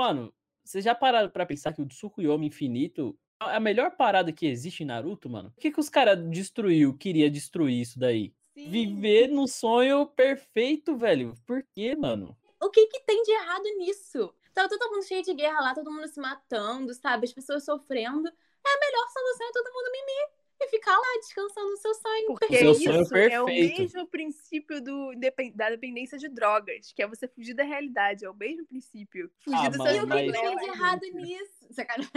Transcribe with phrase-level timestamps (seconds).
[0.00, 0.32] Mano,
[0.64, 4.82] vocês já pararam pra pensar que o Tsukuyomi infinito é a melhor parada que existe
[4.82, 5.50] em Naruto, mano?
[5.50, 8.32] Por que, que os caras destruiu, queria destruir isso daí?
[8.54, 8.70] Sim.
[8.70, 11.34] Viver no sonho perfeito, velho.
[11.46, 12.34] Por quê, mano?
[12.62, 14.34] O que que tem de errado nisso?
[14.54, 17.26] Tava todo mundo cheio de guerra lá, todo mundo se matando, sabe?
[17.26, 18.26] As pessoas sofrendo.
[18.26, 22.26] É a melhor solução é todo mundo mimir e ficar lá descansando no seu sonho.
[22.26, 25.12] Porque O seu sonho isso é o mesmo princípio do,
[25.54, 28.24] da dependência de drogas, que é você fugir da realidade.
[28.24, 29.30] É o mesmo princípio.
[29.38, 31.66] Fugir Ah, dos mas- seus E o que, mas- tem de errado nisso?
[31.72, 32.10] Sacanagem.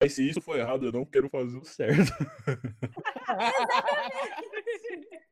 [0.00, 1.96] Mas se isso for errado, eu não quero fazer o certo.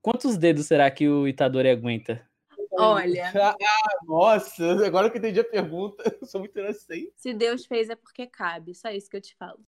[0.00, 2.26] Quantos dedos será que o Itadori aguenta?
[2.72, 3.54] Olha, Ah,
[4.04, 7.12] nossa, agora que eu entendi a pergunta, eu sou muito inocente.
[7.16, 8.74] se Deus fez é porque cabe.
[8.74, 9.60] Só isso que eu te falo.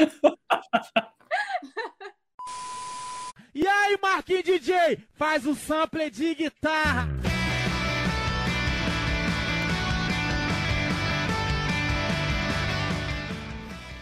[3.52, 7.08] E aí, Marquinhos DJ, faz o sample de guitarra.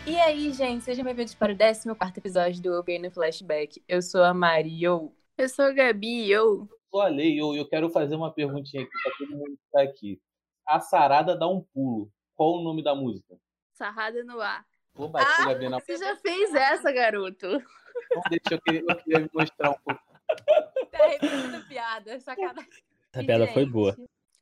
[0.07, 3.83] E aí, gente, sejam bem-vindos para o 14 episódio do OP no Flashback.
[3.89, 5.13] Eu sou a Mario.
[5.37, 6.69] Eu sou a Gabi e eu.
[6.91, 9.83] Sou a lei, eu, eu quero fazer uma perguntinha aqui pra todo mundo que tá
[9.83, 10.21] aqui.
[10.67, 12.13] A Sarada dá um pulo.
[12.37, 13.37] Qual o nome da música?
[13.73, 14.65] Sarrada no ar.
[14.99, 17.47] Vou bater Ah, a Gabi na Você já fez essa, garoto?
[17.47, 20.03] Então, deixa eu queria, eu queria mostrar um pouco.
[20.91, 22.69] Tá repetindo piada, sacanagem.
[23.13, 23.97] Essa piada foi boa.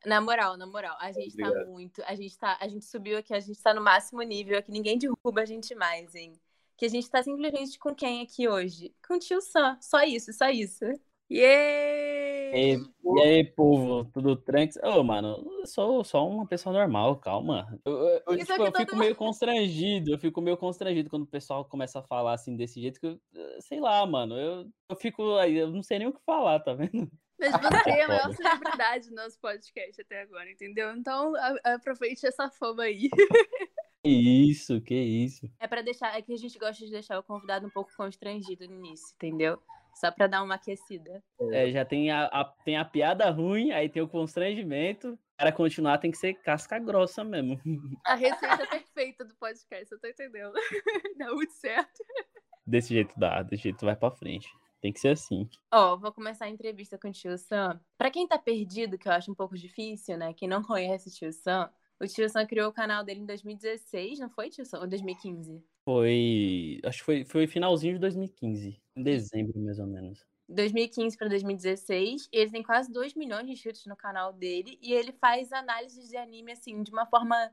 [0.04, 1.68] Na moral, na moral, a gente tá Obrigado.
[1.68, 2.02] muito.
[2.06, 2.56] A gente tá.
[2.60, 4.70] A gente subiu aqui, a gente tá no máximo nível aqui.
[4.72, 6.32] Ninguém derruba a gente mais, hein?
[6.76, 8.94] Que a gente tá simplesmente com quem aqui hoje?
[9.06, 9.76] Com o tio Sam.
[9.80, 10.84] Só isso, só isso.
[11.30, 12.54] Yay!
[12.54, 14.88] E, e aí, povo, tudo tranquilo?
[14.88, 17.78] Ô, mano, eu sou só uma pessoa normal, calma.
[17.84, 17.92] Eu,
[18.26, 21.98] eu- tipo, eu todo fico meio constrangido, eu fico meio constrangido quando o pessoal começa
[21.98, 23.20] a falar assim desse jeito que eu,
[23.60, 26.72] sei lá, mano, eu, eu fico aí, eu não sei nem o que falar, tá
[26.74, 27.10] vendo?
[27.38, 27.50] Mas
[27.84, 30.94] você é a maior celebridade do nosso podcast até agora, entendeu?
[30.96, 31.32] Então
[31.64, 33.10] aproveite essa fama aí.
[34.02, 34.10] Que
[34.50, 35.50] isso, que isso.
[35.58, 36.16] É pra deixar.
[36.16, 39.60] É que a gente gosta de deixar o convidado um pouco constrangido no início, entendeu?
[39.98, 41.22] Só pra dar uma aquecida.
[41.52, 45.18] É, já tem a, a- tem a piada ruim, aí tem o constrangimento.
[45.38, 47.60] Para continuar tem que ser casca grossa mesmo.
[48.06, 50.52] A receita perfeita do podcast, eu tô entendendo.
[51.18, 52.02] Dá muito certo.
[52.66, 54.48] Desse jeito dá, desse jeito vai pra frente.
[54.80, 55.48] Tem que ser assim.
[55.72, 57.80] Ó, vou começar a entrevista com o tio Sam.
[57.96, 60.32] Pra quem tá perdido, que eu acho um pouco difícil, né?
[60.34, 61.70] Quem não conhece o tio Sam,
[62.00, 64.80] o tio Sam criou o canal dele em 2016, não foi, tio Sam?
[64.80, 65.62] Ou 2015?
[65.84, 66.80] Foi.
[66.84, 68.80] Acho que foi, foi finalzinho de 2015.
[68.96, 70.26] Em dezembro, mais ou menos.
[70.48, 72.28] 2015 pra 2016.
[72.32, 74.78] Ele tem quase 2 milhões de inscritos no canal dele.
[74.82, 77.50] E ele faz análises de anime, assim, de uma forma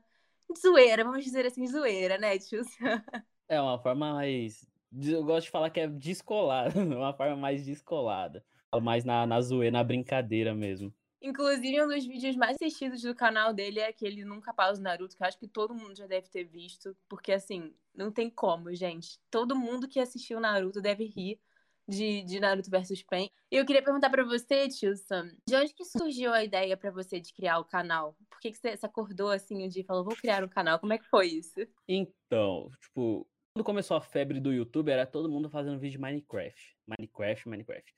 [0.58, 3.02] zoeira, vamos dizer assim, zoeira, né, tio Sam?
[3.46, 4.66] É uma forma mais.
[4.90, 8.42] Eu gosto de falar que é descolada, uma forma mais descolada.
[8.82, 10.92] Mais na, na zoeira, na brincadeira mesmo.
[11.24, 15.22] Inclusive, um dos vídeos mais assistidos do canal dele é aquele Nunca Pausa Naruto, que
[15.22, 16.94] eu acho que todo mundo já deve ter visto.
[17.08, 19.18] Porque, assim, não tem como, gente.
[19.30, 21.40] Todo mundo que assistiu Naruto deve rir
[21.88, 23.30] de, de Naruto versus Pen.
[23.50, 26.90] E eu queria perguntar pra você, tio Sam, de onde que surgiu a ideia pra
[26.90, 28.14] você de criar o canal?
[28.28, 30.78] Por que, que você acordou assim um dia e falou, vou criar um canal?
[30.78, 31.66] Como é que foi isso?
[31.88, 36.76] Então, tipo, quando começou a febre do YouTube, era todo mundo fazendo vídeo de Minecraft.
[36.86, 37.94] Minecraft, Minecraft.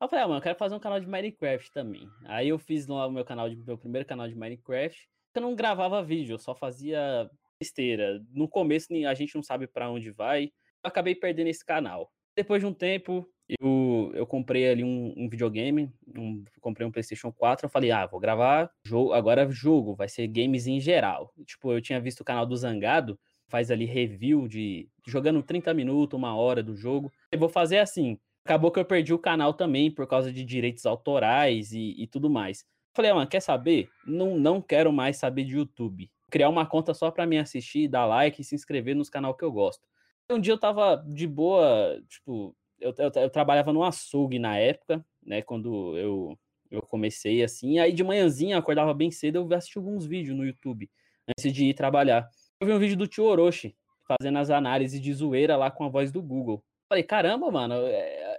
[0.00, 2.08] Eu falei, ah, mano, eu quero fazer um canal de Minecraft também.
[2.24, 5.08] Aí eu fiz lá o meu canal de meu primeiro canal de Minecraft.
[5.34, 7.30] Eu não gravava vídeo, eu só fazia
[7.60, 8.20] besteira.
[8.32, 10.44] No começo a gente não sabe pra onde vai.
[10.82, 12.10] Eu acabei perdendo esse canal.
[12.34, 13.28] Depois de um tempo,
[13.60, 17.66] eu, eu comprei ali um, um videogame, um- comprei um PlayStation 4.
[17.66, 21.30] Eu falei, ah, vou gravar jogo, agora jogo, vai ser games em geral.
[21.44, 23.18] Tipo, eu tinha visto o canal do Zangado,
[23.48, 27.12] faz ali review de jogando 30 minutos, uma hora do jogo.
[27.30, 28.18] Eu vou fazer assim.
[28.44, 32.30] Acabou que eu perdi o canal também por causa de direitos autorais e, e tudo
[32.30, 32.64] mais.
[32.94, 33.88] Falei, ah, mano, quer saber?
[34.04, 36.10] Não, não quero mais saber de YouTube.
[36.30, 39.44] Criar uma conta só pra mim assistir, dar like e se inscrever nos canal que
[39.44, 39.86] eu gosto.
[40.30, 45.04] Um dia eu tava de boa, tipo, eu, eu, eu trabalhava no açougue na época,
[45.22, 46.38] né, quando eu,
[46.70, 47.78] eu comecei assim.
[47.78, 50.88] Aí de manhãzinha, acordava bem cedo, eu assisti alguns vídeos no YouTube
[51.28, 52.28] antes de ir trabalhar.
[52.60, 53.76] Eu vi um vídeo do tio Orochi
[54.06, 56.64] fazendo as análises de zoeira lá com a voz do Google.
[56.88, 58.29] Falei, caramba, mano, é-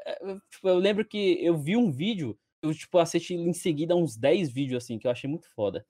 [0.49, 4.51] tipo, eu lembro que eu vi um vídeo, eu, tipo, assisti em seguida uns 10
[4.51, 5.85] vídeos, assim, que eu achei muito foda.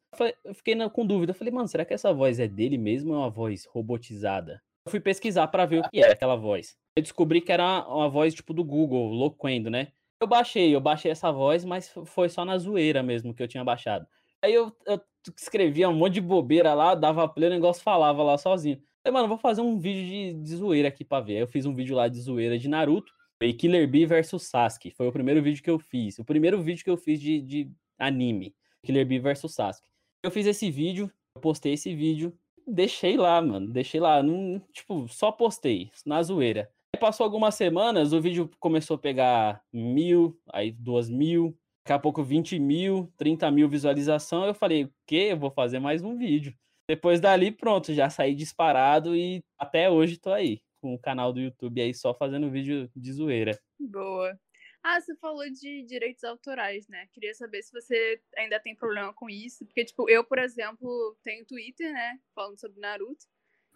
[0.45, 3.11] Eu, fiquei na- com dúvida, eu falei, mano, será que essa voz é dele mesmo
[3.11, 4.61] ou é uma voz robotizada?
[4.85, 6.75] Eu fui pesquisar pra ver o que era aquela voz.
[6.95, 9.89] Eu descobri que era uma, voz, tipo, do Google, loquendo, né?
[10.21, 13.63] Eu baixei, eu baixei essa voz, mas foi só na zoeira mesmo que eu tinha
[13.63, 14.07] baixado.
[14.43, 14.99] Aí eu, eu
[15.37, 18.81] escrevia um monte de bobeira lá, dava play, o negócio falava lá sozinho.
[19.03, 21.35] Falei, mano, vou fazer um vídeo de, de zoeira aqui pra ver.
[21.35, 23.11] Aí eu fiz um vídeo lá de zoeira de Naruto.
[23.41, 24.91] Foi Killer Bee versus Sasuke.
[24.91, 26.19] Foi o primeiro vídeo que eu fiz.
[26.19, 28.53] O primeiro vídeo que eu fiz de, de anime.
[28.83, 29.89] Killer Bee versus Sasuke.
[30.21, 33.67] Eu fiz esse vídeo, eu postei esse vídeo, deixei lá, mano.
[33.67, 34.21] Deixei lá.
[34.21, 36.69] Não, tipo, só postei, na zoeira.
[36.95, 41.99] Aí passou algumas semanas, o vídeo começou a pegar mil, aí duas mil, daqui a
[41.99, 44.45] pouco 20 mil, 30 mil visualização.
[44.45, 45.29] Eu falei, o quê?
[45.31, 46.53] Eu vou fazer mais um vídeo.
[46.87, 51.39] Depois dali, pronto, já saí disparado e até hoje tô aí com o canal do
[51.39, 53.57] YouTube aí só fazendo vídeo de zoeira.
[53.79, 54.37] Boa.
[54.83, 57.07] Ah, você falou de direitos autorais, né?
[57.13, 59.63] Queria saber se você ainda tem problema com isso.
[59.65, 62.17] Porque, tipo, eu, por exemplo, tenho Twitter, né?
[62.33, 63.25] Falando sobre Naruto.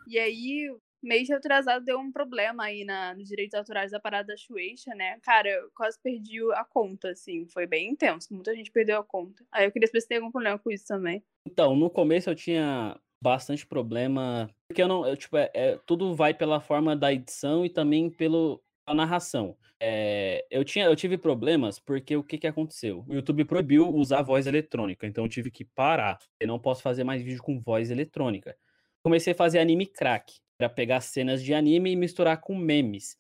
[0.07, 4.37] E aí, mês atrasado deu um problema aí na, nos direitos autorais da parada da
[4.37, 5.19] Shueisha, né?
[5.21, 7.47] Cara, eu quase perdi a conta, assim.
[7.49, 8.33] Foi bem intenso.
[8.33, 9.45] Muita gente perdeu a conta.
[9.51, 11.23] Aí eu queria saber se tem algum problema com isso também.
[11.45, 14.49] Então, no começo eu tinha bastante problema.
[14.67, 15.05] Porque eu não.
[15.07, 18.59] Eu, tipo, é, é, tudo vai pela forma da edição e também pela
[18.93, 19.57] narração.
[19.79, 23.03] É, eu, tinha, eu tive problemas porque o que, que aconteceu?
[23.07, 26.19] O YouTube proibiu usar voz eletrônica, então eu tive que parar.
[26.39, 28.55] Eu não posso fazer mais vídeo com voz eletrônica.
[29.03, 33.17] Comecei a fazer anime crack, para pegar cenas de anime e misturar com memes.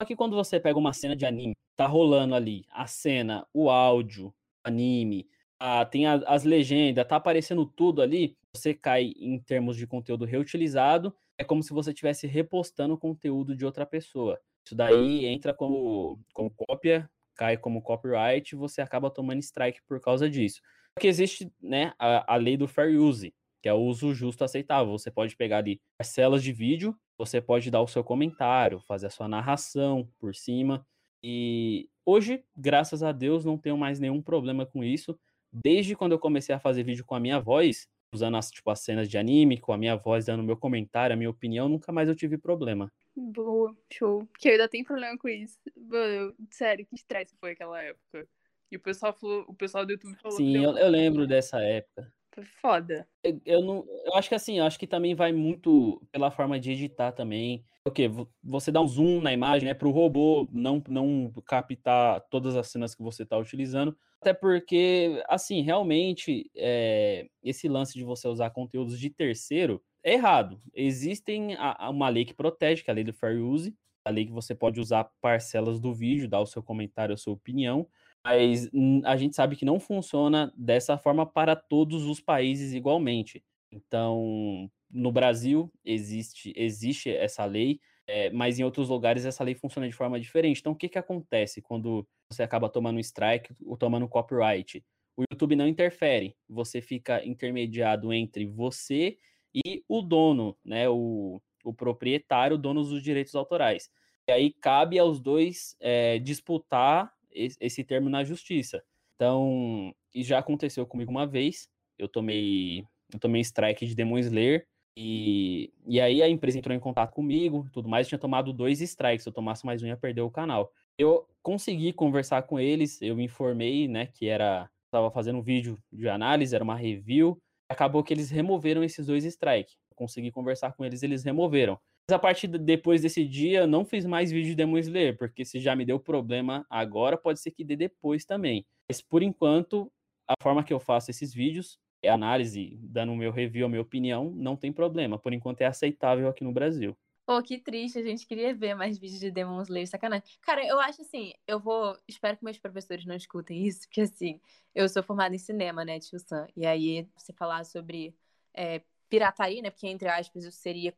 [0.00, 3.70] Só que quando você pega uma cena de anime, tá rolando ali a cena, o
[3.70, 4.34] áudio,
[4.64, 5.26] anime,
[5.58, 10.24] a, tem a, as legendas, tá aparecendo tudo ali, você cai em termos de conteúdo
[10.24, 14.40] reutilizado, é como se você estivesse repostando conteúdo de outra pessoa.
[14.64, 20.30] Isso daí entra como, como cópia, cai como copyright, você acaba tomando strike por causa
[20.30, 20.60] disso.
[20.94, 24.96] Porque existe né, a, a lei do fair use, que é o uso justo aceitável.
[24.96, 29.10] Você pode pegar ali parcelas de vídeo, você pode dar o seu comentário, fazer a
[29.10, 30.86] sua narração por cima.
[31.22, 35.18] E hoje, graças a Deus, não tenho mais nenhum problema com isso.
[35.52, 38.80] Desde quando eu comecei a fazer vídeo com a minha voz, usando as, tipo, as
[38.80, 42.08] cenas de anime, com a minha voz dando meu comentário, a minha opinião, nunca mais
[42.08, 42.92] eu tive problema.
[43.16, 44.28] Boa, show.
[44.38, 45.58] Que eu ainda tenho problema com isso.
[45.76, 48.26] Mano, sério, que estresse foi aquela época.
[48.70, 50.36] E o pessoal falou, o pessoal do YouTube falou.
[50.36, 52.12] Sim, eu, eu lembro dessa época.
[52.34, 53.08] Foi foda.
[53.22, 56.58] Eu, eu, não, eu acho que assim, eu acho que também vai muito pela forma
[56.58, 57.64] de editar também.
[57.86, 58.10] O quê?
[58.42, 62.68] Você dá um zoom na imagem, né, para o robô não, não captar todas as
[62.68, 63.96] cenas que você está utilizando.
[64.24, 70.58] Até porque, assim, realmente, é, esse lance de você usar conteúdos de terceiro é errado.
[70.72, 74.08] Existem a, a uma lei que protege, que é a lei do fair use, a
[74.10, 77.86] lei que você pode usar parcelas do vídeo, dar o seu comentário, a sua opinião,
[78.24, 78.70] mas
[79.04, 83.44] a gente sabe que não funciona dessa forma para todos os países igualmente.
[83.70, 89.88] Então, no Brasil existe, existe essa lei, é, mas em outros lugares essa lei funciona
[89.88, 90.60] de forma diferente.
[90.60, 94.84] Então, o que, que acontece quando você acaba tomando strike ou tomando copyright?
[95.16, 99.16] O YouTube não interfere, você fica intermediado entre você
[99.54, 103.88] e o dono, né, o, o proprietário, dono dos direitos autorais.
[104.26, 108.82] E aí cabe aos dois é, disputar esse, esse termo na justiça.
[109.14, 111.68] Então, e já aconteceu comigo uma vez,
[111.98, 116.80] eu tomei, eu tomei strike de Demon Slayer, e, e aí a empresa entrou em
[116.80, 120.20] contato comigo, tudo mais, tinha tomado dois strikes, se eu tomasse mais um ia perder
[120.20, 120.72] o canal.
[120.96, 126.08] Eu consegui conversar com eles, eu informei, né, que era estava fazendo um vídeo de
[126.08, 127.36] análise, era uma review,
[127.68, 129.74] acabou que eles removeram esses dois strikes.
[129.96, 131.78] Consegui conversar com eles, eles removeram.
[132.08, 135.44] Mas a partir de, depois desse dia, não fiz mais vídeo de Demon Slayer, porque
[135.44, 138.64] se já me deu problema agora, pode ser que dê depois também.
[138.88, 139.90] Mas por enquanto,
[140.28, 144.30] a forma que eu faço esses vídeos análise, dando o meu review, a minha opinião,
[144.30, 145.18] não tem problema.
[145.18, 146.96] Por enquanto é aceitável aqui no Brasil.
[147.26, 150.26] Pô, que triste, a gente queria ver mais vídeos de Demon Slayer, sacanagem.
[150.42, 151.96] Cara, eu acho assim, eu vou.
[152.06, 154.38] Espero que meus professores não escutem isso, porque assim,
[154.74, 156.46] eu sou formada em cinema, né, tio Sam?
[156.54, 158.14] E aí, você falar sobre
[158.52, 159.70] é, pirataria, né?
[159.70, 160.94] Porque, entre aspas, isso seria.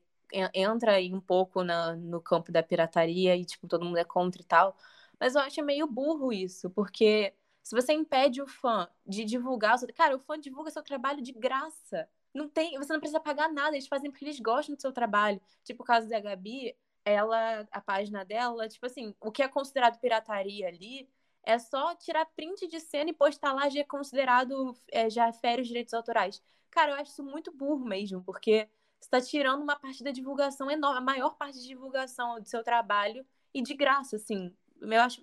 [0.52, 4.42] Entra aí um pouco na, no campo da pirataria e, tipo, todo mundo é contra
[4.42, 4.76] e tal.
[5.20, 7.32] Mas eu acho meio burro isso, porque
[7.66, 9.92] se você impede o fã de divulgar seu...
[9.92, 12.08] Cara, o fã divulga seu trabalho de graça.
[12.32, 15.40] Não tem, você não precisa pagar nada, eles fazem porque eles gostam do seu trabalho.
[15.64, 19.98] Tipo o caso da Gabi, ela, a página dela, tipo assim, o que é considerado
[19.98, 21.10] pirataria ali
[21.42, 25.62] é só tirar print de cena e postar lá já é considerado, é, já fere
[25.62, 26.40] os direitos autorais.
[26.70, 28.68] Cara, eu acho isso muito burro mesmo, porque
[29.00, 32.62] você está tirando uma parte da divulgação enorme, a maior parte de divulgação do seu
[32.62, 34.54] trabalho e de graça, assim.
[34.80, 35.20] Eu acho,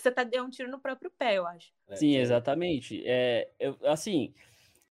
[0.00, 1.72] você tá dando um tiro no próprio pé, eu acho.
[1.88, 3.02] É, Sim, exatamente.
[3.04, 4.32] É, eu, assim,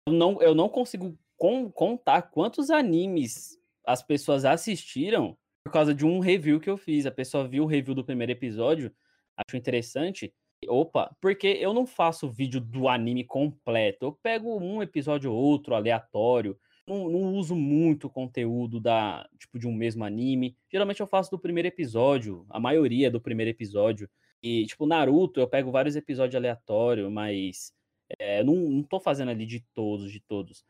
[0.08, 6.06] eu não, eu não consigo com, contar quantos animes as pessoas assistiram por causa de
[6.06, 7.06] um review que eu fiz.
[7.06, 8.92] A pessoa viu o review do primeiro episódio,
[9.36, 10.34] achou interessante.
[10.68, 14.06] Opa, porque eu não faço vídeo do anime completo.
[14.06, 16.58] Eu pego um episódio ou outro aleatório.
[16.88, 20.56] não, não uso muito conteúdo da tipo de um mesmo anime.
[20.72, 24.10] Geralmente eu faço do primeiro episódio, a maioria do primeiro episódio.
[24.46, 27.74] E, tipo, Naruto, eu pego vários episódios aleatórios, mas
[28.20, 30.64] é, não, não tô fazendo ali de todos, de todos.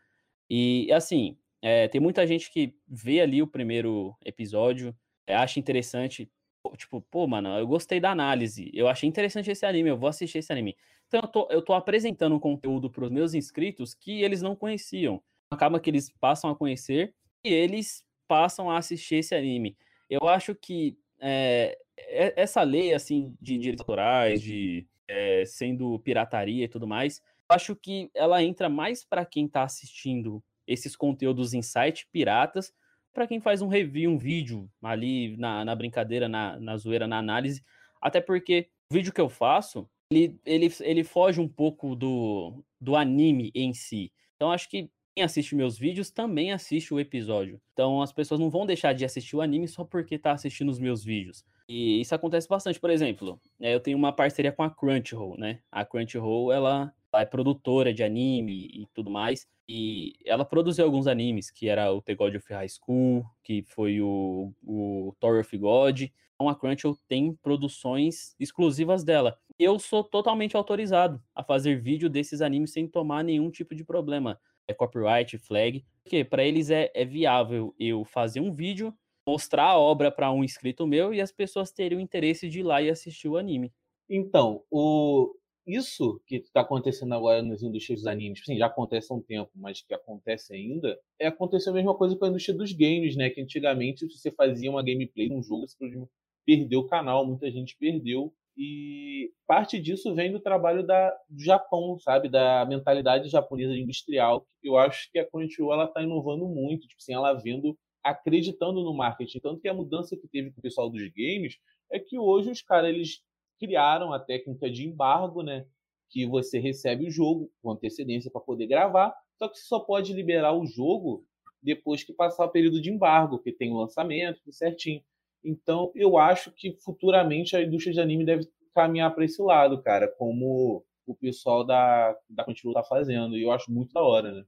[0.49, 4.95] E, assim, é, tem muita gente que vê ali o primeiro episódio,
[5.27, 6.31] é, acha interessante,
[6.77, 10.37] tipo, pô, mano, eu gostei da análise, eu achei interessante esse anime, eu vou assistir
[10.37, 10.77] esse anime.
[11.09, 14.55] Então eu tô, eu tô apresentando um conteúdo para os meus inscritos que eles não
[14.55, 15.21] conheciam.
[15.51, 17.13] Acaba que eles passam a conhecer
[17.43, 19.77] e eles passam a assistir esse anime.
[20.09, 26.67] Eu acho que é, essa lei, assim, de direitos autorais, de é, sendo pirataria e
[26.67, 32.07] tudo mais, acho que ela entra mais para quem está assistindo esses conteúdos em site
[32.11, 32.73] piratas,
[33.13, 37.17] para quem faz um review, um vídeo ali na, na brincadeira, na, na zoeira, na
[37.17, 37.63] análise,
[38.01, 42.95] até porque o vídeo que eu faço, ele, ele, ele foge um pouco do, do
[42.95, 44.11] anime em si.
[44.35, 44.89] Então, acho que
[45.21, 47.61] assiste meus vídeos também assiste o episódio.
[47.73, 50.79] Então, as pessoas não vão deixar de assistir o anime só porque tá assistindo os
[50.79, 51.43] meus vídeos.
[51.67, 52.79] E isso acontece bastante.
[52.79, 55.61] Por exemplo, né, eu tenho uma parceria com a Crunchyroll, né?
[55.71, 59.47] A Crunchyroll, ela, ela é produtora de anime e tudo mais.
[59.67, 63.99] E ela produziu alguns animes, que era o The God of High School, que foi
[64.01, 66.01] o, o Tower of God.
[66.35, 69.39] Então a Crunchyroll tem produções exclusivas dela.
[69.57, 74.39] Eu sou totalmente autorizado a fazer vídeo desses animes sem tomar nenhum tipo de problema.
[74.67, 75.85] É copyright, flag.
[76.03, 78.93] Porque para eles é, é viável eu fazer um vídeo,
[79.27, 82.63] mostrar a obra para um inscrito meu e as pessoas terem o interesse de ir
[82.63, 83.71] lá e assistir o anime.
[84.09, 89.15] Então, o, isso que está acontecendo agora nas indústrias dos animes, sim, já acontece há
[89.15, 92.71] um tempo, mas que acontece ainda, é acontecer a mesma coisa com a indústria dos
[92.71, 93.31] games, né?
[93.31, 96.07] Que antigamente, se você fazia uma gameplay num jogo, você
[96.45, 98.31] perdeu o canal, muita gente perdeu.
[98.57, 102.29] E parte disso vem do trabalho da, do Japão, sabe?
[102.29, 104.47] Da mentalidade japonesa industrial.
[104.63, 108.93] Eu acho que a Crunchyroll ela está inovando muito, tipo assim, ela vendo, acreditando no
[108.93, 109.39] marketing.
[109.39, 111.57] Tanto que a mudança que teve com o pessoal dos games
[111.91, 113.21] é que hoje os caras eles
[113.59, 115.65] criaram a técnica de embargo, né?
[116.09, 120.13] Que você recebe o jogo com antecedência para poder gravar, só que você só pode
[120.13, 121.25] liberar o jogo
[121.61, 125.01] depois que passar o período de embargo, que tem o lançamento, tudo certinho.
[125.45, 130.07] Então, eu acho que futuramente a indústria de anime deve caminhar para esse lado, cara,
[130.07, 133.37] como o pessoal da, da Crunchyroll tá fazendo.
[133.37, 134.43] E eu acho muito da hora, né?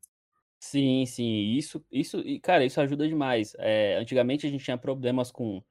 [0.60, 1.56] Sim, sim.
[1.56, 3.56] Isso, isso, cara, isso ajuda demais.
[3.60, 5.62] É, antigamente a gente tinha problemas com,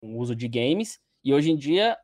[0.00, 1.96] com o uso de games, e hoje em dia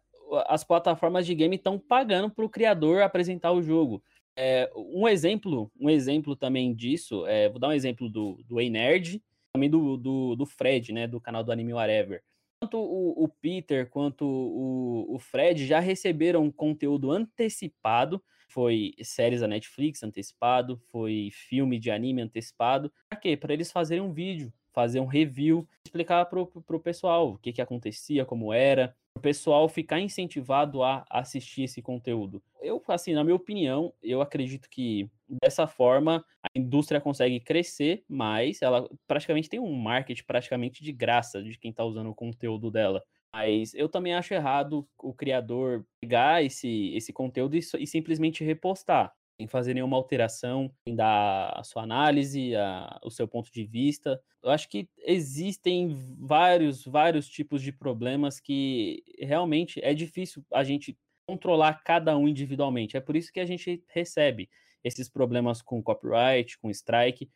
[0.47, 4.03] as plataformas de game estão pagando para o criador apresentar o jogo.
[4.37, 8.71] É, um exemplo, um exemplo também disso, é, vou dar um exemplo do, do Ei
[8.71, 9.23] Nerd,
[9.53, 12.23] também do, do, do, Fred, né, do canal do Anime Whatever.
[12.61, 19.49] Tanto o, o Peter quanto o, o, Fred já receberam conteúdo antecipado, foi séries da
[19.49, 22.93] Netflix antecipado, foi filme de anime antecipado.
[23.09, 23.35] Para quê?
[23.35, 27.63] Para eles fazerem um vídeo, fazer um review, explicar pro, pro pessoal o que, que
[27.63, 32.43] acontecia, como era, o pessoal ficar incentivado a assistir esse conteúdo.
[32.61, 35.11] Eu, assim, na minha opinião, eu acredito que
[35.43, 41.43] dessa forma a indústria consegue crescer, mas ela praticamente tem um marketing praticamente de graça
[41.43, 43.03] de quem está usando o conteúdo dela.
[43.33, 49.15] Mas eu também acho errado o criador pegar esse, esse conteúdo e, e simplesmente repostar
[49.41, 54.21] sem fazer nenhuma alteração, sem dar a sua análise, a, o seu ponto de vista.
[54.43, 60.95] Eu acho que existem vários, vários tipos de problemas que realmente é difícil a gente
[61.27, 62.99] controlar cada um individualmente.
[62.99, 64.51] É por isso que a gente recebe
[64.85, 67.31] esses problemas com copyright, com strike.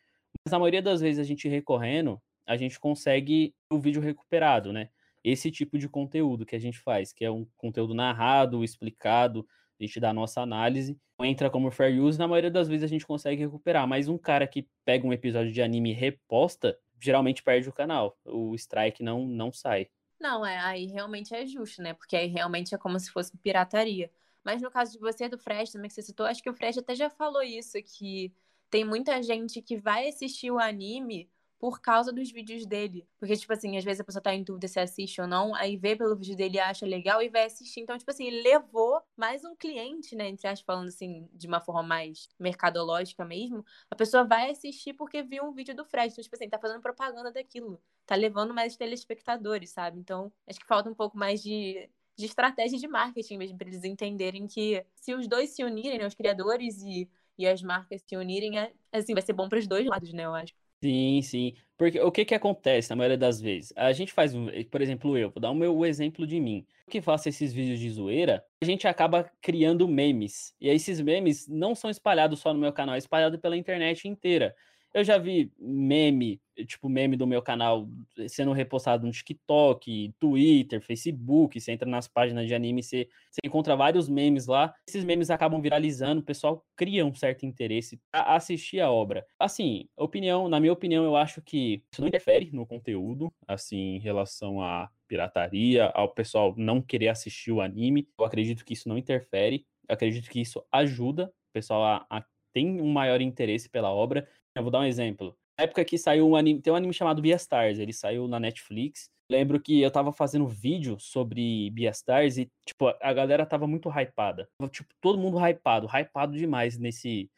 [0.45, 4.89] Mas na maioria das vezes a gente recorrendo, a gente consegue o vídeo recuperado, né?
[5.23, 9.47] Esse tipo de conteúdo que a gente faz, que é um conteúdo narrado, explicado,
[9.79, 12.87] a gente dá a nossa análise, entra como fair use, na maioria das vezes a
[12.87, 17.43] gente consegue recuperar, mas um cara que pega um episódio de anime e reposta, geralmente
[17.43, 19.87] perde o canal, o strike não, não sai.
[20.19, 21.93] Não, é, aí realmente é justo, né?
[21.93, 24.09] Porque aí realmente é como se fosse pirataria.
[24.43, 26.77] Mas no caso de você, do Fresh, também que você citou, acho que o Fresh
[26.77, 28.33] até já falou isso, que
[28.69, 31.29] tem muita gente que vai assistir o anime
[31.65, 33.07] por causa dos vídeos dele.
[33.17, 35.75] Porque, tipo assim, às vezes a pessoa tá em dúvida se assiste ou não, aí
[35.75, 37.79] vê pelo vídeo dele acha legal e vai assistir.
[37.79, 40.27] Então, tipo assim, ele levou mais um cliente, né?
[40.29, 43.65] Entre aspas, falando assim, de uma forma mais mercadológica mesmo.
[43.89, 46.11] A pessoa vai assistir porque viu um vídeo do Fred.
[46.11, 47.81] Então, tipo assim, tá fazendo propaganda daquilo.
[48.05, 49.99] Tá levando mais telespectadores, sabe?
[49.99, 53.83] Então, acho que falta um pouco mais de de estratégia de marketing mesmo, para eles
[53.83, 58.15] entenderem que se os dois se unirem, né, os criadores e, e as marcas se
[58.15, 60.53] unirem, é, assim, vai ser bom para os dois lados, né, eu acho.
[60.83, 61.53] Sim, sim.
[61.77, 63.73] Porque o que que acontece na maioria das vezes?
[63.75, 66.65] A gente faz, um, por exemplo, eu, vou dar o meu exemplo de mim.
[66.87, 70.53] Que faço esses vídeos de zoeira, a gente acaba criando memes.
[70.61, 74.07] E aí esses memes não são espalhados só no meu canal, é espalhado pela internet
[74.07, 74.55] inteira.
[74.95, 77.85] Eu já vi meme, tipo meme do meu canal
[78.29, 81.59] sendo repostado no TikTok, Twitter, Facebook.
[81.59, 84.73] Você entra nas páginas de anime, você, você encontra vários memes lá.
[84.87, 89.27] Esses memes acabam viralizando, o pessoal cria um certo interesse a assistir a obra.
[89.37, 93.99] Assim, opinião, na minha opinião, eu acho que isso não interfere no conteúdo, assim, em
[93.99, 98.07] relação a pirataria, ao pessoal não querer assistir o anime.
[98.17, 99.65] Eu acredito que isso não interfere.
[99.89, 104.25] Eu acredito que isso ajuda o pessoal a, a ter um maior interesse pela obra.
[104.55, 105.37] Eu vou dar um exemplo.
[105.57, 109.09] Na época que saiu um anime, tem um anime chamado Beastars, ele saiu na Netflix.
[109.29, 114.47] Lembro que eu tava fazendo vídeo sobre Beastars e, tipo, a galera tava muito hypada.
[114.71, 117.29] Tipo, todo mundo hypado, hypado demais nesse,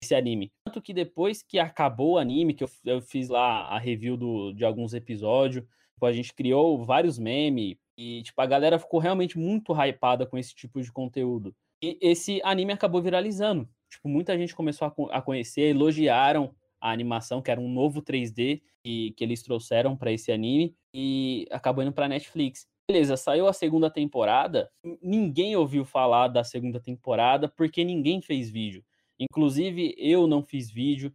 [0.00, 0.52] nesse anime.
[0.64, 4.52] Tanto que depois que acabou o anime, que eu, eu fiz lá a review do,
[4.52, 9.38] de alguns episódios, tipo, a gente criou vários memes e, tipo, a galera ficou realmente
[9.38, 11.54] muito hypada com esse tipo de conteúdo.
[11.82, 13.68] E esse anime acabou viralizando.
[13.90, 18.62] Tipo, muita gente começou a, a conhecer, elogiaram a animação, que era um novo 3D
[18.84, 22.66] e, que eles trouxeram para esse anime, e acabou indo para Netflix.
[22.88, 24.68] Beleza, saiu a segunda temporada,
[25.00, 28.84] ninguém ouviu falar da segunda temporada porque ninguém fez vídeo.
[29.20, 31.12] Inclusive, eu não fiz vídeo,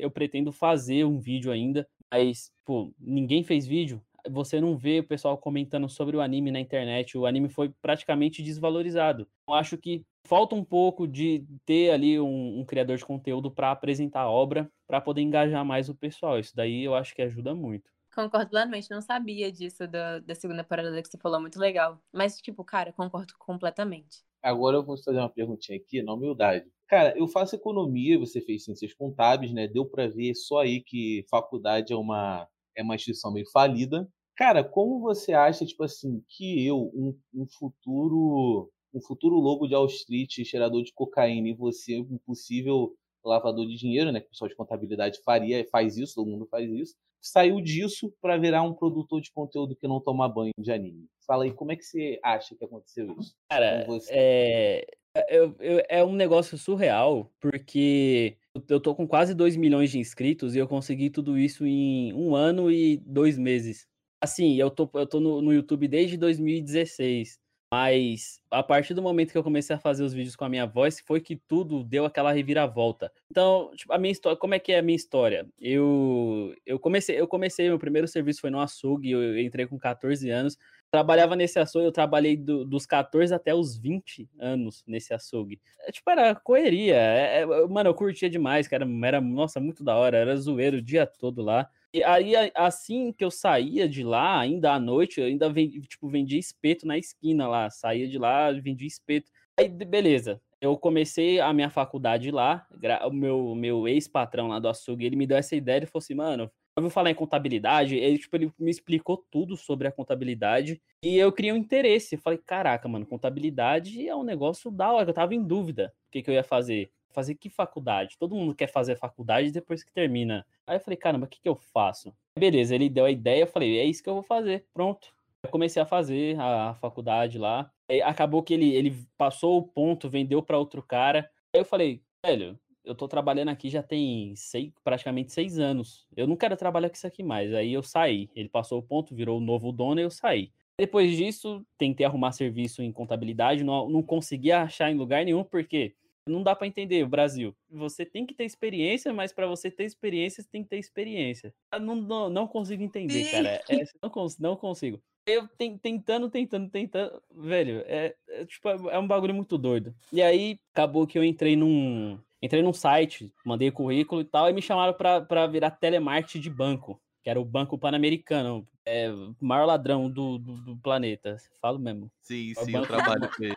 [0.00, 4.00] eu pretendo fazer um vídeo ainda, mas, pô, ninguém fez vídeo.
[4.30, 7.16] Você não vê o pessoal comentando sobre o anime na internet.
[7.16, 9.26] O anime foi praticamente desvalorizado.
[9.48, 13.70] Eu acho que falta um pouco de ter ali um, um criador de conteúdo para
[13.72, 16.38] apresentar a obra, para poder engajar mais o pessoal.
[16.38, 17.90] Isso daí eu acho que ajuda muito.
[18.14, 22.02] Concordo plenamente, não sabia disso da, da segunda parada que você falou, muito legal.
[22.12, 24.24] Mas, tipo, cara, concordo completamente.
[24.42, 26.66] Agora eu vou fazer uma perguntinha aqui, na humildade.
[26.86, 29.66] Cara, eu faço economia, você fez ciências contábeis, né?
[29.68, 34.08] Deu para ver só aí que faculdade é uma, é uma instituição meio falida.
[34.36, 39.74] Cara, como você acha, tipo assim, que eu, um, um futuro um futuro lobo de
[39.74, 44.20] Wall Street, cheirador de cocaína, e você, um possível lavador de dinheiro, né?
[44.20, 46.94] Que o pessoal de contabilidade faria, faz isso, todo mundo faz isso.
[47.20, 51.06] Saiu disso para virar um produtor de conteúdo que não toma banho de anime.
[51.26, 53.34] Fala aí, como é que você acha que aconteceu isso?
[53.50, 58.36] Cara, é, é, é um negócio surreal, porque
[58.68, 62.34] eu tô com quase 2 milhões de inscritos e eu consegui tudo isso em um
[62.34, 63.86] ano e dois meses.
[64.20, 67.38] Assim, eu tô, eu tô no, no YouTube desde 2016.
[67.70, 70.64] Mas a partir do momento que eu comecei a fazer os vídeos com a minha
[70.66, 73.12] voz, foi que tudo deu aquela reviravolta.
[73.30, 75.46] Então, tipo, a minha história, como é que é a minha história?
[75.60, 79.78] Eu eu comecei, eu comecei, meu primeiro serviço foi no açougue, eu, eu entrei com
[79.78, 80.56] 14 anos.
[80.90, 85.60] Trabalhava nesse açougue, eu trabalhei do, dos 14 até os 20 anos nesse açougue.
[85.80, 86.96] É, tipo, era correria.
[86.96, 88.86] É, é, mano, eu curtia demais, cara.
[89.04, 90.16] Era, nossa, muito da hora.
[90.16, 91.68] Era zoeiro o dia todo lá.
[91.92, 96.08] E aí, assim que eu saía de lá, ainda à noite, eu ainda vendi, tipo,
[96.08, 97.70] vendia espeto na esquina lá.
[97.70, 99.30] Saía de lá, vendia espeto.
[99.58, 100.40] Aí, beleza.
[100.60, 102.66] Eu comecei a minha faculdade lá.
[103.06, 106.14] O meu, meu ex-patrão lá do açougue, ele me deu essa ideia e falou assim,
[106.14, 107.96] mano, ouviu falar em contabilidade?
[107.96, 110.80] Ele, tipo, ele me explicou tudo sobre a contabilidade.
[111.02, 112.16] E eu criei um interesse.
[112.16, 115.10] Eu falei, caraca, mano, contabilidade é um negócio da hora.
[115.10, 118.16] Eu tava em dúvida o que, que eu ia fazer fazer que faculdade?
[118.16, 120.46] Todo mundo quer fazer faculdade depois que termina.
[120.64, 122.14] Aí eu falei, caramba, o que, que eu faço?
[122.38, 125.12] Beleza, ele deu a ideia, eu falei, é isso que eu vou fazer, pronto.
[125.42, 127.68] Eu comecei a fazer a faculdade lá.
[127.88, 131.28] Aí acabou que ele, ele passou o ponto, vendeu para outro cara.
[131.52, 136.06] Aí eu falei, velho, eu tô trabalhando aqui já tem seis, praticamente seis anos.
[136.16, 137.52] Eu não quero trabalhar com isso aqui mais.
[137.52, 138.30] Aí eu saí.
[138.34, 140.52] Ele passou o ponto, virou o novo dono e eu saí.
[140.78, 145.94] Depois disso, tentei arrumar serviço em contabilidade, não, não conseguia achar em lugar nenhum, porque
[146.28, 147.54] não dá para entender o Brasil.
[147.70, 151.54] Você tem que ter experiência, mas para você ter experiência, você tem que ter experiência.
[151.72, 153.60] Eu não, não, não consigo entender, cara.
[153.68, 155.00] É, não, cons não consigo.
[155.26, 157.22] Eu tentando, tentando, tentando.
[157.34, 159.94] Velho, é, é, tipo, é um bagulho muito doido.
[160.12, 162.18] E aí, acabou que eu entrei num.
[162.40, 167.00] Entrei num site, mandei currículo e tal, e me chamaram para virar telemarketing de banco,
[167.22, 171.36] que era o Banco Pan-Americano, é, o maior ladrão do, do, do planeta.
[171.60, 172.10] Falo mesmo.
[172.22, 173.56] Sim, sim, eu trabalho com ele.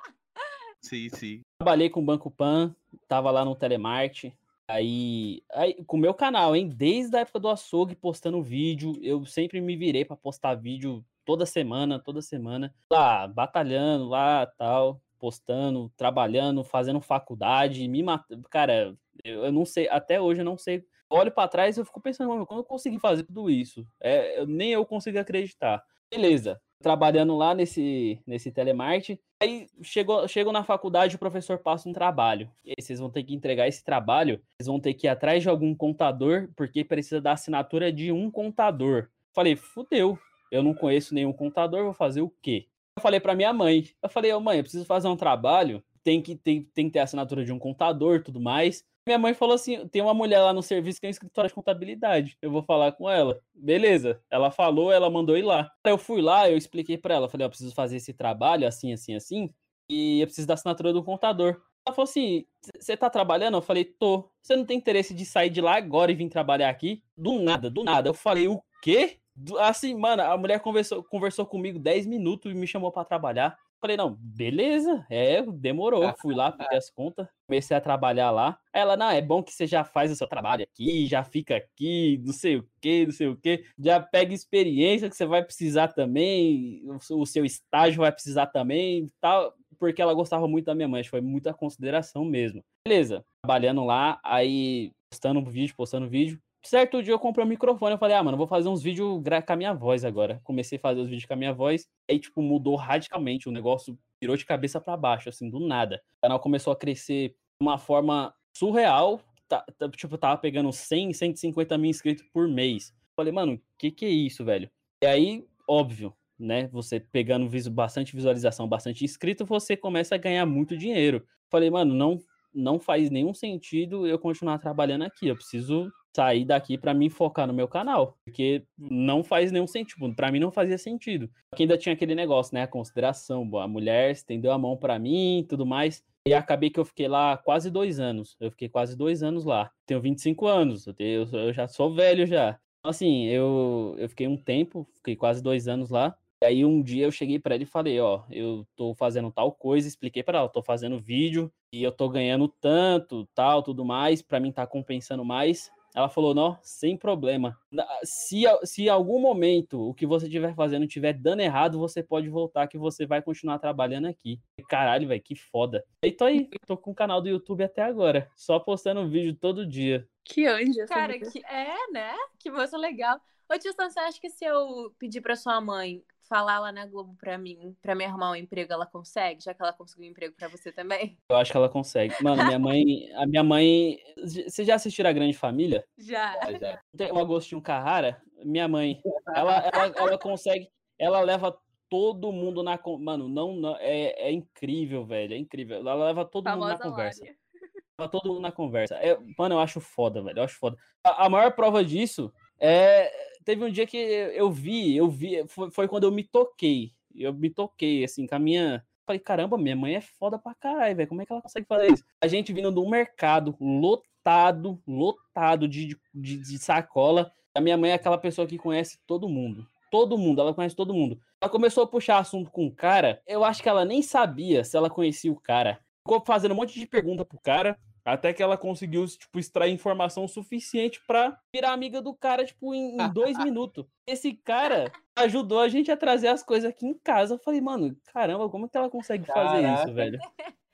[0.82, 1.42] Sim, sim.
[1.60, 2.76] Trabalhei com o Banco Pan,
[3.08, 4.36] tava lá no Telemarte.
[4.68, 6.70] Aí, aí, com o meu canal, hein?
[6.70, 11.46] Desde a época do açougue postando vídeo, eu sempre me virei para postar vídeo toda
[11.46, 12.74] semana, toda semana.
[12.90, 18.48] Lá, batalhando lá, tal, postando, trabalhando, fazendo faculdade, me matando.
[18.50, 20.84] Cara, eu, eu, não sei, até hoje eu não sei.
[21.10, 23.86] Olho para trás e eu fico pensando, como eu consegui fazer tudo isso?
[24.00, 25.84] É, eu, nem eu consigo acreditar.
[26.10, 29.20] Beleza, trabalhando lá nesse, nesse telemarketing.
[29.42, 32.48] Aí chegou, chegou na faculdade, o professor passa um trabalho.
[32.64, 35.42] E aí vocês vão ter que entregar esse trabalho, vocês vão ter que ir atrás
[35.42, 39.10] de algum contador, porque precisa da assinatura de um contador.
[39.34, 40.20] Falei, fudeu,
[40.52, 42.68] eu não conheço nenhum contador, vou fazer o quê?
[42.96, 46.22] Eu falei para minha mãe, eu falei, oh, mãe, eu preciso fazer um trabalho, tem
[46.22, 48.86] que, tem, tem que ter assinatura de um contador tudo mais.
[49.06, 51.56] Minha mãe falou assim: tem uma mulher lá no serviço que tem um escritório de
[51.56, 52.38] contabilidade.
[52.42, 53.42] Eu vou falar com ela.
[53.54, 54.22] Beleza.
[54.30, 55.72] Ela falou, ela mandou ir lá.
[55.86, 57.30] Eu fui lá, eu expliquei para ela.
[57.30, 59.50] Falei, ó, preciso fazer esse trabalho assim, assim, assim.
[59.90, 61.62] E eu preciso da assinatura do contador.
[61.86, 62.46] Ela falou assim:
[62.80, 63.58] você tá trabalhando?
[63.58, 64.30] Eu falei, tô.
[64.42, 67.04] Você não tem interesse de sair de lá agora e vir trabalhar aqui?
[67.18, 68.10] Do nada, do nada.
[68.10, 69.18] Eu falei, o quê?
[69.60, 73.58] Assim, mano, a mulher conversou, conversou comigo 10 minutos e me chamou para trabalhar.
[73.82, 76.14] Falei, não, beleza, é, demorou.
[76.22, 78.60] Fui lá, peguei as contas, comecei a trabalhar lá.
[78.72, 81.56] Aí ela, não, é bom que você já faz o seu trabalho aqui, já fica
[81.56, 83.66] aqui, não sei o que, não sei o que.
[83.80, 89.52] Já pega experiência que você vai precisar também, o seu estágio vai precisar também, tal.
[89.80, 92.64] Porque ela gostava muito da minha mãe, foi muita consideração mesmo.
[92.88, 96.40] Beleza, trabalhando lá, aí postando vídeo, postando vídeo.
[96.64, 99.54] Certo dia eu comprei um microfone, eu falei, ah, mano, vou fazer uns vídeos com
[99.54, 100.40] a minha voz agora.
[100.44, 103.98] Comecei a fazer os vídeos com a minha voz, aí, tipo, mudou radicalmente, o negócio
[104.22, 106.02] virou de cabeça para baixo, assim, do nada.
[106.18, 111.14] O canal começou a crescer de uma forma surreal, tá, tá, tipo, tava pegando 100,
[111.14, 112.94] 150 mil inscritos por mês.
[113.16, 114.70] Falei, mano, o que que é isso, velho?
[115.04, 120.78] E aí, óbvio, né, você pegando bastante visualização, bastante inscrito, você começa a ganhar muito
[120.78, 121.26] dinheiro.
[121.50, 122.20] Falei, mano, não,
[122.54, 127.48] não faz nenhum sentido eu continuar trabalhando aqui, eu preciso sair daqui para mim focar
[127.48, 131.30] no meu canal, porque não faz nenhum sentido, para mim não fazia sentido.
[131.50, 135.46] Porque ainda tinha aquele negócio, né, a consideração, a mulher estendeu a mão para mim
[135.48, 139.24] tudo mais, e acabei que eu fiquei lá quase dois anos, eu fiquei quase dois
[139.24, 139.72] anos lá.
[139.88, 142.60] Tenho 25 anos, eu, tenho, eu já sou velho já.
[142.84, 147.06] Assim, eu, eu fiquei um tempo, fiquei quase dois anos lá, e aí um dia
[147.06, 150.50] eu cheguei para ele e falei, ó, eu tô fazendo tal coisa, expliquei para ela,
[150.50, 155.24] tô fazendo vídeo e eu tô ganhando tanto, tal, tudo mais, para mim tá compensando
[155.24, 155.72] mais.
[155.94, 157.58] Ela falou, não, sem problema.
[158.04, 162.30] Se, se em algum momento o que você estiver fazendo estiver dando errado, você pode
[162.30, 164.40] voltar que você vai continuar trabalhando aqui.
[164.70, 165.84] Caralho, velho, que foda.
[166.04, 169.68] E tô aí, tô com o canal do YouTube até agora, só postando vídeo todo
[169.68, 170.08] dia.
[170.24, 170.86] Que anjo.
[170.88, 172.14] Cara, que, é, né?
[172.40, 173.20] Que moça legal.
[173.50, 177.14] Ô, tio você acha que se eu pedir pra sua mãe falar lá na Globo
[177.20, 179.44] pra mim, pra me arrumar um emprego, ela consegue?
[179.44, 181.18] Já que ela conseguiu um emprego pra você também?
[181.30, 182.16] Eu acho que ela consegue.
[182.24, 183.12] Mano, minha mãe.
[183.16, 183.98] A minha mãe.
[184.18, 185.84] Vocês já assistiram a Grande Família?
[185.98, 186.34] Já.
[186.52, 187.14] Já, já.
[187.14, 189.02] O Agostinho Carrara, minha mãe.
[189.36, 190.70] Ela, ela, ela consegue.
[190.98, 191.58] Ela leva
[191.90, 192.80] todo mundo na.
[193.00, 193.54] Mano, não.
[193.54, 195.34] não- é, é incrível, velho.
[195.34, 195.80] É incrível.
[195.80, 197.24] Ela leva todo mundo na Famosa conversa.
[197.26, 197.38] Lari.
[198.00, 198.96] Leva todo mundo na conversa.
[198.96, 200.40] É, mano, eu acho foda, velho.
[200.40, 200.78] Eu acho foda.
[201.04, 203.12] A, a maior prova disso é.
[203.44, 205.46] Teve um dia que eu vi, eu vi.
[205.48, 206.92] Foi, foi quando eu me toquei.
[207.16, 208.86] Eu me toquei, assim, com a minha.
[209.06, 211.10] Falei, caramba, minha mãe é foda pra caralho, velho.
[211.10, 212.04] Como é que ela consegue fazer isso?
[212.22, 217.32] A gente vindo um mercado lotado, lotado de, de, de sacola.
[217.54, 219.68] A minha mãe é aquela pessoa que conhece todo mundo.
[219.90, 221.20] Todo mundo, ela conhece todo mundo.
[221.42, 223.22] Ela começou a puxar assunto com o cara.
[223.28, 225.80] Eu acho que ela nem sabia se ela conhecia o cara.
[226.08, 227.78] Ficou fazendo um monte de pergunta pro cara.
[228.04, 233.00] Até que ela conseguiu, tipo, extrair informação suficiente pra virar amiga do cara, tipo, em,
[233.00, 233.86] em dois minutos.
[234.08, 237.36] Esse cara ajudou a gente a trazer as coisas aqui em casa.
[237.36, 239.84] Eu falei, mano, caramba, como que ela consegue fazer Caraca.
[239.84, 240.20] isso, velho?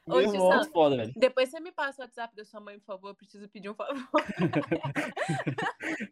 [0.10, 0.64] Ô, irmão.
[0.72, 1.12] Foda, velho.
[1.18, 3.10] depois você me passa o WhatsApp da sua mãe, por favor.
[3.10, 3.98] Eu preciso pedir um favor.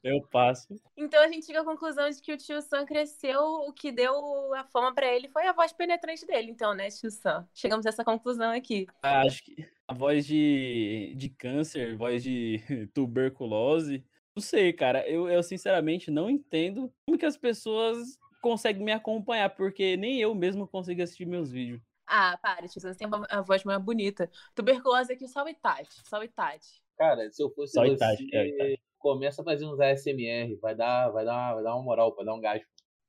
[0.04, 0.68] Eu passo.
[0.98, 4.54] Então a gente chega à conclusão de que o tio Sam cresceu, o que deu
[4.54, 7.48] a fama pra ele foi a voz penetrante dele, então, né, tio Sam?
[7.54, 8.88] Chegamos a essa conclusão aqui.
[9.02, 12.60] Ah, Acho que voz de, de câncer, voz de
[12.94, 14.04] tuberculose.
[14.36, 15.08] Não sei, cara.
[15.08, 20.34] Eu, eu sinceramente não entendo como que as pessoas conseguem me acompanhar, porque nem eu
[20.36, 21.82] mesmo consigo assistir meus vídeos.
[22.08, 24.30] Ah, para, Sam, você tem uma- a voz mais bonita.
[24.54, 26.82] Tuberculose aqui, só o Itati, só o Itati.
[26.98, 28.80] Cara, se eu fosse Só você, Itachi, é, Itachi.
[29.00, 32.36] começa a fazer uns ASMR, vai dar, vai dar, vai dar uma moral, vai dar
[32.36, 32.62] um gás.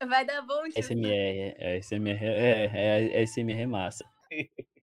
[0.07, 0.79] Vai dar bom, Sam.
[0.81, 4.05] SMR, é, é, SMR, é, é, é SMR massa.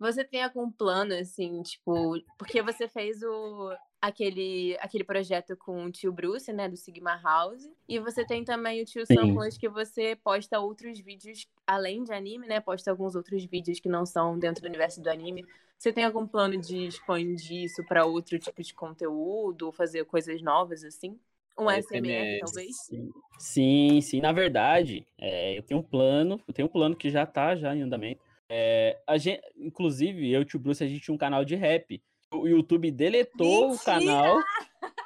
[0.00, 5.92] Você tem algum plano, assim, tipo, porque você fez o, aquele, aquele projeto com o
[5.92, 9.14] tio Bruce, né, do Sigma House, e você tem também o tio Sim.
[9.14, 13.90] Samples, que você posta outros vídeos além de anime, né, posta alguns outros vídeos que
[13.90, 15.44] não são dentro do universo do anime.
[15.76, 20.82] Você tem algum plano de expandir isso para outro tipo de conteúdo, fazer coisas novas,
[20.82, 21.20] assim?
[21.58, 22.76] Um SMR, talvez?
[22.86, 24.20] Sim, sim, sim.
[24.22, 27.76] Na verdade, é, eu tenho um plano, eu tenho um plano que já tá já
[27.76, 28.29] em andamento.
[28.52, 31.54] É, a gente, inclusive, eu e o tio Bruce, a gente tinha um canal de
[31.54, 32.02] rap.
[32.34, 33.84] O YouTube deletou o Mentira!
[33.84, 34.40] canal.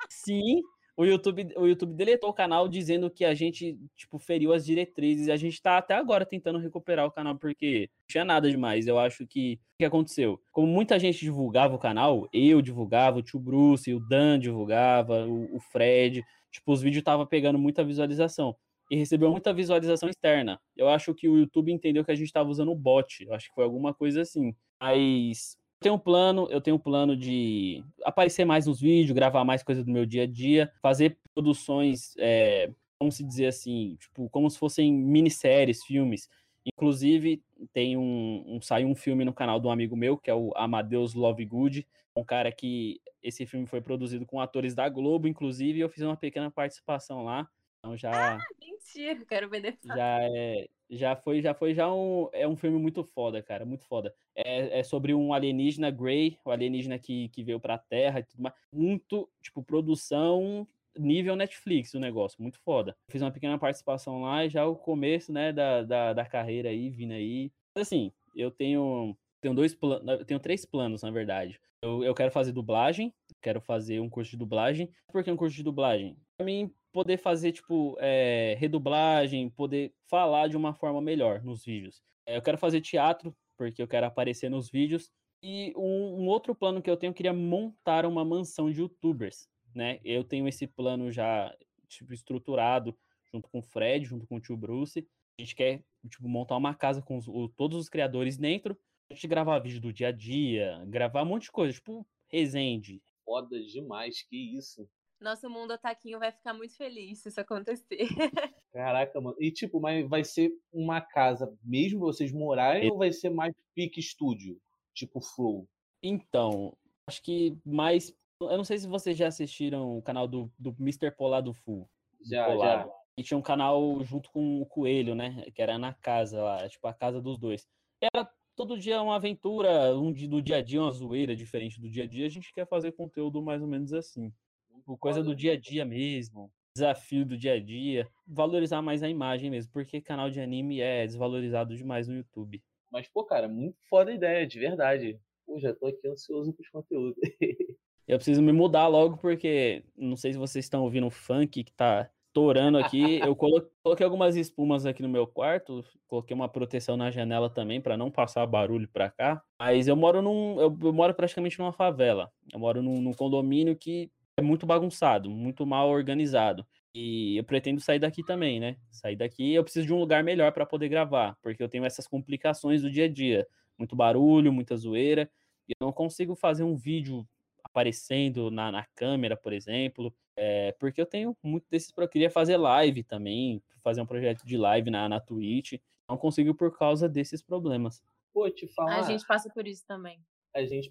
[0.08, 0.62] Sim,
[0.96, 5.28] o YouTube, o YouTube deletou o canal dizendo que a gente, tipo, feriu as diretrizes.
[5.28, 8.86] A gente tá até agora tentando recuperar o canal, porque não tinha nada demais.
[8.86, 10.40] Eu acho que o que aconteceu?
[10.52, 15.56] Como muita gente divulgava o canal, eu divulgava, o tio Bruce, o Dan divulgava, o,
[15.56, 18.56] o Fred, tipo, os vídeos tava pegando muita visualização.
[18.94, 20.60] E recebeu muita visualização externa.
[20.76, 23.24] Eu acho que o YouTube entendeu que a gente tava usando o bot.
[23.24, 24.54] Eu acho que foi alguma coisa assim.
[24.80, 29.64] Mas tenho um plano, eu tenho um plano de aparecer mais nos vídeos, gravar mais
[29.64, 34.48] coisas do meu dia a dia, fazer produções, é, como se dizer assim, tipo, como
[34.48, 36.28] se fossem minisséries, filmes.
[36.64, 40.34] Inclusive, tem um, um saiu um filme no canal de um amigo meu, que é
[40.34, 41.84] o Amadeus Lovegood,
[42.16, 46.04] um cara que esse filme foi produzido com atores da Globo, inclusive, e eu fiz
[46.04, 47.48] uma pequena participação lá.
[47.84, 49.94] Então já Mentira, quero ver depois.
[49.94, 53.84] já é já foi já foi já um é um filme muito foda, cara, muito
[53.84, 54.14] foda.
[54.34, 58.42] É, é sobre um alienígena Grey, o alienígena que, que veio pra Terra e tudo
[58.42, 58.54] mais.
[58.72, 60.66] Muito, tipo, produção
[60.96, 62.96] nível Netflix o negócio, muito foda.
[63.10, 66.88] Fiz uma pequena participação lá e já o começo, né, da, da, da carreira aí,
[66.88, 67.50] vindo aí.
[67.74, 71.60] Assim, eu tenho tenho dois planos, tenho três planos, na verdade.
[71.82, 73.12] Eu, eu quero fazer dublagem,
[73.44, 74.90] quero fazer um curso de dublagem.
[75.12, 76.16] Por que um curso de dublagem?
[76.36, 82.02] Pra mim poder fazer, tipo, é, redublagem, poder falar de uma forma melhor nos vídeos.
[82.26, 85.10] É, eu quero fazer teatro, porque eu quero aparecer nos vídeos.
[85.42, 89.46] E um, um outro plano que eu tenho, eu queria montar uma mansão de youtubers,
[89.74, 90.00] né?
[90.02, 91.54] Eu tenho esse plano já,
[91.86, 92.96] tipo, estruturado,
[93.30, 95.06] junto com o Fred, junto com o tio Bruce.
[95.38, 98.78] A gente quer, tipo, montar uma casa com os- todos os criadores dentro.
[99.10, 103.02] A gente gravar vídeo do dia a dia, gravar um monte de coisa, tipo, resende.
[103.24, 104.88] Foda demais, que isso.
[105.20, 108.06] Nosso mundo otaquinho vai ficar muito feliz se isso acontecer.
[108.72, 109.36] Caraca, mano.
[109.38, 114.00] E tipo, mas vai ser uma casa mesmo vocês morarem ou vai ser mais pique
[114.00, 114.60] estúdio?
[114.92, 115.68] Tipo Flow?
[116.02, 116.76] Então,
[117.08, 118.14] acho que mais.
[118.40, 121.10] Eu não sei se vocês já assistiram o canal do, do Mr.
[121.10, 121.88] Polado Full.
[122.20, 122.88] Já, Polado.
[122.88, 122.94] já.
[123.16, 125.46] E tinha um canal junto com o Coelho, né?
[125.54, 127.66] Que era na casa lá, tipo a casa dos dois.
[128.00, 131.88] Era todo dia uma aventura, um dia, do dia a dia, uma zoeira diferente do
[131.88, 132.26] dia a dia.
[132.26, 134.32] A gente quer fazer conteúdo mais ou menos assim.
[134.74, 136.50] Tipo, Coisa do dia a dia mesmo.
[136.76, 138.08] Desafio do dia a dia.
[138.26, 142.62] Valorizar mais a imagem mesmo, porque canal de anime é desvalorizado demais no YouTube.
[142.90, 145.18] Mas, pô, cara, muito foda a ideia, de verdade.
[145.46, 147.16] Pô, já tô aqui ansioso pros conteúdos.
[148.06, 151.72] Eu preciso me mudar logo, porque não sei se vocês estão ouvindo o funk que
[151.72, 153.20] tá estourando aqui.
[153.24, 157.80] Eu colo- coloquei algumas espumas aqui no meu quarto, coloquei uma proteção na janela também
[157.80, 159.40] para não passar barulho para cá.
[159.58, 160.60] Mas eu moro num.
[160.60, 162.30] Eu moro praticamente numa favela.
[162.52, 166.66] Eu moro num, num condomínio que é muito bagunçado, muito mal organizado.
[166.92, 168.76] E eu pretendo sair daqui também, né?
[168.90, 172.06] Sair daqui, eu preciso de um lugar melhor para poder gravar, porque eu tenho essas
[172.06, 173.46] complicações do dia a dia.
[173.78, 175.28] Muito barulho, muita zoeira.
[175.68, 177.26] E eu não consigo fazer um vídeo
[177.64, 180.14] aparecendo na, na câmera, por exemplo.
[180.36, 181.92] É, porque eu tenho muito desses.
[181.96, 185.74] Eu queria fazer live também, fazer um projeto de live na, na Twitch.
[186.08, 188.02] Não consigo por causa desses problemas.
[188.32, 190.20] Pô, te falar, A gente passa por isso também.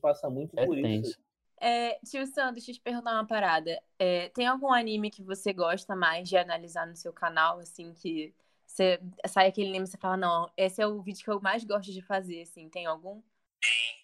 [0.02, 0.84] passa muito É por isso.
[0.84, 1.20] tenso.
[1.60, 3.82] É, tio Sam, deixa eu te perguntar uma parada.
[3.98, 8.34] É, tem algum anime que você gosta mais de analisar no seu canal, assim, que
[8.66, 11.64] você sai aquele anime e você fala, não, esse é o vídeo que eu mais
[11.64, 13.22] gosto de fazer, assim, tem algum?
[13.62, 14.03] Tem.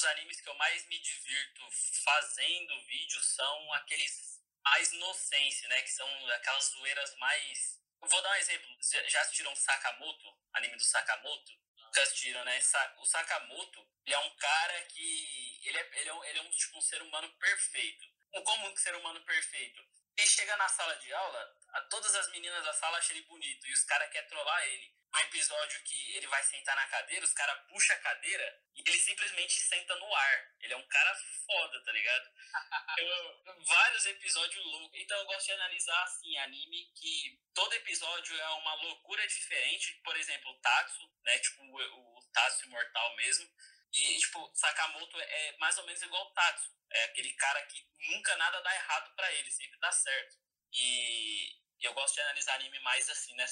[0.00, 1.70] Os animes que eu mais me divirto
[2.02, 5.82] fazendo vídeo são aqueles mais inocentes, né?
[5.82, 7.78] Que são aquelas zoeiras mais.
[8.00, 8.78] Eu vou dar um exemplo.
[8.80, 10.34] Já assistiram Sakamoto?
[10.54, 11.52] Anime do Sakamoto?
[11.76, 12.58] Nunca assistiram, né?
[12.96, 15.68] O Sakamoto, ele é um cara que.
[15.68, 18.06] Ele é, ele é, um, ele é um, tipo, um ser humano perfeito.
[18.32, 19.86] Um comum ser humano perfeito.
[20.16, 21.56] Ele chega na sala de aula,
[21.88, 24.94] todas as meninas da sala acham ele bonito e os caras querem trollar ele.
[25.12, 28.98] Um episódio que ele vai sentar na cadeira, os caras puxam a cadeira e ele
[28.98, 30.54] simplesmente senta no ar.
[30.60, 31.14] Ele é um cara
[31.46, 32.30] foda, tá ligado?
[32.98, 35.00] Eu- vários episódios loucos.
[35.00, 39.94] Então eu gosto de analisar, assim, anime que todo episódio é uma loucura diferente.
[40.04, 41.38] Por exemplo, o Tatsu, né?
[41.38, 43.50] Tipo, o, o Tatsu Imortal mesmo.
[43.92, 46.70] E, tipo, Sakamoto é mais ou menos igual o Tatsu.
[46.92, 50.36] É aquele cara que nunca nada dá errado pra ele, sempre dá certo.
[50.72, 53.46] E eu gosto de analisar anime mais assim, né,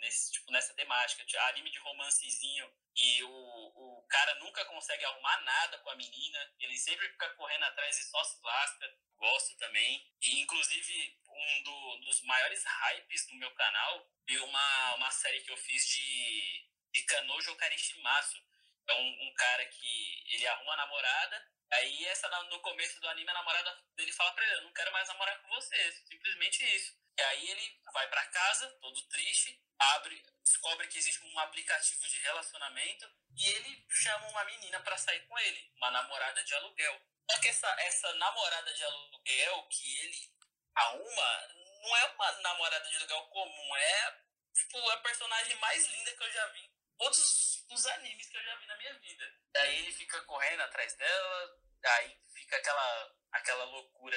[0.00, 1.24] nesse, tipo, nessa temática.
[1.48, 6.54] Anime de romancezinho e o, o cara nunca consegue arrumar nada com a menina.
[6.58, 8.98] Ele sempre fica correndo atrás e só se lasca.
[9.16, 10.06] Gosto também.
[10.22, 15.50] E, inclusive, um do- dos maiores hypes do meu canal foi uma, uma série que
[15.52, 18.38] eu fiz de, de Kanojo Karishimasu.
[18.88, 21.48] É um, um cara que ele arruma a namorada.
[21.72, 24.92] Aí, essa, no começo do anime, a namorada dele fala pra ele: Eu não quero
[24.92, 25.92] mais namorar com você.
[26.08, 26.96] Simplesmente isso.
[27.18, 32.18] E aí, ele vai pra casa, todo triste, abre, descobre que existe um aplicativo de
[32.18, 37.00] relacionamento e ele chama uma menina pra sair com ele, uma namorada de aluguel.
[37.30, 40.32] Só que essa, essa namorada de aluguel que ele
[40.74, 41.48] arruma
[41.82, 44.20] não é uma namorada de aluguel comum, é
[44.54, 47.18] tipo, a personagem mais linda que eu já vi todos
[47.70, 49.24] os- animes que eu já vi na minha vida.
[49.52, 51.56] Daí ele fica correndo atrás dela,
[51.98, 54.16] aí fica aquela, aquela loucura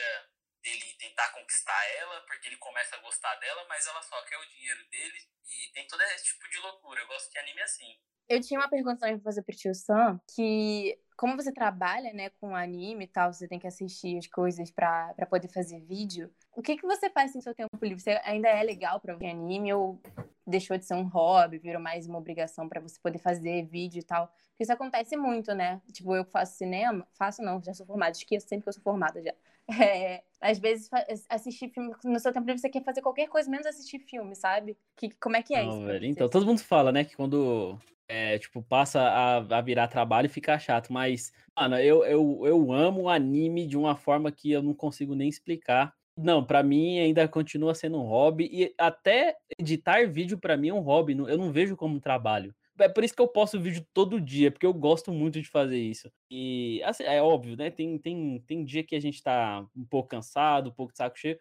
[0.62, 4.46] dele tentar conquistar ela, porque ele começa a gostar dela, mas ela só quer o
[4.50, 7.02] dinheiro dele e tem todo esse tipo de loucura.
[7.02, 8.00] Eu gosto de anime assim.
[8.28, 12.30] Eu tinha uma pergunta também pra fazer pro tio Sam, que como você trabalha, né,
[12.30, 16.34] com anime e tal, você tem que assistir as coisas pra poder fazer vídeo.
[16.54, 18.00] O que que você faz no seu tempo livre?
[18.02, 20.02] Você ainda é legal pra ver anime ou
[20.50, 24.04] deixou de ser um hobby, virou mais uma obrigação pra você poder fazer vídeo e
[24.04, 24.28] tal?
[24.28, 25.82] Porque isso acontece muito, né?
[25.92, 29.22] Tipo, eu faço cinema, faço não, já sou formada, esqueço sempre que eu sou formada
[29.22, 29.34] já.
[29.72, 30.90] É, às vezes
[31.30, 34.76] assistir filme no seu tempo livre você quer fazer qualquer coisa menos assistir filme, sabe?
[34.96, 35.86] Que, como é que é Não, isso?
[35.86, 36.06] velho.
[36.06, 37.78] Então, todo mundo fala, né, que quando
[38.10, 43.08] é, tipo, passa a, a virar trabalho fica chato, mas, mano, eu, eu, eu amo
[43.08, 45.94] anime de uma forma que eu não consigo nem explicar.
[46.22, 50.74] Não, pra mim ainda continua sendo um hobby e até editar vídeo pra mim é
[50.74, 52.54] um hobby, eu não vejo como um trabalho.
[52.78, 55.78] É por isso que eu posto vídeo todo dia, porque eu gosto muito de fazer
[55.78, 56.12] isso.
[56.30, 57.70] E assim, é óbvio, né?
[57.70, 61.18] Tem, tem, tem dia que a gente tá um pouco cansado, um pouco de saco
[61.18, 61.38] cheio.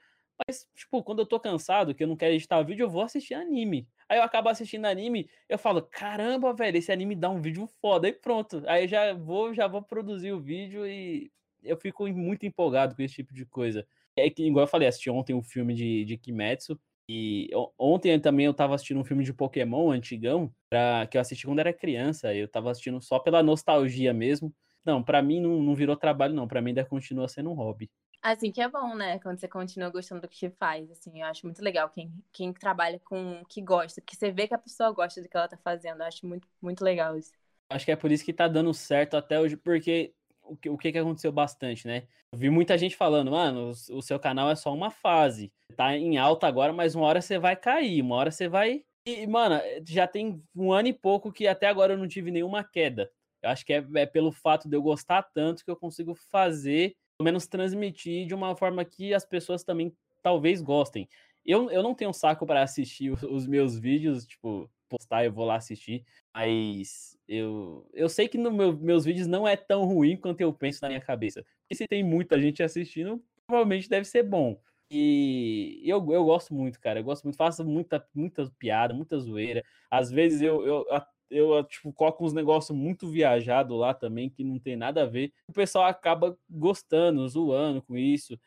[0.46, 3.34] Mas, tipo, quando eu tô cansado, que eu não quero editar vídeo, eu vou assistir
[3.34, 3.88] anime.
[4.08, 8.06] Aí eu acabo assistindo anime, eu falo, caramba, velho, esse anime dá um vídeo foda.
[8.06, 8.62] Aí pronto.
[8.66, 11.30] Aí já vou, já vou produzir o vídeo e
[11.62, 13.86] eu fico muito empolgado com esse tipo de coisa.
[14.18, 16.78] É que, igual eu falei, assisti ontem um filme de, de Kimetsu.
[17.10, 21.46] E ontem também eu tava assistindo um filme de Pokémon antigão, pra, que eu assisti
[21.46, 22.34] quando era criança.
[22.34, 24.52] Eu tava assistindo só pela nostalgia mesmo.
[24.84, 26.46] Não, pra mim não, não virou trabalho, não.
[26.46, 27.90] Pra mim ainda continua sendo um hobby.
[28.20, 29.18] Assim que é bom, né?
[29.20, 32.98] Quando você continua gostando do que faz, assim, eu acho muito legal quem, quem trabalha
[33.00, 35.56] com o que gosta, porque você vê que a pessoa gosta do que ela tá
[35.58, 37.32] fazendo, eu acho muito, muito legal isso.
[37.70, 40.12] Acho que é por isso que tá dando certo até hoje, porque
[40.48, 42.04] o que, o que aconteceu bastante, né?
[42.32, 45.52] Eu vi muita gente falando, mano, o, o seu canal é só uma fase.
[45.76, 48.84] Tá em alta agora, mas uma hora você vai cair, uma hora você vai.
[49.06, 52.62] E, mano, já tem um ano e pouco que até agora eu não tive nenhuma
[52.62, 53.10] queda.
[53.42, 56.94] Eu acho que é, é pelo fato de eu gostar tanto que eu consigo fazer,
[57.16, 61.08] pelo menos transmitir de uma forma que as pessoas também talvez gostem.
[61.46, 65.56] Eu, eu não tenho saco para assistir os meus vídeos, tipo, postar, eu vou lá
[65.56, 66.04] assistir.
[66.34, 70.52] Mas eu, eu sei que nos meu, meus vídeos não é tão ruim quanto eu
[70.52, 71.44] penso na minha cabeça.
[71.62, 74.60] Porque se tem muita gente assistindo, provavelmente deve ser bom.
[74.90, 77.00] E eu, eu gosto muito, cara.
[77.00, 79.62] Eu gosto muito, faço muita, muita piada, muita zoeira.
[79.90, 80.86] Às vezes eu, eu,
[81.30, 85.32] eu, tipo, coloco uns negócios muito viajados lá também, que não tem nada a ver.
[85.46, 88.38] O pessoal acaba gostando, zoando com isso.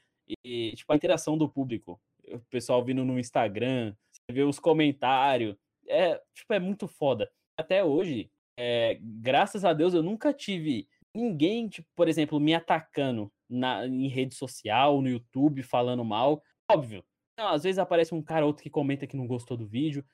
[0.43, 1.99] E, tipo, a interação do público.
[2.27, 5.56] O pessoal vindo no Instagram, você vê os comentários.
[5.88, 11.67] É, tipo, é muito foda até hoje, é, graças a Deus, eu nunca tive ninguém,
[11.70, 16.44] tipo, por exemplo, me atacando na, em rede social, no YouTube, falando mal.
[16.70, 17.04] Óbvio.
[17.38, 20.06] Não, às vezes aparece um cara ou outro que comenta que não gostou do vídeo.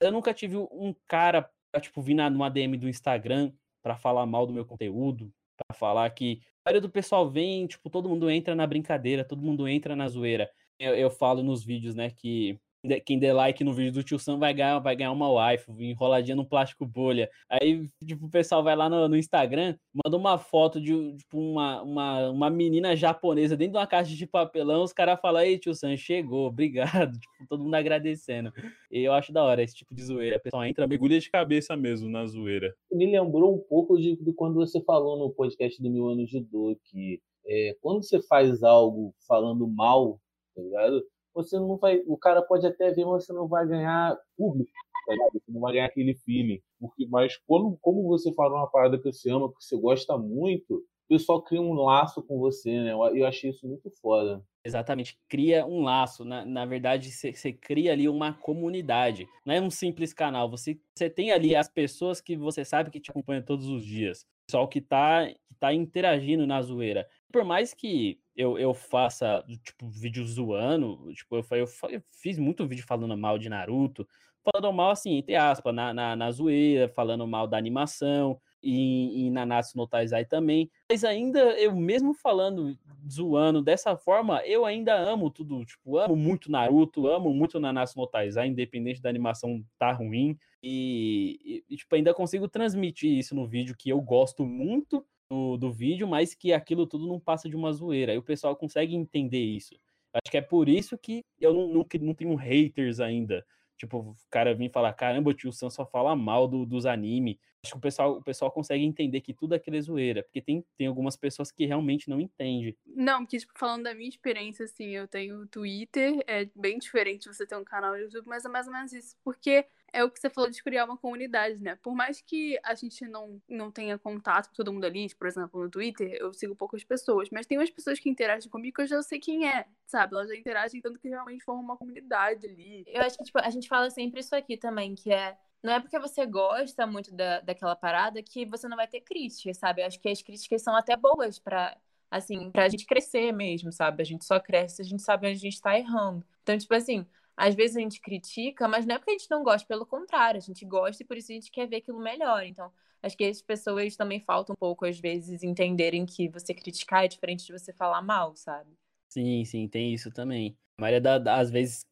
[0.00, 3.52] Eu nunca tive um cara tipo, vir numa DM do Instagram
[3.82, 7.88] pra falar mal do meu conteúdo, pra falar que a maioria do pessoal vem, tipo,
[7.88, 10.50] todo mundo entra na brincadeira, todo mundo entra na zoeira.
[10.78, 12.58] Eu, eu falo nos vídeos, né, que
[13.04, 16.34] quem der like no vídeo do tio Sam vai ganhar, vai ganhar uma wife enroladinha
[16.34, 17.30] num plástico bolha.
[17.48, 21.82] Aí, tipo, o pessoal vai lá no, no Instagram, manda uma foto de tipo, uma,
[21.82, 25.74] uma, uma menina japonesa dentro de uma caixa de papelão, os caras falam, aí, tio
[25.74, 27.18] Sam, chegou, obrigado.
[27.30, 28.52] Tipo, todo mundo agradecendo.
[28.90, 30.36] E eu acho da hora esse tipo de zoeira.
[30.36, 32.74] O pessoal entra, Mergulha de cabeça mesmo na zoeira.
[32.90, 36.40] me lembrou um pouco de, de quando você falou no podcast do Mil Anos de
[36.40, 40.20] Dor, que é, quando você faz algo falando mal,
[40.54, 41.02] tá ligado?
[41.34, 42.02] Você não vai.
[42.06, 44.70] O cara pode até ver, mas você não vai ganhar público,
[45.06, 45.32] tá ligado?
[45.32, 46.60] Você não vai ganhar aquele feeling.
[46.78, 50.74] Porque, mas quando, como você fala uma parada que você ama, que você gosta muito,
[50.74, 52.92] o pessoal cria um laço com você, né?
[52.92, 54.44] Eu, achei isso muito foda.
[54.64, 56.24] Exatamente, cria um laço.
[56.24, 59.26] Na, na verdade, você cria ali uma comunidade.
[59.44, 60.48] Não é um simples canal.
[60.48, 64.22] Você, você tem ali as pessoas que você sabe que te acompanham todos os dias.
[64.22, 67.08] O pessoal que tá, que tá interagindo na zoeira.
[67.32, 72.66] Por mais que eu, eu faça, tipo, vídeo zoando, tipo, eu, eu, eu fiz muito
[72.66, 74.06] vídeo falando mal de Naruto,
[74.42, 79.30] falando mal, assim, entre aspas, na, na, na zoeira, falando mal da animação, e, e
[79.30, 80.70] Nanatsu no Taizai também.
[80.90, 82.76] Mas ainda, eu mesmo falando,
[83.10, 88.06] zoando dessa forma, eu ainda amo tudo, tipo, amo muito Naruto, amo muito Nanatsu no
[88.06, 90.38] Taizai, independente da animação tá ruim.
[90.62, 95.72] E, e, tipo, ainda consigo transmitir isso no vídeo, que eu gosto muito do, do
[95.72, 98.12] vídeo, mas que aquilo tudo não passa de uma zoeira.
[98.12, 99.74] Aí o pessoal consegue entender isso.
[100.12, 103.46] Acho que é por isso que eu não, não, não tenho haters ainda.
[103.78, 107.40] Tipo, o cara vir falar, caramba, o tio Sam só fala mal do, dos anime.
[107.64, 110.22] Acho que o pessoal, o pessoal consegue entender que tudo aquilo é zoeira.
[110.22, 112.76] Porque tem, tem algumas pessoas que realmente não entendem.
[112.84, 117.46] Não, porque, tipo, falando da minha experiência, assim, eu tenho Twitter, é bem diferente você
[117.46, 119.16] ter um canal no YouTube, mas é mais ou menos isso.
[119.24, 121.76] Porque é o que você falou de criar uma comunidade, né?
[121.76, 125.62] Por mais que a gente não, não tenha contato com todo mundo ali, por exemplo,
[125.62, 128.86] no Twitter, eu sigo poucas pessoas, mas tem umas pessoas que interagem comigo que eu
[128.86, 130.14] já sei quem é, sabe?
[130.14, 132.84] Elas já interagem tanto que realmente formam uma comunidade ali.
[132.86, 135.80] Eu acho que, tipo, a gente fala sempre isso aqui também, que é não é
[135.80, 139.82] porque você gosta muito da, daquela parada que você não vai ter críticas, sabe?
[139.82, 141.76] Eu acho que as críticas são até boas para
[142.10, 144.02] assim, pra gente crescer mesmo, sabe?
[144.02, 146.24] A gente só cresce se a gente sabe onde a gente tá errando.
[146.42, 147.06] Então, tipo assim,
[147.40, 150.38] às vezes a gente critica, mas não é porque a gente não gosta, pelo contrário,
[150.38, 152.44] a gente gosta e por isso a gente quer ver aquilo melhor.
[152.44, 152.72] Então,
[153.02, 157.08] acho que as pessoas também faltam um pouco, às vezes, entenderem que você criticar é
[157.08, 158.76] diferente de você falar mal, sabe?
[159.08, 160.56] Sim, sim, tem isso também.
[160.78, 161.84] A maioria da- das vezes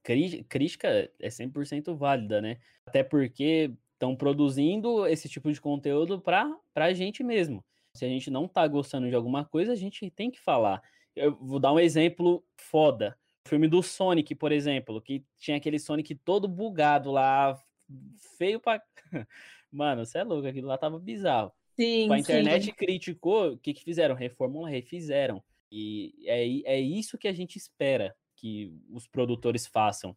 [0.48, 2.58] crítica é 100% válida, né?
[2.86, 7.64] Até porque estão produzindo esse tipo de conteúdo para a gente mesmo.
[7.94, 10.80] Se a gente não tá gostando de alguma coisa, a gente tem que falar.
[11.16, 13.18] Eu vou dar um exemplo foda.
[13.48, 17.60] Filme do Sonic, por exemplo, que tinha aquele Sonic todo bugado lá,
[18.36, 18.82] feio pra.
[19.70, 21.52] Mano, você é louco, aquilo lá tava bizarro.
[21.78, 22.72] Sim, A internet sim.
[22.72, 24.14] criticou, o que, que fizeram?
[24.14, 25.42] Reformulam, refizeram.
[25.70, 30.16] E é, é isso que a gente espera que os produtores façam.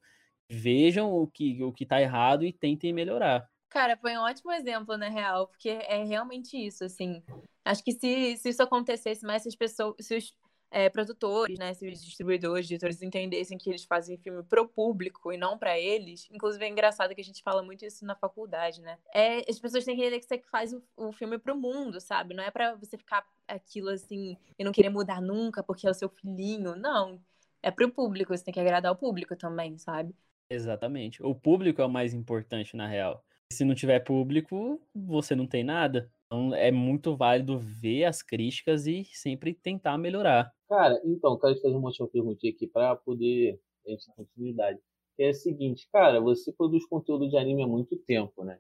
[0.50, 3.48] Vejam o que, o que tá errado e tentem melhorar.
[3.70, 7.24] Cara, foi um ótimo exemplo, na real, porque é realmente isso, assim.
[7.64, 10.36] Acho que se, se isso acontecesse mais, se as pessoas, se os
[10.72, 15.38] é, produtores, né, se os distribuidores, editores entendessem que eles fazem filme pro público e
[15.38, 18.98] não pra eles, inclusive é engraçado que a gente fala muito isso na faculdade, né?
[19.14, 22.34] É, as pessoas têm que entender que você faz o, o filme pro mundo, sabe?
[22.34, 25.94] Não é pra você ficar aquilo assim e não querer mudar nunca porque é o
[25.94, 27.22] seu filhinho, não.
[27.62, 30.16] É pro público, você tem que agradar o público também, sabe?
[30.50, 31.22] Exatamente.
[31.22, 33.24] O público é o mais importante, na real.
[33.54, 36.10] Se não tiver público, você não tem nada.
[36.32, 40.54] Então é muito válido ver as críticas e sempre tentar melhorar.
[40.70, 44.80] Cara, então, quero te fazer uma última perguntinha aqui para poder a gente ter continuidade.
[45.20, 48.60] É a seguinte, cara, você produz conteúdo de anime há muito tempo, né?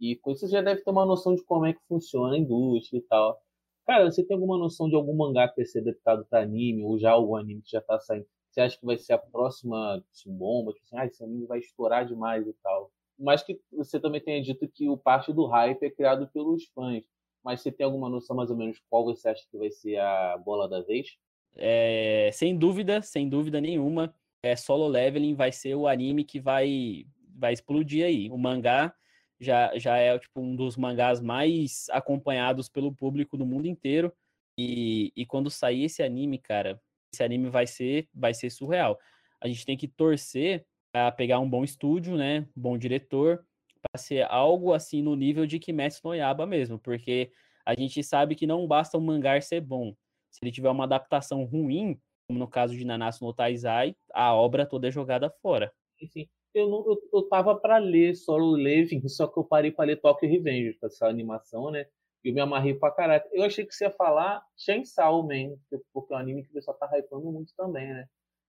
[0.00, 3.02] E você já deve ter uma noção de como é que funciona a indústria e
[3.02, 3.40] tal.
[3.86, 6.98] Cara, você tem alguma noção de algum mangá que vai ser adaptado para anime, ou
[6.98, 8.26] já algum anime que já tá saindo?
[8.50, 10.72] Você acha que vai ser a próxima bomba?
[10.72, 12.90] Tipo assim, ah, esse anime vai estourar demais e tal.
[13.22, 17.04] Mas que você também tenha dito que o parte do hype é criado pelos fãs.
[17.44, 20.36] Mas você tem alguma noção mais ou menos qual você acha que vai ser a
[20.38, 21.16] bola da vez?
[21.54, 27.04] É, sem dúvida, sem dúvida nenhuma, é, Solo Leveling vai ser o anime que vai,
[27.36, 28.30] vai explodir aí.
[28.30, 28.94] O mangá
[29.40, 34.12] já, já é tipo, um dos mangás mais acompanhados pelo público do mundo inteiro.
[34.58, 36.80] E, e quando sair esse anime, cara,
[37.12, 38.98] esse anime vai ser, vai ser surreal.
[39.40, 42.46] A gente tem que torcer a pegar um bom estúdio, né?
[42.56, 43.44] Um bom diretor,
[43.80, 47.32] para ser algo assim no nível de Kimetsu no Yaiba mesmo, porque
[47.64, 49.94] a gente sabe que não basta um mangá ser bom.
[50.30, 54.66] Se ele tiver uma adaptação ruim, como no caso de Nanatsu no Taizai, a obra
[54.66, 55.72] toda é jogada fora.
[56.00, 59.86] Enfim, eu, não, eu, eu tava para ler Solo Leveling, só que eu parei para
[59.86, 61.86] ler Tokyo Revenge, essa animação, né?
[62.24, 63.24] E eu me amarrei pra caralho.
[63.32, 66.76] Eu achei que você ia falar Chainsaw Man, porque- é um anime que o pessoal
[66.76, 68.06] tá hypando muito também, né?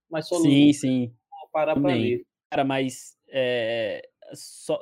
[0.08, 1.04] Mas Solo Sim, Leveling sim.
[1.06, 2.02] eu vou parar pra também.
[2.02, 2.26] ler.
[2.54, 4.80] Cara, mas é, só,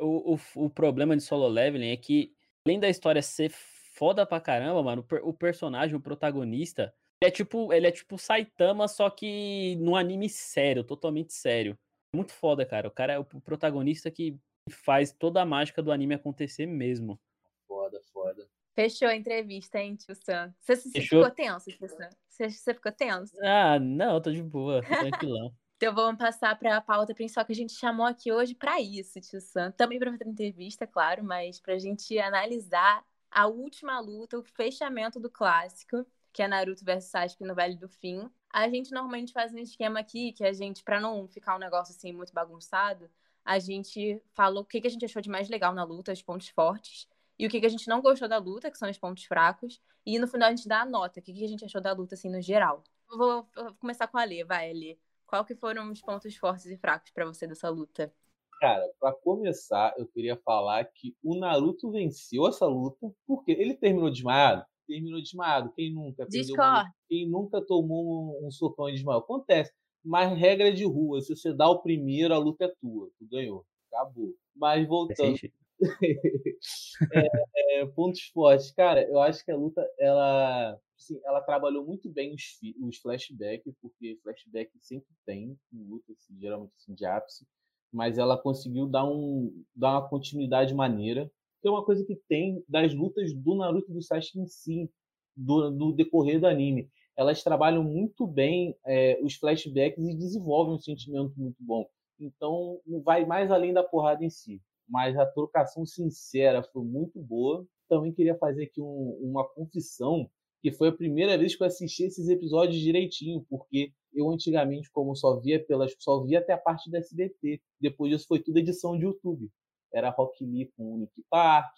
[0.00, 2.34] o, o, o problema de Solo Leveling é que,
[2.66, 6.92] além da história ser foda pra caramba, mano, o, o personagem, o protagonista,
[7.22, 11.78] ele é tipo, ele é tipo Saitama, só que num anime sério, totalmente sério.
[12.12, 12.88] Muito foda, cara.
[12.88, 14.36] O cara é o protagonista que
[14.68, 17.20] faz toda a mágica do anime acontecer mesmo.
[17.68, 18.48] Foda, foda.
[18.74, 20.52] Fechou a entrevista, hein, tio Sam?
[20.58, 22.10] Você, você ficou tenso, tio Sam?
[22.28, 23.32] Você, você ficou tenso?
[23.44, 25.54] Ah, não, tô de boa, tô tranquilão.
[25.76, 29.20] Então vamos passar para a pauta principal que a gente chamou aqui hoje para isso,
[29.20, 29.70] tio Sam.
[29.72, 35.20] Também para fazer entrevista, claro, mas para a gente analisar a última luta, o fechamento
[35.20, 38.30] do clássico, que é Naruto versus Sasuke no Vale do Fim.
[38.50, 41.94] A gente normalmente faz um esquema aqui que a gente, para não ficar um negócio
[41.94, 43.10] assim muito bagunçado,
[43.44, 46.48] a gente falou o que, a gente achou de mais legal na luta, os pontos
[46.48, 47.06] fortes,
[47.38, 50.18] e o que, a gente não gostou da luta, que são os pontos fracos, e
[50.18, 52.30] no final a gente dá a nota, o que, a gente achou da luta assim
[52.30, 52.82] no geral.
[53.08, 54.96] Vou, vou começar com a Lê, vai, Lê.
[55.26, 58.12] Qual que foram os pontos fortes e fracos pra você dessa luta?
[58.60, 64.10] Cara, pra começar, eu queria falar que o Naruto venceu essa luta porque ele terminou
[64.10, 64.64] desmaiado.
[64.86, 65.72] Terminou desmaiado.
[65.74, 66.26] Quem nunca?
[66.26, 66.90] perdeu uma-.
[67.08, 69.20] Quem nunca tomou um, um socão e desmaiou?
[69.20, 69.72] Acontece.
[70.02, 73.10] Mas regra de rua, se você dá o primeiro, a luta é tua.
[73.18, 73.66] Tu ganhou.
[73.92, 74.34] Acabou.
[74.54, 75.54] Mas voltando, jeito.
[77.12, 78.70] é, pontos fortes.
[78.70, 83.74] Cara, eu acho que a luta, ela, assim, ela trabalhou muito bem os, os flashbacks,
[83.80, 87.46] porque flashback sempre tem em luta, assim, geralmente assim, de ápice,
[87.92, 91.30] mas ela conseguiu dar, um, dar uma continuidade maneira,
[91.60, 94.90] que é uma coisa que tem das lutas do Naruto e do Sasuke em si,
[95.36, 96.90] do, do decorrer do anime.
[97.16, 101.88] Elas trabalham muito bem é, os flashbacks e desenvolvem um sentimento muito bom.
[102.18, 104.60] Então, vai mais além da porrada em si.
[104.88, 107.66] Mas a trocação sincera foi muito boa.
[107.88, 110.30] Também queria fazer aqui um, uma confissão,
[110.66, 115.14] que foi a primeira vez que eu assisti esses episódios direitinho, porque eu antigamente, como
[115.14, 117.62] só via pelas, só via até a parte da SBT.
[117.80, 119.48] Depois disso foi tudo edição de YouTube.
[119.94, 121.76] Era Rock Lee com o Nick Park,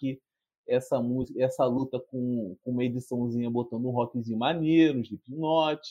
[0.67, 5.81] essa música, essa luta com, com uma ediçãozinha botando um rockzinho maneiro, um Slipknot,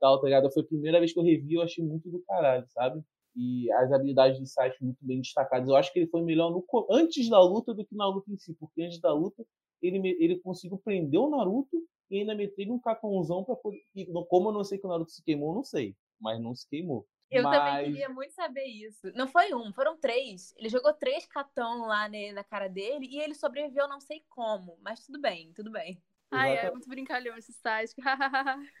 [0.00, 0.50] tal, tá ligado?
[0.50, 3.00] Foi a primeira vez que eu revi, eu achei muito do caralho, sabe?
[3.36, 5.68] E as habilidades do site muito bem destacadas.
[5.68, 8.36] Eu acho que ele foi melhor no, antes da luta do que na luta em
[8.36, 9.46] si, porque antes da luta
[9.80, 13.82] ele, ele conseguiu prender o Naruto e ainda meter um cacãozão pra poder.
[14.28, 15.94] Como eu não sei que o Naruto se queimou, não sei.
[16.20, 17.06] Mas não se queimou.
[17.30, 17.58] Eu mas...
[17.58, 19.12] também queria muito saber isso.
[19.14, 20.54] Não foi um, foram três.
[20.56, 24.78] Ele jogou três catão lá né, na cara dele e ele sobreviveu não sei como.
[24.80, 26.02] Mas tudo bem, tudo bem.
[26.30, 27.94] Ai, é muito brincalhão esse site.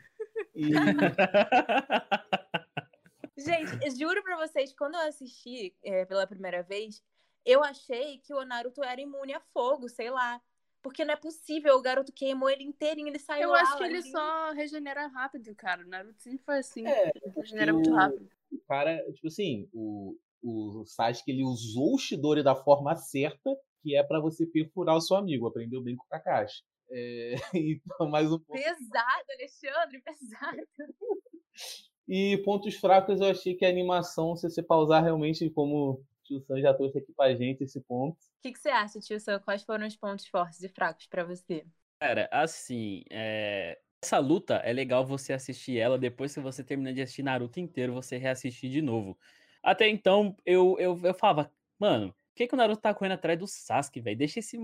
[0.54, 0.70] e...
[3.38, 7.02] Gente, eu juro pra vocês, quando eu assisti é, pela primeira vez,
[7.44, 10.40] eu achei que o Naruto era imune a fogo, sei lá.
[10.82, 13.84] Porque não é possível, o garoto queimou ele inteirinho, ele saiu Eu lá, acho que
[13.84, 14.10] ele assim.
[14.10, 15.84] só regenera rápido, cara.
[15.84, 16.86] O Naruto sempre foi assim.
[16.86, 18.28] É, ele regenera muito rápido.
[18.52, 23.50] O cara, tipo assim, o, o Sasuke ele usou o Shidori da forma certa,
[23.82, 25.46] que é para você perfurar o seu amigo.
[25.46, 26.62] Aprendeu bem com o Kakashi.
[26.90, 28.52] É, então, mais um ponto.
[28.52, 30.68] Pesado, Alexandre, pesado.
[32.08, 36.60] E pontos fracos, eu achei que a animação, se você pausar realmente, como tio Sam
[36.60, 38.16] já trouxe aqui pra gente esse ponto.
[38.16, 39.40] O que, que você acha, tio Sam?
[39.40, 41.64] Quais foram os pontos fortes e fracos pra você?
[41.98, 47.02] Cara, assim, é, essa luta é legal você assistir ela depois que você termina de
[47.02, 49.18] assistir Naruto inteiro, você reassistir de novo.
[49.62, 53.38] Até então, eu, eu, eu falava, mano, por que, que o Naruto tá correndo atrás
[53.38, 54.16] do Sasuke, velho?
[54.16, 54.56] Deixa esse,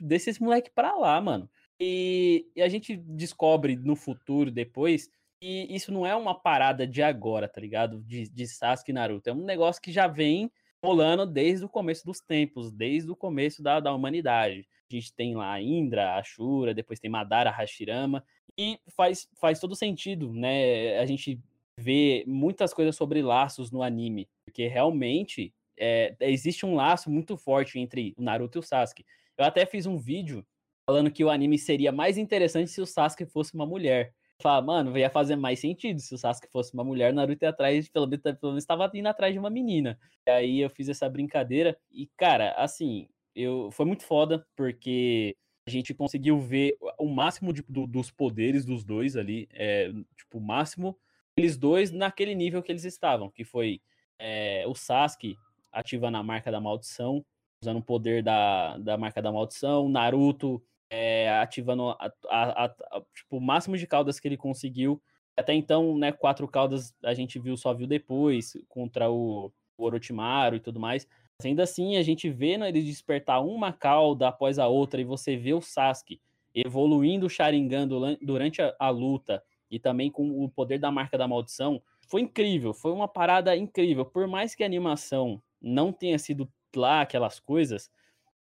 [0.00, 1.48] deixa esse moleque pra lá, mano.
[1.80, 5.08] E, e a gente descobre no futuro, depois,
[5.40, 8.02] que isso não é uma parada de agora, tá ligado?
[8.02, 9.30] De, de Sasuke e Naruto.
[9.30, 10.50] É um negócio que já vem
[10.84, 14.66] rolando desde o começo dos tempos, desde o começo da, da humanidade.
[14.90, 18.24] A gente tem lá Indra, Ashura, depois tem Madara, Hashirama,
[18.56, 20.98] e faz, faz todo sentido, né?
[20.98, 21.40] A gente
[21.78, 27.78] vê muitas coisas sobre laços no anime, porque realmente é, existe um laço muito forte
[27.78, 29.04] entre o Naruto e o Sasuke.
[29.36, 30.46] Eu até fiz um vídeo
[30.88, 34.14] falando que o anime seria mais interessante se o Sasuke fosse uma mulher.
[34.42, 37.88] Fala, mano, ia fazer mais sentido se o Sasuke fosse uma mulher, Naruto ia atrás,
[37.88, 39.98] pelo menos, pelo menos estava indo atrás de uma menina.
[40.26, 45.34] E aí eu fiz essa brincadeira e, cara, assim, eu foi muito foda, porque
[45.66, 50.38] a gente conseguiu ver o máximo de, do, dos poderes dos dois ali, é, tipo,
[50.38, 50.96] o máximo
[51.36, 53.80] eles dois naquele nível que eles estavam, que foi
[54.18, 55.36] é, o Sasuke
[55.72, 57.24] ativando a marca da maldição,
[57.62, 63.38] usando o poder da, da marca da maldição, Naruto é, ativando a, a, a, tipo,
[63.38, 65.00] o máximo de caudas que ele conseguiu.
[65.36, 70.56] Até então, né, quatro caudas a gente viu, só viu depois, contra o, o Orochimaru
[70.56, 71.06] e tudo mais.
[71.38, 75.04] Mas ainda assim, a gente vê né, ele despertar uma cauda após a outra, e
[75.04, 76.20] você vê o Sasuke
[76.54, 77.86] evoluindo o Sharingan
[78.22, 82.72] durante a, a luta, e também com o poder da marca da maldição, foi incrível,
[82.72, 84.06] foi uma parada incrível.
[84.06, 87.90] Por mais que a animação não tenha sido lá aquelas coisas,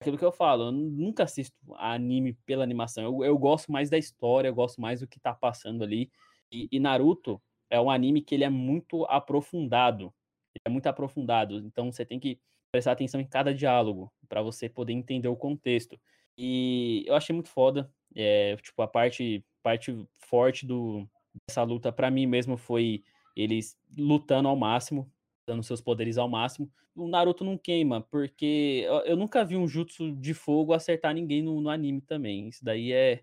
[0.01, 3.05] aquilo que eu falo, eu nunca assisto anime pela animação.
[3.05, 6.11] Eu, eu gosto mais da história, eu gosto mais do que tá passando ali.
[6.51, 10.13] E, e, Naruto é um anime que ele é muito aprofundado.
[10.65, 11.59] É muito aprofundado.
[11.59, 12.41] Então você tem que
[12.73, 16.01] prestar atenção em cada diálogo para você poder entender o contexto.
[16.37, 17.93] E eu achei muito foda.
[18.17, 21.07] É, tipo, a parte, parte forte do,
[21.47, 23.05] dessa luta para mim mesmo foi
[23.37, 25.11] eles lutando ao máximo,
[25.51, 26.71] dando seus poderes ao máximo.
[26.95, 31.61] O Naruto não queima, porque eu, nunca vi um jutsu de fogo acertar ninguém no,
[31.61, 32.49] no anime também.
[32.49, 33.23] Isso daí é,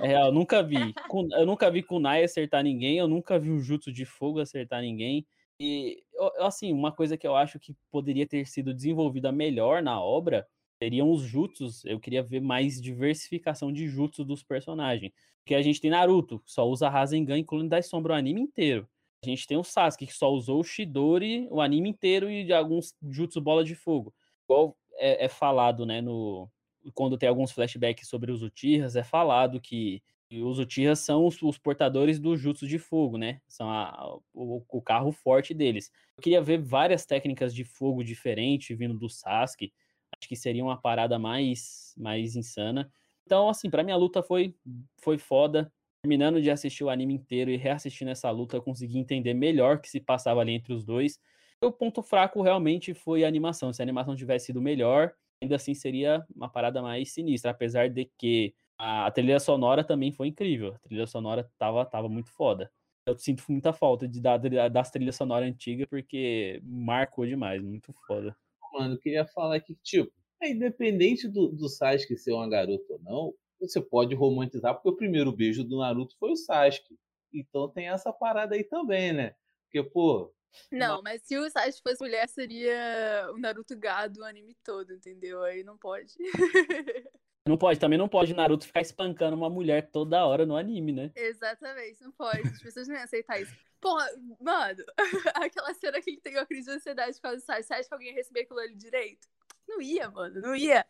[0.00, 0.94] é real, eu nunca vi.
[1.32, 5.24] Eu nunca vi Kunai acertar ninguém, eu nunca vi um jutsu de fogo acertar ninguém.
[5.60, 6.02] E,
[6.40, 10.44] assim, uma coisa que eu acho que poderia ter sido desenvolvida melhor na obra
[10.82, 11.84] seriam os jutsus.
[11.84, 15.12] Eu queria ver mais diversificação de jutsu dos personagens.
[15.44, 18.88] Porque a gente tem Naruto, só usa Rasengan e Clone das Sombras o anime inteiro.
[19.24, 22.52] A gente tem o Sasuke, que só usou o Shidori o anime inteiro e de
[22.52, 24.14] alguns jutsu bola de fogo.
[24.44, 26.50] Igual é, é falado, né, no...
[26.92, 31.56] Quando tem alguns flashbacks sobre os Uchihas, é falado que os Uchihas são os, os,
[31.56, 33.40] portadores do jutsu de fogo, né?
[33.48, 35.90] São a, o, o, carro forte deles.
[36.16, 39.72] Eu queria ver várias técnicas de fogo diferentes vindo do Sasuke.
[40.18, 42.92] Acho que seria uma parada mais, mais insana.
[43.24, 44.54] Então, assim, para mim a luta foi,
[45.02, 45.72] foi foda.
[46.04, 49.80] Terminando de assistir o anime inteiro e reassistindo essa luta, eu consegui entender melhor o
[49.80, 51.18] que se passava ali entre os dois.
[51.62, 53.72] O ponto fraco realmente foi a animação.
[53.72, 58.04] Se a animação tivesse sido melhor, ainda assim seria uma parada mais sinistra, apesar de
[58.18, 60.74] que a trilha sonora também foi incrível.
[60.74, 62.70] A trilha sonora tava, tava muito foda.
[63.06, 64.36] Eu sinto muita falta de dar,
[64.68, 68.36] das trilhas sonoras antigas, porque marcou demais, muito foda.
[68.74, 73.00] Mano, eu queria falar que, tipo, é independente do, do Sasuke ser uma garota ou
[73.00, 73.34] não,
[73.68, 76.98] você pode romantizar, porque o primeiro beijo do Naruto foi o Sasuke.
[77.32, 79.34] Então tem essa parada aí também, né?
[79.64, 80.32] Porque, pô.
[80.70, 85.42] Não, mas se o Sasuke fosse mulher, seria o Naruto gado o anime todo, entendeu?
[85.42, 86.14] Aí não pode.
[87.46, 91.12] Não pode, também não pode Naruto ficar espancando uma mulher toda hora no anime, né?
[91.14, 92.40] Exatamente, não pode.
[92.40, 93.54] As pessoas não iam aceitar isso.
[93.78, 94.08] Porra,
[94.40, 94.82] mano,
[95.34, 97.88] aquela cena que ele tem uma crise de ansiedade por causa do Sasuke, você acha
[97.88, 99.28] que alguém ia receber aquilo ali direito?
[99.68, 100.86] Não ia, mano, não ia.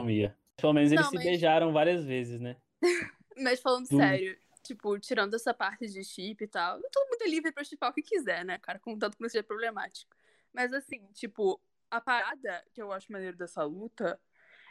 [0.00, 0.36] Não ia.
[0.56, 2.56] Pelo menos eles Não, se mas- beijaram várias vezes, né?
[3.36, 7.50] Mas falando sério, tipo, tirando essa parte de chip e tal, todo mundo é livre
[7.50, 8.78] pra chipar o que quiser, né, cara?
[8.78, 10.14] Contanto que não seja problemático.
[10.52, 14.20] Mas assim, tipo, a parada que eu acho maneiro dessa luta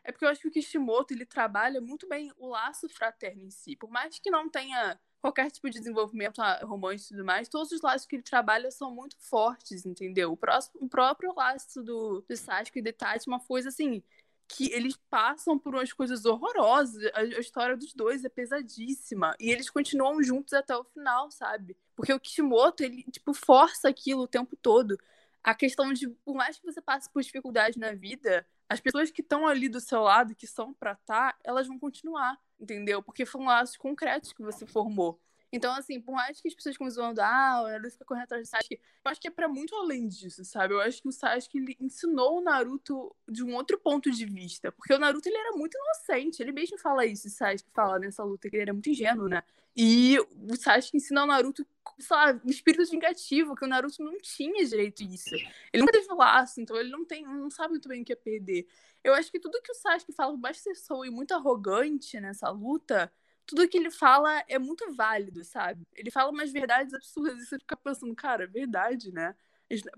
[0.04, 3.50] é porque eu acho que o Kishimoto, ele trabalha muito bem o laço fraterno em
[3.50, 3.76] si.
[3.76, 7.72] Por mais que não tenha qualquer tipo de desenvolvimento ah, romântico e tudo mais, todos
[7.72, 10.32] os laços que ele trabalha são muito fortes, entendeu?
[10.32, 14.04] O, próximo, o próprio laço do, do Sasuke e Itachi é uma coisa assim,
[14.48, 17.04] que eles passam por umas coisas horrorosas.
[17.14, 19.36] A, história dos dois é pesadíssima.
[19.40, 21.78] E eles continuam juntos até o final, sabe?
[21.96, 24.98] Porque o Kishimoto, ele, tipo, força aquilo o tempo todo.
[25.44, 29.22] A questão de, por mais que você passe por dificuldade na vida, as pessoas que
[29.22, 33.04] estão ali do seu lado, que são pra estar, elas vão continuar, entendeu?
[33.04, 35.20] Porque foram laços concretos que você formou.
[35.54, 38.42] Então, assim, por mais que as pessoas ficam zoando, ah, o Naruto fica correndo atrás
[38.42, 40.74] do Sasuke, eu acho que é pra muito além disso, sabe?
[40.74, 44.72] Eu acho que o Sasuke ele ensinou o Naruto de um outro ponto de vista.
[44.72, 46.42] Porque o Naruto, ele era muito inocente.
[46.42, 49.44] Ele mesmo fala isso, o Sasuke fala nessa luta, que ele era muito ingênuo, né?
[49.78, 51.64] E o Sasuke ensina o Naruto,
[52.00, 55.36] sei lá, um espírito vingativo, que o Naruto não tinha direito isso.
[55.72, 58.16] Ele nunca teve laço, então ele não tem, não sabe muito bem o que é
[58.16, 58.68] perder.
[59.04, 62.20] Eu acho que tudo que o Sasuke fala, por mais que você soe muito arrogante
[62.20, 63.12] nessa luta,
[63.46, 65.86] tudo que ele fala é muito válido, sabe?
[65.94, 69.36] Ele fala umas verdades absurdas e você fica pensando, cara, é verdade, né?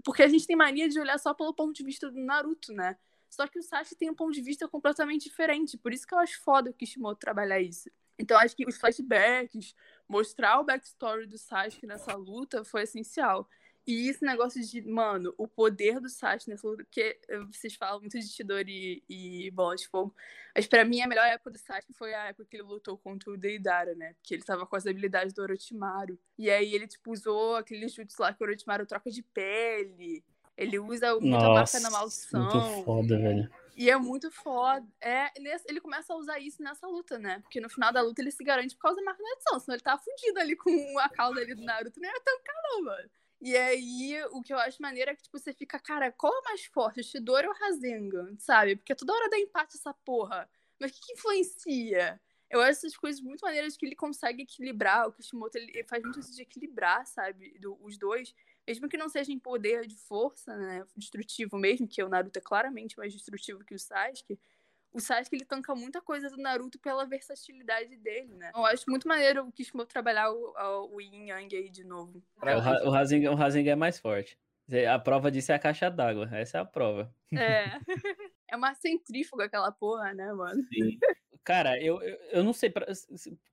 [0.04, 2.98] Porque a gente tem mania de olhar só pelo ponto de vista do Naruto, né?
[3.30, 5.78] Só que o Sasuke tem um ponto de vista completamente diferente.
[5.78, 7.90] Por isso que eu acho foda o Kishimoto trabalhar isso.
[8.18, 9.76] Então acho que os flashbacks,
[10.08, 13.50] mostrar o backstory do Sasuke nessa luta foi essencial.
[13.88, 18.18] E esse negócio de, mano, o poder do Sasuke nessa luta, porque vocês falam muito
[18.18, 20.16] de Chidori e, e Bola de Fogo,
[20.56, 23.30] mas pra mim a melhor época do Sasuke foi a época que ele lutou contra
[23.30, 24.14] o Deidara, né?
[24.14, 26.18] Porque ele tava com as habilidades do Orochimaru.
[26.38, 30.24] E aí ele, tipo, usou aquele jutsu lá que o Orochimaru troca de pele.
[30.58, 32.42] Ele usa muita marca na maldição.
[32.42, 33.52] muito foda, velho.
[33.76, 34.88] E é muito foda.
[35.02, 37.40] É, ele, ele começa a usar isso nessa luta, né?
[37.42, 39.60] Porque no final da luta ele se garante por causa da marca da edição.
[39.60, 42.00] Senão ele tava fudido ali com a cauda ali do Naruto.
[42.00, 43.10] Não ia tancar, não, mano.
[43.46, 46.40] E aí, o que eu acho maneiro é que, tipo, você fica, cara, qual é
[46.40, 47.00] o mais forte?
[47.00, 48.76] O Shidori ou o Rasengan, sabe?
[48.76, 50.50] Porque toda hora dá empate essa porra.
[50.80, 52.20] Mas o que, que influencia?
[52.50, 55.08] Eu acho essas coisas muito maneiras que ele consegue equilibrar.
[55.08, 57.56] O Kishimoto, ele faz muito isso de equilibrar, sabe?
[57.60, 58.34] Do, os dois.
[58.68, 60.84] Mesmo que não seja em poder de força, né?
[60.98, 64.40] Destrutivo mesmo, que o Naruto é claramente mais destrutivo que o Sasuke.
[64.96, 68.52] O Sasuke, ele tanca muita coisa do Naruto pela versatilidade dele, né?
[68.56, 72.24] Eu acho muito maneiro o Kishimoto trabalhar o, o Yin Yang aí de novo.
[72.42, 74.40] É, o, o Rasengan, o Rasengan é mais forte.
[74.90, 76.30] A prova disso é a caixa d'água.
[76.32, 77.14] Essa é a prova.
[77.34, 77.66] É.
[78.48, 80.64] é uma centrífuga aquela porra, né, mano?
[80.64, 80.98] Sim.
[81.44, 82.70] Cara, eu, eu, eu não sei.
[82.70, 82.88] pra-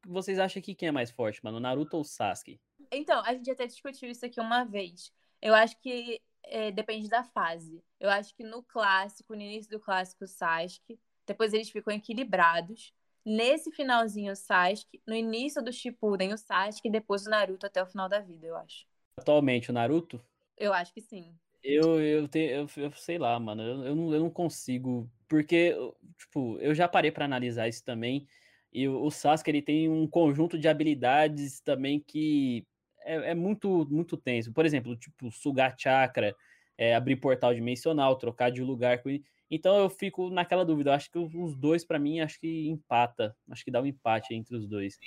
[0.07, 1.57] Vocês acham que quem é mais forte, mano?
[1.57, 2.61] O Naruto ou o Sasuke?
[2.93, 5.12] Então, a gente até discutiu isso aqui uma vez.
[5.40, 7.82] Eu acho que é, depende da fase.
[7.99, 11.01] Eu acho que no clássico, no início do clássico, o Sasuke.
[11.32, 12.92] Depois eles ficam equilibrados.
[13.24, 15.00] Nesse finalzinho, o Sasuke.
[15.06, 16.88] No início do Shippuden, o Sasuke.
[16.88, 18.86] E depois o Naruto até o final da vida, eu acho.
[19.16, 20.20] Atualmente, o Naruto?
[20.58, 21.34] Eu acho que sim.
[21.64, 23.62] Eu, eu, te, eu, eu sei lá, mano.
[23.62, 25.08] Eu, eu, não, eu não consigo.
[25.26, 25.74] Porque,
[26.18, 28.26] tipo, eu já parei pra analisar isso também.
[28.72, 32.66] E o, o Sasuke, ele tem um conjunto de habilidades também que
[33.04, 34.52] é, é muito, muito tenso.
[34.52, 36.34] Por exemplo, tipo, sugar chakra,
[36.76, 39.10] é, abrir portal dimensional, trocar de lugar com.
[39.55, 40.88] Então eu fico naquela dúvida.
[40.88, 43.36] Eu acho que os dois, pra mim, acho que empata.
[43.50, 44.98] Acho que dá um empate entre os dois.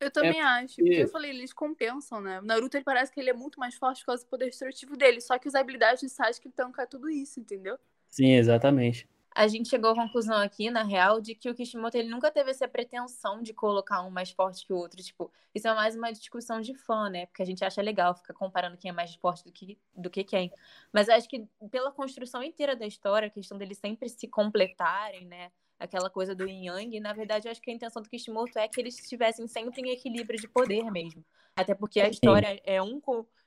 [0.00, 0.76] Eu também acho.
[0.76, 2.40] Porque eu falei, eles compensam, né?
[2.40, 4.96] O Naruto, ele parece que ele é muito mais forte por causa do poder destrutivo
[4.96, 5.20] dele.
[5.20, 7.78] Só que as habilidades do Sasuke tancam tudo isso, entendeu?
[8.08, 9.06] Sim, exatamente.
[9.32, 12.50] A gente chegou à conclusão aqui, na real, de que o Kishimoto ele nunca teve
[12.50, 15.00] essa pretensão de colocar um mais forte que o outro.
[15.02, 17.26] Tipo, isso é mais uma discussão de fã, né?
[17.26, 20.24] Porque a gente acha legal ficar comparando quem é mais forte do que, do que
[20.24, 20.52] quem.
[20.92, 25.52] Mas acho que pela construção inteira da história, a questão deles sempre se completarem, né?
[25.78, 28.68] Aquela coisa do yin yang, na verdade, eu acho que a intenção do Kishimoto é
[28.68, 31.24] que eles estivessem sempre em equilíbrio de poder mesmo.
[31.56, 33.00] Até porque a história é um.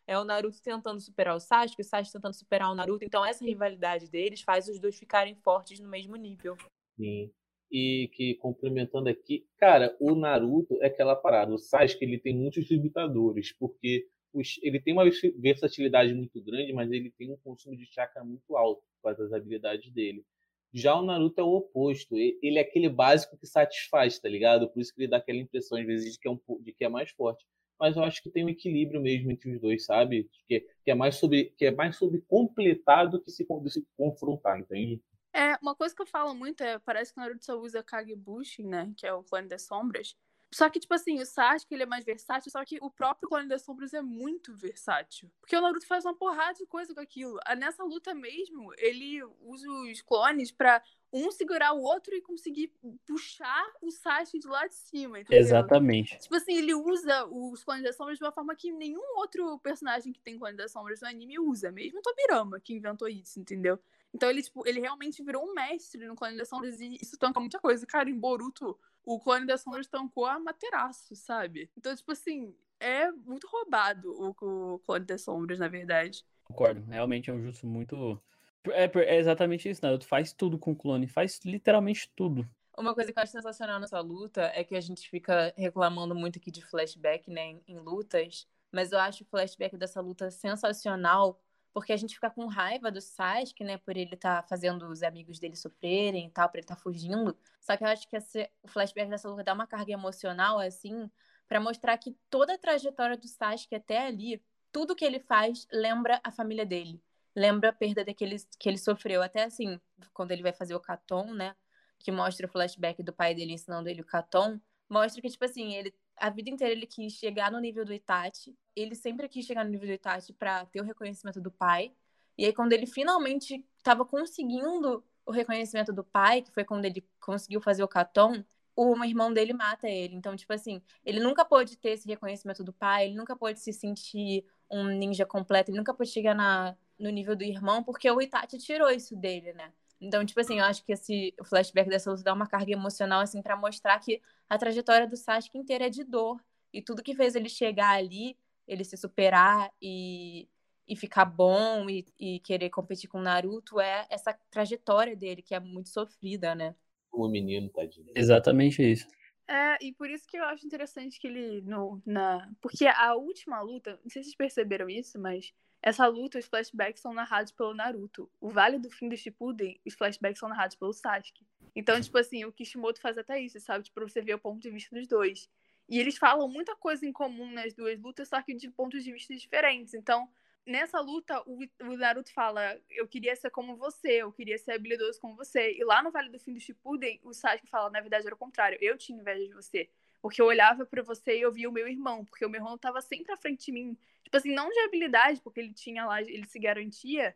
[0.06, 3.06] É o Naruto tentando superar o Sasuke, o Sasuke tentando superar o Naruto.
[3.06, 6.58] Então, essa rivalidade deles faz os dois ficarem fortes no mesmo nível.
[6.98, 7.32] Sim.
[7.72, 11.54] E que complementando aqui, cara, o Naruto é aquela parada.
[11.54, 15.06] O Sasuke ele tem muitos limitadores, porque os- ele tem uma
[15.38, 19.92] versatilidade muito grande, mas ele tem um consumo de chakra muito alto causa das habilidades
[19.92, 20.26] dele.
[20.74, 22.18] Já o Naruto é o oposto.
[22.18, 24.68] Ele é aquele básico que satisfaz, tá ligado?
[24.70, 26.84] Por isso que ele dá aquela impressão, às vezes, de que é, um, de que
[26.84, 27.46] é mais forte.
[27.80, 30.30] Mas eu acho que tem um equilíbrio mesmo entre os dois, sabe?
[30.48, 34.60] Que, que é mais sobre que é mais sobre completar do que se, se confrontar,
[34.60, 35.02] entende?
[35.34, 38.68] É, uma coisa que eu falo muito é, parece que o Naruto só usa Kagebushin,
[38.68, 40.16] né, que é o clone das sombras.
[40.54, 43.48] Só que, tipo assim, o Sasuke, ele é mais versátil, só que o próprio clone
[43.48, 45.32] das sombras é muito versátil.
[45.42, 47.40] Porque o Naruto faz uma porrada de coisa com aquilo.
[47.46, 50.82] Ah, Nessa luta mesmo, ele usa os clones pra
[51.12, 52.72] um segurar o outro e conseguir
[53.06, 55.40] puxar o Sasuke de lá de cima, entendeu?
[55.40, 56.18] Exatamente.
[56.20, 60.14] Tipo assim, ele usa os clones das sombras de uma forma que nenhum outro personagem
[60.14, 61.72] que tem clone das sombras no anime usa.
[61.72, 63.80] Mesmo o Tobirama, que inventou isso, entendeu?
[64.14, 67.40] Então ele, tipo, ele realmente virou um mestre no clone das sombras e isso tanca
[67.40, 67.86] muita coisa.
[67.86, 71.70] Cara, em Boruto, o clone das sombras tancou a Materaço, sabe?
[71.76, 76.24] Então, tipo assim, é muito roubado o, o clone das sombras, na verdade.
[76.44, 76.82] Concordo.
[76.90, 78.22] Realmente é um jutsu muito.
[78.68, 82.48] É, é exatamente isso, Naruto faz tudo com o clone, faz literalmente tudo.
[82.78, 86.40] Uma coisa que eu acho sensacional nessa luta é que a gente fica reclamando muito
[86.40, 91.40] aqui de flashback, né, em, em lutas, mas eu acho o flashback dessa luta sensacional,
[91.74, 95.40] porque a gente fica com raiva do Sasuke, né, por ele estar fazendo os amigos
[95.40, 97.36] dele sofrerem e tal, por ele estar fugindo.
[97.60, 101.10] Só que eu acho que esse, o flashback dessa luta dá uma carga emocional, assim,
[101.48, 106.22] pra mostrar que toda a trajetória do Sasuke até ali, tudo que ele faz lembra
[106.24, 107.02] a família dele.
[107.36, 109.24] Lembra a perda daquele, que ele sofreu.
[109.24, 109.80] Até assim,
[110.14, 111.56] quando ele vai fazer o Katon, né?
[112.04, 114.60] que mostra o flashback do pai dele ensinando ele o Katon,
[114.90, 118.56] mostra que, tipo assim, ele a vida inteira ele quis chegar no nível do Itachi,
[118.76, 121.94] ele sempre quis chegar no nível do Itachi pra ter o reconhecimento do pai,
[122.38, 127.06] e aí quando ele finalmente tava conseguindo o reconhecimento do pai, que foi quando ele
[127.20, 128.44] conseguiu fazer o Katon,
[128.76, 130.16] o irmão dele mata ele.
[130.16, 133.72] Então, tipo assim, ele nunca pôde ter esse reconhecimento do pai, ele nunca pôde se
[133.72, 138.22] sentir um ninja completo, ele nunca pôde chegar na, no nível do irmão, porque o
[138.22, 139.72] Itachi tirou isso dele, né?
[140.04, 143.22] Então, tipo assim, eu acho que esse o flashback dessa luta dá uma carga emocional,
[143.22, 146.44] assim, para mostrar que a trajetória do Sasuke inteira é de dor.
[146.74, 148.38] E tudo que fez ele chegar ali,
[148.68, 150.50] ele se superar e,
[150.86, 155.56] e ficar bom e, e querer competir com o Naruto é essa trajetória dele, que
[155.56, 156.76] é muito sofrida, né?
[157.10, 158.12] O menino, tadinho.
[158.14, 159.08] Exatamente isso.
[159.48, 161.62] É, e por isso que eu acho interessante que ele.
[161.62, 162.50] No, na...
[162.60, 167.02] Porque a última luta, não sei se vocês perceberam isso, mas essa luta, os flashbacks
[167.02, 168.32] são narrados pelo Naruto.
[168.40, 171.46] O Vale do Fim do Shippuden, os flashbacks são narrados pelo Sasuke.
[171.76, 173.84] Então, tipo assim, o Kishimoto faz até isso, sabe?
[173.84, 175.50] Tipo, pra você ver o ponto de vista dos dois.
[175.90, 179.12] E eles falam muita coisa em comum nas duas lutas, só que de pontos de
[179.12, 179.94] vista diferentes.
[179.94, 180.30] Então,
[180.66, 185.20] nessa luta, o, o Naruto fala: Eu queria ser como você, eu queria ser habilidoso
[185.20, 185.74] como você.
[185.74, 188.38] E lá no Vale do Fim do Shippuden, o Sasuke fala: Na verdade, era o
[188.38, 188.78] contrário.
[188.82, 189.90] Eu tinha inveja de você.
[190.24, 192.24] Porque eu olhava pra você e eu via o meu irmão.
[192.24, 193.98] Porque o meu irmão tava sempre à frente de mim.
[194.24, 197.36] Tipo assim, não de habilidade, porque ele tinha lá, ele se garantia.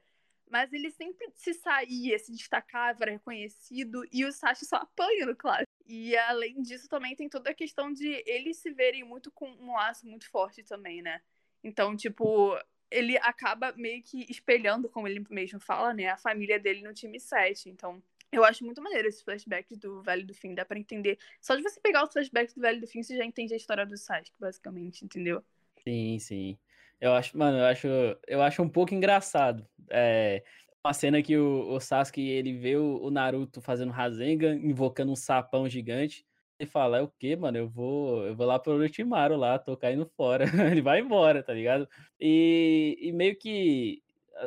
[0.49, 4.07] Mas ele sempre se saía, se destacava, era reconhecido.
[4.09, 5.69] E o Sasuke só apanha no clássico.
[5.85, 9.73] E além disso, também tem toda a questão de eles se verem muito com um
[9.73, 11.21] laço muito forte também, né?
[11.61, 12.57] Então, tipo,
[12.89, 16.07] ele acaba meio que espelhando, como ele mesmo fala, né?
[16.07, 17.67] A família dele no time 7.
[17.69, 18.01] Então,
[18.31, 20.53] eu acho muito maneiro esses flashbacks do Velho do Fim.
[20.53, 21.17] Dá pra entender.
[21.41, 23.85] Só de você pegar os flashbacks do Velho do Fim, você já entende a história
[23.85, 25.43] do Sasuke, basicamente, entendeu?
[25.83, 26.57] Sim, sim.
[26.99, 27.87] Eu acho, mano, eu acho,
[28.27, 29.65] eu acho um pouco engraçado.
[29.89, 30.43] É,
[30.83, 35.15] uma cena que o, o Sasuke, ele vê o, o Naruto fazendo Rasengan, invocando um
[35.15, 36.25] sapão gigante.
[36.59, 37.57] Ele fala, é o quê, mano?
[37.57, 40.45] Eu vou, eu vou lá pro Orochimaru lá, tô caindo fora.
[40.71, 41.87] ele vai embora, tá ligado?
[42.19, 44.01] E, e meio que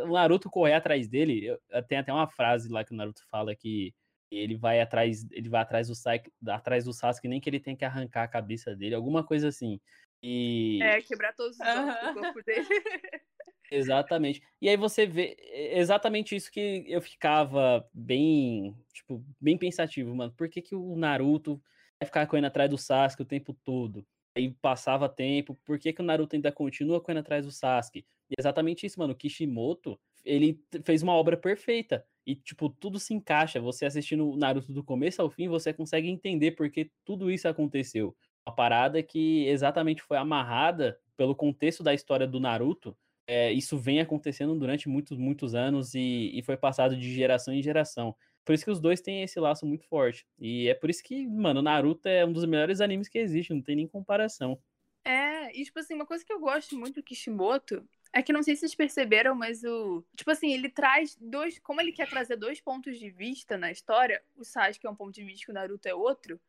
[0.04, 3.54] o Naruto correr atrás dele, eu- tem até uma frase lá que o Naruto fala
[3.54, 3.94] que
[4.30, 7.74] ele vai atrás, ele vai atrás do Sasuke, atrás do Sasuke, nem que ele tem
[7.74, 9.80] que arrancar a cabeça dele, alguma coisa assim.
[10.22, 12.66] E É, quebrar todos os ossos do corpo dele.
[13.72, 14.42] Exatamente.
[14.60, 20.32] E aí você vê é exatamente isso que eu ficava bem, tipo, bem pensativo, mano.
[20.32, 21.62] Por que, que o Naruto
[21.98, 24.04] vai ficar correndo atrás do Sasuke o tempo todo?
[24.36, 28.06] Aí passava tempo, por que, que o Naruto ainda continua correndo atrás do Sasuke?
[28.30, 29.12] E é exatamente isso, mano.
[29.12, 32.04] O Kishimoto, ele fez uma obra perfeita.
[32.26, 33.60] E, tipo, tudo se encaixa.
[33.60, 37.48] Você assistindo o Naruto do começo ao fim, você consegue entender por que tudo isso
[37.48, 38.16] aconteceu.
[38.46, 42.96] Uma parada que exatamente foi amarrada pelo contexto da história do Naruto
[43.32, 47.62] é, isso vem acontecendo durante muitos, muitos anos e, e foi passado de geração em
[47.62, 48.16] geração.
[48.44, 50.26] Por isso que os dois têm esse laço muito forte.
[50.38, 53.62] E é por isso que, mano, Naruto é um dos melhores animes que existe, não
[53.62, 54.58] tem nem comparação.
[55.04, 58.42] É, e tipo assim, uma coisa que eu gosto muito do Kishimoto é que não
[58.42, 60.04] sei se vocês perceberam, mas o.
[60.16, 61.58] Tipo assim, ele traz dois.
[61.60, 65.14] Como ele quer trazer dois pontos de vista na história, o Sasuke é um ponto
[65.14, 66.40] de vista e o Naruto é outro.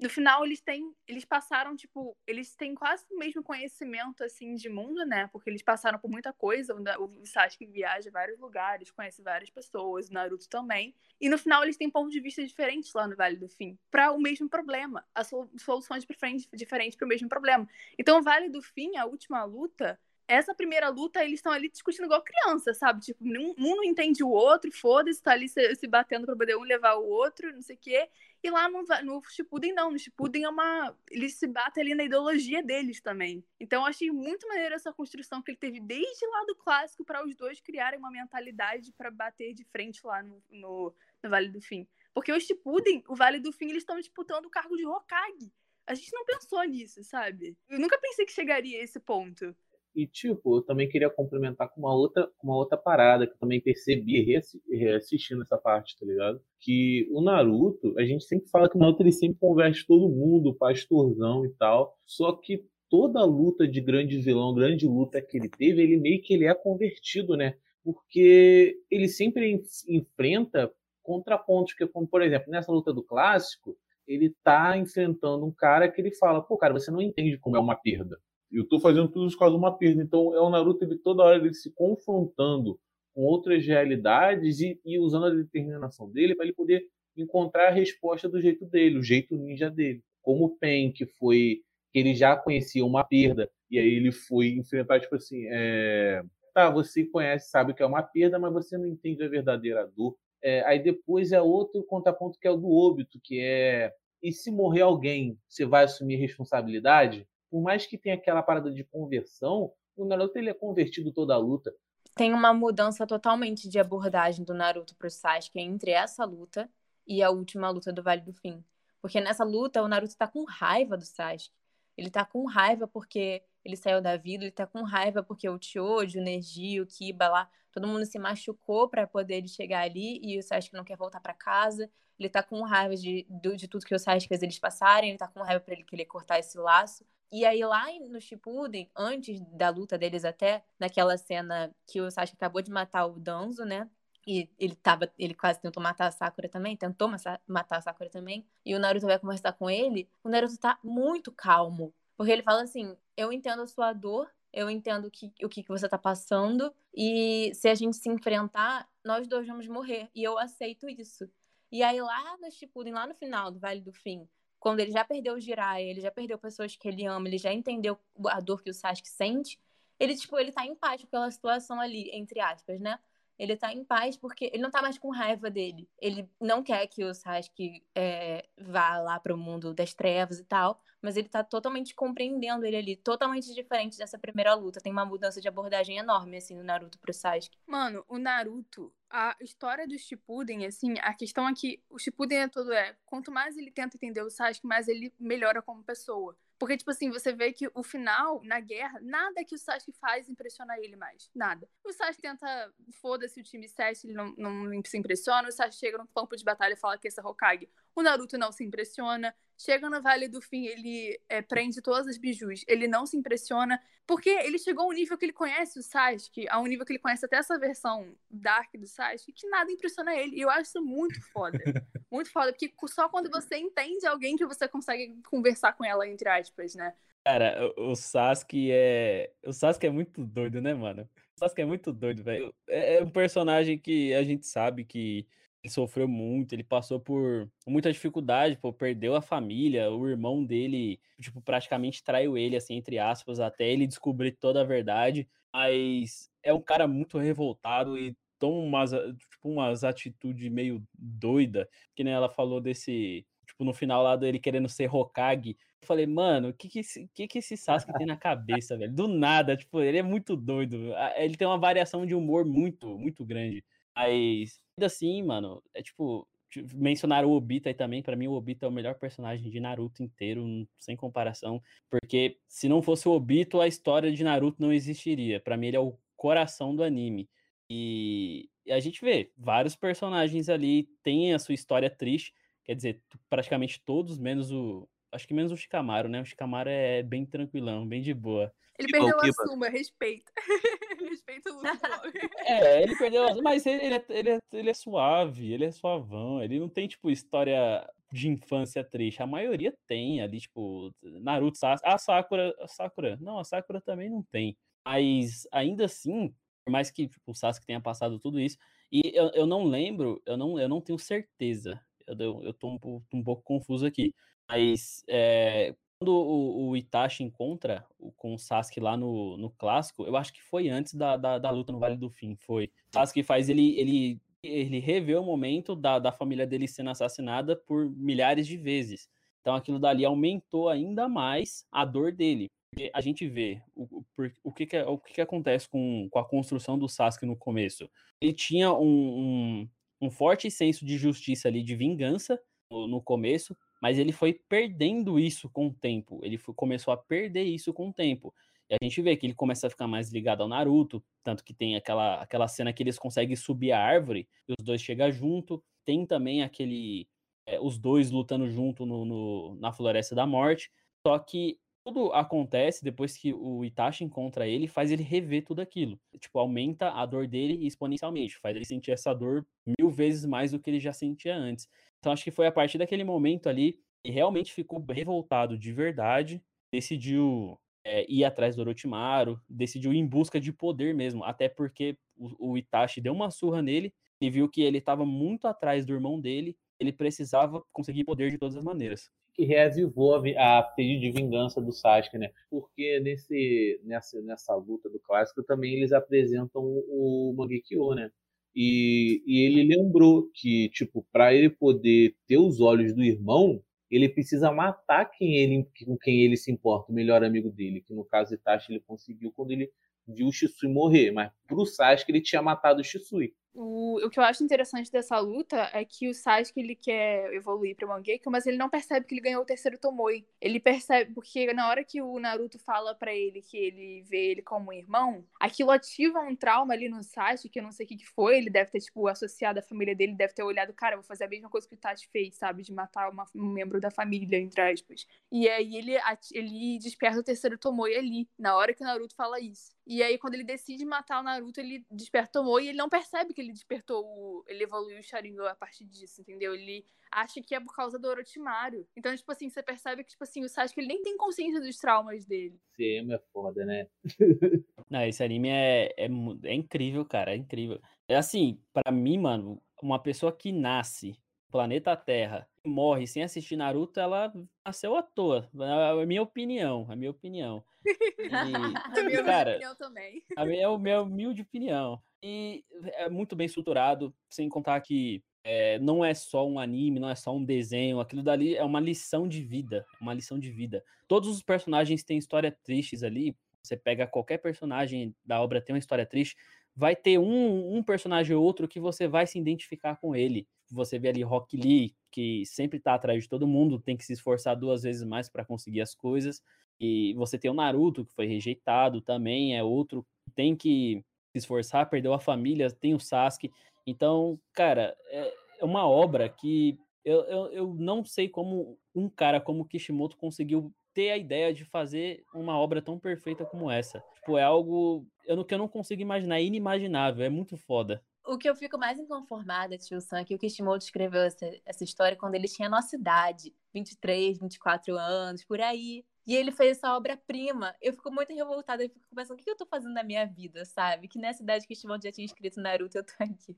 [0.00, 4.68] No final eles têm, eles passaram tipo, eles têm quase o mesmo conhecimento assim de
[4.68, 5.28] mundo, né?
[5.28, 10.08] Porque eles passaram por muita coisa, o Sasuke viaja a vários lugares, conhece várias pessoas,
[10.08, 10.94] o Naruto também.
[11.20, 14.10] E no final eles têm pontos de vista diferentes lá no Vale do Fim, para
[14.10, 17.68] o mesmo problema, as soluções diferentes diferentes para o mesmo problema.
[17.98, 22.06] Então o Vale do Fim, a última luta, essa primeira luta, eles estão ali discutindo
[22.06, 23.00] igual criança, sabe?
[23.00, 26.56] Tipo, um, um não entende o outro, foda-se, tá ali se, se batendo pra poder
[26.56, 28.08] um levar o outro, não sei o quê.
[28.42, 29.90] E lá no, no Shippuden, não.
[29.90, 30.94] No Shippuden é uma...
[31.10, 33.42] Eles se batem ali na ideologia deles também.
[33.58, 37.24] Então, eu achei muito maneiro essa construção que ele teve desde lá do clássico para
[37.24, 41.60] os dois criarem uma mentalidade para bater de frente lá no, no, no Vale do
[41.62, 41.86] Fim.
[42.12, 45.50] Porque o Shippuden, o Vale do Fim, eles estão disputando o cargo de Hokage.
[45.86, 47.56] A gente não pensou nisso, sabe?
[47.68, 49.56] Eu nunca pensei que chegaria a esse ponto.
[49.94, 53.60] E, tipo, eu também queria complementar com uma outra, uma outra parada que eu também
[53.60, 54.24] percebi
[54.68, 56.40] reassistindo essa parte, tá ligado?
[56.58, 60.54] Que o Naruto, a gente sempre fala que o Naruto ele sempre converte todo mundo,
[60.54, 61.96] pastorzão e tal.
[62.04, 66.34] Só que toda luta de grande vilão, grande luta que ele teve, ele meio que
[66.34, 67.54] ele é convertido, né?
[67.84, 70.72] Porque ele sempre enfrenta
[71.02, 73.76] contrapontos, que como por exemplo, nessa luta do clássico,
[74.06, 77.60] ele tá enfrentando um cara que ele fala, pô, cara, você não entende como é
[77.60, 78.18] uma perda.
[78.54, 80.02] Eu tô fazendo tudo isso por causa de uma perda.
[80.02, 82.78] Então é o Naruto ele toda hora ele se confrontando
[83.14, 86.84] com outras realidades e, e usando a determinação dele para ele poder
[87.16, 90.02] encontrar a resposta do jeito dele, o jeito ninja dele.
[90.20, 91.60] Como o Pen, que foi
[91.92, 96.22] que ele já conhecia uma perda e aí ele foi enfrentar tipo assim, é...
[96.52, 100.16] tá, você conhece, sabe que é uma perda, mas você não entende a verdadeira dor.
[100.42, 103.92] É, aí depois é outro contraponto que é o do óbito, que é
[104.24, 107.28] e se morrer alguém, você vai assumir responsabilidade?
[107.54, 111.38] Por mais que tenha aquela parada de conversão, o Naruto ele é convertido toda a
[111.38, 111.72] luta.
[112.16, 116.68] Tem uma mudança totalmente de abordagem do Naruto pro Sasuke entre essa luta
[117.06, 118.64] e a última luta do Vale do Fim.
[119.00, 121.54] Porque nessa luta o Naruto tá com raiva do Sasuke.
[121.96, 125.56] Ele tá com raiva porque ele saiu da vida, ele tá com raiva porque o
[125.62, 130.18] Choji, o Neji, o Kiba lá, todo mundo se machucou para poder ele chegar ali
[130.20, 131.88] e o Sasuke não quer voltar para casa.
[132.18, 135.18] Ele tá com raiva de, de, de, tudo que o Sasuke fez eles passarem, ele
[135.18, 137.06] tá com raiva para ele querer cortar esse laço.
[137.32, 142.36] E aí lá no Shippuden, antes da luta deles até, naquela cena que o Sasuke
[142.36, 143.88] acabou de matar o Danzo, né?
[144.26, 148.46] E ele tava, ele quase tentou matar a Sakura também, tentou matar a Sakura também.
[148.64, 150.08] E o Naruto vai conversar com ele.
[150.22, 151.92] O Naruto tá muito calmo.
[152.16, 155.68] Porque ele fala assim: Eu entendo a sua dor, eu entendo que, o que, que
[155.68, 156.72] você tá passando.
[156.94, 160.08] E se a gente se enfrentar, nós dois vamos morrer.
[160.14, 161.28] E eu aceito isso.
[161.70, 164.28] E aí lá no Shippuden, lá no final do Vale do Fim,
[164.64, 167.52] quando ele já perdeu o Jiraiya, ele já perdeu pessoas que ele ama, ele já
[167.52, 167.98] entendeu
[168.28, 169.60] a dor que o Sasuke sente,
[170.00, 172.98] ele, tipo, ele tá em paz com aquela situação ali, entre aspas, né?
[173.38, 175.88] Ele tá em paz porque ele não tá mais com raiva dele.
[175.98, 180.80] Ele não quer que o Sasuke é, vá lá pro mundo das trevas e tal,
[181.02, 184.80] mas ele tá totalmente compreendendo ele ali, totalmente diferente dessa primeira luta.
[184.80, 187.58] Tem uma mudança de abordagem enorme, assim, no Naruto pro Sasuke.
[187.66, 192.48] Mano, o Naruto, a história do Shippuden, assim, a questão é que o Shippuden é
[192.48, 196.36] todo é, quanto mais ele tenta entender o Sasuke, mais ele melhora como pessoa.
[196.58, 200.28] Porque, tipo assim, você vê que o final, na guerra, nada que o Sasuke faz
[200.28, 201.30] impressiona ele mais.
[201.34, 201.68] Nada.
[201.84, 205.48] O Sasuke tenta, foda-se o time 7, ele não, não se impressiona.
[205.48, 207.68] O Sasuke chega no campo de batalha e fala que esse é Hokage.
[207.94, 209.34] O Naruto não se impressiona.
[209.56, 212.64] Chega no Vale do Fim, ele é, prende todas as bijus.
[212.66, 216.60] Ele não se impressiona, porque ele chegou ao nível que ele conhece o Sasuke, a
[216.60, 220.36] um nível que ele conhece até essa versão Dark do Sasuke, que nada impressiona ele.
[220.36, 221.58] E eu acho isso muito foda.
[222.10, 226.28] muito foda, porque só quando você entende alguém que você consegue conversar com ela, entre
[226.28, 226.92] aspas, né?
[227.24, 229.32] Cara, o Sasuke é.
[229.46, 231.08] O Sasuke é muito doido, né, mano?
[231.36, 232.52] O Sasuke é muito doido, velho.
[232.68, 235.26] É, é um personagem que a gente sabe que
[235.64, 241.00] ele sofreu muito, ele passou por muita dificuldade, pô, perdeu a família, o irmão dele,
[241.20, 246.52] tipo, praticamente traiu ele, assim, entre aspas, até ele descobrir toda a verdade, mas é
[246.52, 252.28] um cara muito revoltado e toma umas, tipo, umas atitudes meio doida, que nem ela
[252.28, 256.68] falou desse, tipo, no final lá dele querendo ser Hokage, eu falei, mano, o que
[256.68, 256.80] que
[257.14, 258.92] que que esse Sasuke tem na cabeça, velho?
[258.92, 263.24] Do nada, tipo, ele é muito doido, ele tem uma variação de humor muito, muito
[263.24, 263.64] grande,
[263.96, 266.26] mas ainda assim, mano, é tipo,
[266.74, 270.02] mencionar o Obita aí também, para mim o Obita é o melhor personagem de Naruto
[270.02, 270.44] inteiro,
[270.78, 275.40] sem comparação, porque se não fosse o Obito, a história de Naruto não existiria.
[275.40, 277.28] Para mim ele é o coração do anime.
[277.68, 282.34] E, e a gente vê, vários personagens ali têm a sua história triste,
[282.64, 286.20] quer dizer, praticamente todos, menos o, acho que menos o Shikamaru, né?
[286.20, 288.52] O Shikamaru é bem tranquilão, bem de boa.
[288.78, 290.32] Ele perdeu a Suma, respeita.
[291.14, 295.52] respeita o Luffy É, ele perdeu mas ele, ele, é, ele, é, ele é suave,
[295.52, 299.22] ele é suavão, ele não tem, tipo, história de infância triste.
[299.22, 301.58] A maioria tem ali, tipo, Naruto.
[301.62, 303.16] A Sakura, a Sakura.
[303.20, 304.56] Não, a Sakura também não tem.
[304.84, 306.34] Mas ainda assim,
[306.64, 308.56] por mais que tipo, o Sasuke tenha passado tudo isso,
[308.92, 311.80] e eu, eu não lembro, eu não, eu não tenho certeza.
[312.06, 314.14] Eu, eu, eu tô um, um pouco confuso aqui.
[314.48, 320.04] Mas é, quando o, o, Itachi encontra o, com o Sasuke lá no, no clássico,
[320.04, 322.36] eu acho que foi antes da, da, da luta no Vale do Fim.
[322.36, 322.70] Foi.
[322.92, 327.90] Sasuke faz ele, ele, ele rever o momento da, da família dele sendo assassinada por
[327.90, 329.08] milhares de vezes.
[329.40, 332.50] Então aquilo dali aumentou ainda mais a dor dele.
[332.70, 334.04] Porque a gente vê o, o,
[334.42, 337.88] o, que, que, o que, que acontece com, com a construção do Sasuke no começo.
[338.20, 339.68] Ele tinha um, um,
[340.02, 342.38] um forte senso de justiça ali, de vingança
[342.70, 346.18] no, no começo, mas ele foi perdendo isso com o tempo.
[346.22, 348.34] Ele foi, começou a perder isso com o tempo.
[348.70, 351.52] E a gente vê que ele começa a ficar mais ligado ao Naruto, tanto que
[351.52, 355.62] tem aquela, aquela cena que eles conseguem subir a árvore e os dois chegam junto.
[355.84, 357.06] Tem também aquele.
[357.46, 360.72] É, os dois lutando junto no, no, na Floresta da Morte.
[361.06, 366.00] Só que tudo acontece depois que o Itachi encontra ele, faz ele rever tudo aquilo.
[366.18, 369.46] Tipo, aumenta a dor dele exponencialmente, faz ele sentir essa dor
[369.78, 371.68] mil vezes mais do que ele já sentia antes.
[372.04, 376.44] Então acho que foi a partir daquele momento ali que realmente ficou revoltado de verdade,
[376.70, 381.96] decidiu é, ir atrás do Orochimaru, decidiu ir em busca de poder mesmo, até porque
[382.14, 383.90] o, o Itachi deu uma surra nele
[384.20, 388.36] e viu que ele estava muito atrás do irmão dele, ele precisava conseguir poder de
[388.36, 392.30] todas as maneiras que reavivou a, a pedido de vingança do Sasuke, né?
[392.48, 398.12] Porque nesse, nessa, nessa luta do clássico também eles apresentam o, o né?
[398.54, 404.08] E, e ele lembrou que, tipo, para ele poder ter os olhos do irmão, ele
[404.08, 408.04] precisa matar quem ele, com quem ele se importa, o melhor amigo dele, que no
[408.04, 409.70] caso Itachi ele conseguiu quando ele
[410.06, 413.34] viu o Shisui morrer, mas pro Sasuke ele tinha matado o Shisui.
[413.54, 417.76] O, o que eu acho interessante dessa luta é que o Sasuke ele quer evoluir
[417.76, 420.26] para Mangekyo, mas ele não percebe que ele ganhou o terceiro Tomoe.
[420.40, 424.42] Ele percebe porque na hora que o Naruto fala para ele que ele vê ele
[424.42, 427.88] como um irmão, aquilo ativa um trauma ali no Sasuke, que eu não sei o
[427.88, 430.96] que, que foi, ele deve ter tipo associado a família dele, deve ter olhado, cara,
[430.96, 433.80] vou fazer a mesma coisa que o Itachi fez, sabe, de matar uma, um membro
[433.80, 435.06] da família entre aspas.
[435.30, 435.94] E aí ele
[436.32, 439.72] ele desperta o terceiro Tomoe ali, na hora que o Naruto fala isso.
[439.86, 443.34] E aí, quando ele decide matar o Naruto, ele desperta o e ele não percebe
[443.34, 444.44] que ele despertou o.
[444.46, 446.54] Ele evoluiu o Sharingan a partir disso, entendeu?
[446.54, 448.86] Ele acha que é por causa do Orochimaru.
[448.96, 451.78] Então, tipo assim, você percebe que, tipo assim, o Sasuke ele nem tem consciência dos
[451.78, 452.58] traumas dele.
[452.72, 453.86] Esse anime é foda, né?
[454.90, 456.08] não, esse anime é, é,
[456.44, 457.32] é incrível, cara.
[457.32, 457.80] É incrível.
[458.08, 461.16] É assim, para mim, mano, uma pessoa que nasce
[461.54, 464.32] planeta Terra e morre sem assistir Naruto, ela
[464.66, 465.48] nasceu à toa.
[465.56, 467.64] É a minha opinião, a minha opinião.
[468.24, 470.24] E, a minha cara, opinião também.
[470.34, 472.02] A minha, é a minha humilde opinião.
[472.26, 472.64] E
[472.94, 477.14] é muito bem estruturado, sem contar que é, não é só um anime, não é
[477.14, 480.82] só um desenho, aquilo dali é uma lição de vida, uma lição de vida.
[481.06, 483.36] Todos os personagens têm histórias tristes ali.
[483.62, 486.34] Você pega qualquer personagem da obra tem uma história triste,
[486.74, 490.48] vai ter um, um personagem ou outro que você vai se identificar com ele.
[490.72, 494.14] Você vê ali Rock Lee, que sempre tá atrás de todo mundo, tem que se
[494.14, 496.40] esforçar duas vezes mais para conseguir as coisas.
[496.80, 501.04] E você tem o Naruto, que foi rejeitado também, é outro que tem que
[501.38, 503.52] esforçar, perdeu a família, tem o Sasuke.
[503.86, 509.40] Então, cara, é, é uma obra que eu, eu, eu não sei como um cara
[509.40, 514.02] como Kishimoto conseguiu ter a ideia de fazer uma obra tão perfeita como essa.
[514.14, 518.02] Tipo, é algo eu, que eu não consigo imaginar, é inimaginável, é muito foda.
[518.26, 521.84] O que eu fico mais inconformada, tio Sam, é que o Kishimoto escreveu essa, essa
[521.84, 526.06] história quando ele tinha a nossa idade, 23, 24 anos, por aí.
[526.26, 527.74] E ele fez essa obra-prima.
[527.82, 530.64] Eu fico muito revoltada, eu fico pensando, o que eu tô fazendo na minha vida,
[530.64, 531.06] sabe?
[531.06, 533.56] Que nessa idade que Kishimoto já tinha escrito Naruto, eu tô aqui.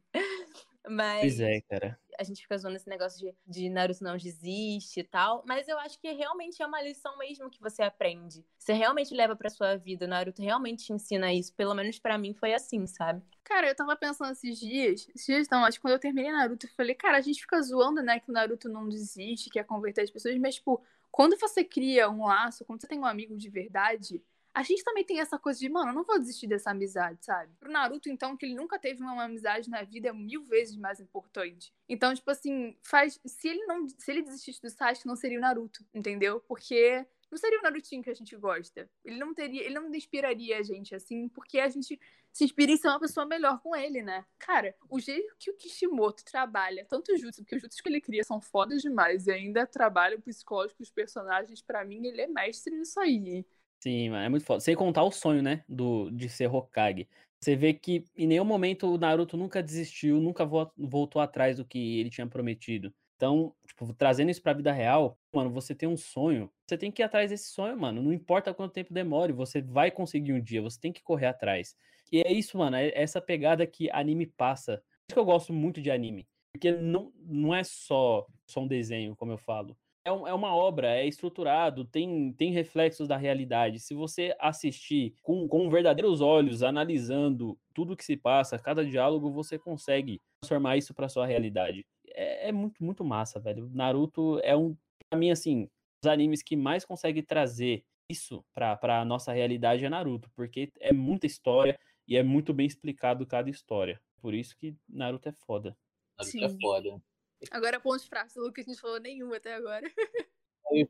[0.88, 1.20] Mas.
[1.36, 1.98] Pois é, cara.
[2.18, 5.44] A gente fica zoando esse negócio de, de Naruto não desiste e tal.
[5.46, 8.44] Mas eu acho que realmente é uma lição mesmo que você aprende.
[8.58, 10.06] Você realmente leva pra sua vida.
[10.06, 11.52] Naruto realmente te ensina isso.
[11.54, 13.22] Pelo menos para mim foi assim, sabe?
[13.44, 15.08] Cara, eu tava pensando esses dias.
[15.14, 17.60] Esses dias não, acho que quando eu terminei Naruto, eu falei, cara, a gente fica
[17.60, 20.82] zoando, né, que o Naruto não desiste, quer converter as pessoas, mas, tipo,
[21.16, 24.22] quando você cria um laço, quando você tem um amigo de verdade
[24.56, 27.52] a gente também tem essa coisa de, mano, eu não vou desistir dessa amizade, sabe?
[27.60, 30.98] Pro Naruto, então, que ele nunca teve uma amizade na vida é mil vezes mais
[30.98, 31.74] importante.
[31.86, 33.20] Então, tipo assim, faz.
[33.26, 33.86] Se ele não.
[33.86, 36.40] Se ele desistisse do Sasuke, não seria o Naruto, entendeu?
[36.40, 38.88] Porque não seria o Narutinho que a gente gosta.
[39.04, 42.00] Ele não teria, ele não inspiraria a gente assim, porque a gente
[42.36, 44.22] se inspira em ser uma pessoa melhor com ele, né?
[44.38, 48.22] Cara, o jeito que o Kishimoto trabalha, tanto o porque os jutsus que ele cria
[48.24, 52.76] são fodas demais e ainda trabalha o psicológico dos personagens, para mim ele é mestre
[52.76, 53.42] nisso aí.
[53.82, 54.60] Sim, é muito foda.
[54.60, 57.08] Sem contar o sonho, né, do, de ser Hokage.
[57.40, 60.44] Você vê que em nenhum momento o Naruto nunca desistiu, nunca
[60.76, 62.92] voltou atrás do que ele tinha prometido.
[63.16, 67.00] Então, tipo, trazendo isso pra vida real, mano, você tem um sonho, você tem que
[67.02, 68.02] ir atrás desse sonho, mano.
[68.02, 71.74] Não importa quanto tempo demore, você vai conseguir um dia, você tem que correr atrás.
[72.12, 74.76] E é isso, mano, é essa pegada que anime passa.
[74.78, 76.28] Por isso que eu gosto muito de anime.
[76.52, 79.76] Porque não, não é só, só um desenho, como eu falo.
[80.04, 83.80] É, um- é uma obra, é estruturado, tem, tem reflexos da realidade.
[83.80, 89.58] Se você assistir com, com verdadeiros olhos, analisando tudo que se passa, cada diálogo, você
[89.58, 91.84] consegue transformar isso pra sua realidade.
[92.16, 93.68] É, é muito, muito massa, velho.
[93.72, 94.74] Naruto é um,
[95.08, 95.68] pra mim, assim,
[96.02, 100.92] os animes que mais consegue trazer isso pra, pra nossa realidade é Naruto, porque é
[100.92, 104.00] muita história e é muito bem explicado cada história.
[104.20, 105.76] Por isso que Naruto é foda.
[106.18, 106.58] Naruto é Sim.
[106.60, 107.02] foda.
[107.50, 109.86] Agora, pontos fracos, o Lucas, a gente falou nenhum até agora.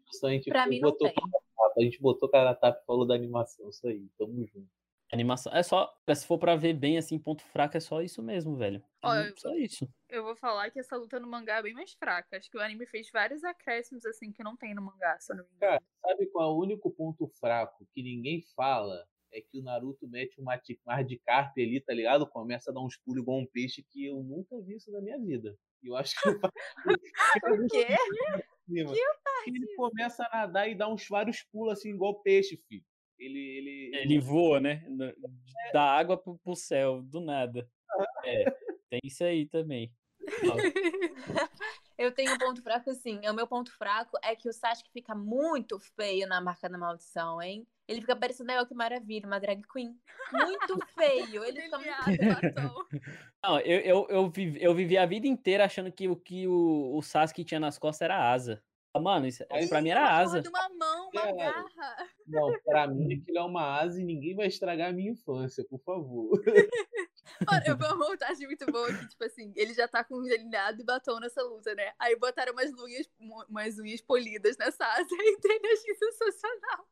[0.07, 1.15] Pessoal, a gente Pra mim não botou tem.
[1.15, 3.69] cara a tapa, a gente botou cara tapa e falou da animação.
[3.69, 4.69] Isso aí, tamo junto.
[5.13, 5.53] Animação.
[5.55, 5.97] É só.
[6.15, 8.83] Se for pra ver bem assim, ponto fraco, é só isso mesmo, velho.
[9.03, 9.89] É Olha, muito- só isso.
[10.09, 12.37] Eu vou falar que essa luta no mangá é bem mais fraca.
[12.37, 15.37] Acho que o anime fez vários acréscimos assim que não tem no mangá, se eu
[15.37, 15.73] não me engano.
[15.73, 19.07] Cara, sabe qual é o único ponto fraco que ninguém fala?
[19.33, 22.27] É que o Naruto mete um mati- mar de carpe ali, tá ligado?
[22.27, 25.19] Começa a dar uns pulos igual um peixe que eu nunca vi isso na minha
[25.19, 25.57] vida.
[25.83, 26.39] E eu acho que O
[27.71, 27.87] quê?
[28.67, 28.93] cima.
[29.47, 32.85] Ele começa a nadar e dá uns vários pulos assim, igual peixe, filho.
[33.19, 34.85] Ele, ele, Ele voa, né?
[34.89, 35.13] no-
[35.73, 37.69] Da água pro, pro céu, do nada.
[38.25, 38.45] É,
[38.91, 39.93] tem isso aí também.
[41.99, 43.21] Eu tenho um ponto fraco, assim.
[43.27, 47.41] O meu ponto fraco é que o Sasuke fica muito feio na marca da maldição,
[47.41, 47.67] hein?
[47.89, 49.99] Ele fica parecendo a que maravilha, uma drag queen.
[50.31, 51.43] Muito feio.
[51.43, 52.87] Ele fica muito.
[53.43, 56.97] Não, eu, eu, eu, vivi, eu vivi a vida inteira achando que o que o,
[56.97, 58.63] o Sasuke tinha nas costas era asa.
[58.99, 60.41] Mano, isso, Aí- pra mim era asa.
[60.43, 62.09] de uma mão, uma Cara, garra.
[62.27, 65.79] Não, pra mim aquilo é uma asa e ninguém vai estragar a minha infância, por
[65.81, 66.31] favor.
[67.47, 70.23] Mano, eu vi uma montagem muito boa que, tipo assim, ele já tá com um
[70.23, 71.93] delineado e batom nessa luta, né?
[71.99, 73.11] Aí botaram umas unhas,
[73.49, 76.87] umas unhas polidas nessa asa e tem achei sensacional.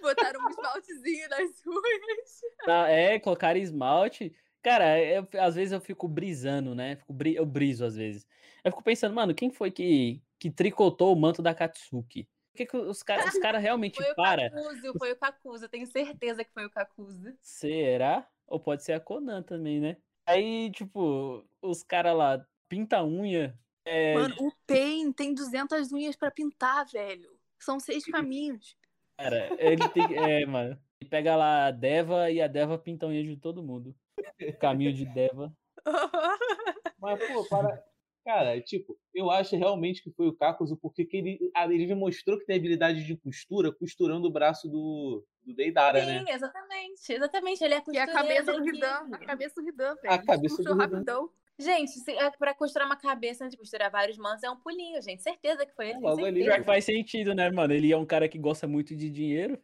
[0.00, 2.40] Botaram um esmaltezinho nas unhas.
[2.66, 4.34] Ah, É, colocaram esmalte.
[4.62, 6.96] Cara, eu- às vezes eu fico brisando, né?
[6.96, 8.26] Fico bri- eu briso às vezes.
[8.62, 12.24] Eu fico pensando, mano, quem foi que, que tricotou o manto da Katsuki?
[12.24, 14.50] Por que, que os caras os cara realmente Foi o param?
[14.50, 15.64] Kakuzu, foi o Kakuzu.
[15.64, 17.36] Eu tenho certeza que foi o Kakuzu.
[17.40, 18.26] Será?
[18.46, 19.96] Ou pode ser a Conan também, né?
[20.26, 23.58] Aí, tipo, os caras lá pinta a unha.
[23.84, 27.30] É, Mano, o Pain tem 200 unhas pra pintar, velho.
[27.58, 28.76] São seis caminhos.
[29.16, 30.16] cara, ele tem.
[30.16, 30.78] É, mano.
[31.00, 33.94] Ele pega lá a Deva e a Deva pinta a unha de todo mundo.
[34.40, 35.52] O caminho de Deva.
[36.98, 37.84] Mas, pô, para.
[38.28, 42.38] Cara, tipo, eu acho realmente que foi o Kakuzu, porque que ele, ele já mostrou
[42.38, 46.18] que tem habilidade de costura, costurando o braço do, do Deidara, né?
[46.18, 47.10] Sim, exatamente.
[47.10, 47.64] Exatamente.
[47.64, 48.62] Ele é E a costureiro cabeça do.
[48.62, 48.96] Ridan.
[49.12, 50.14] A cabeça do Ridan, velho.
[50.14, 50.76] A cabeça do Ridan.
[50.76, 51.30] rapidão.
[51.58, 55.00] Gente, se é pra costurar uma cabeça antes de costurar vários manos, é um pulinho,
[55.00, 55.22] gente.
[55.22, 56.00] Certeza que foi ele.
[56.00, 56.58] Logo ali, certeza.
[56.58, 57.72] Que faz sentido, né, mano?
[57.72, 59.58] Ele é um cara que gosta muito de dinheiro.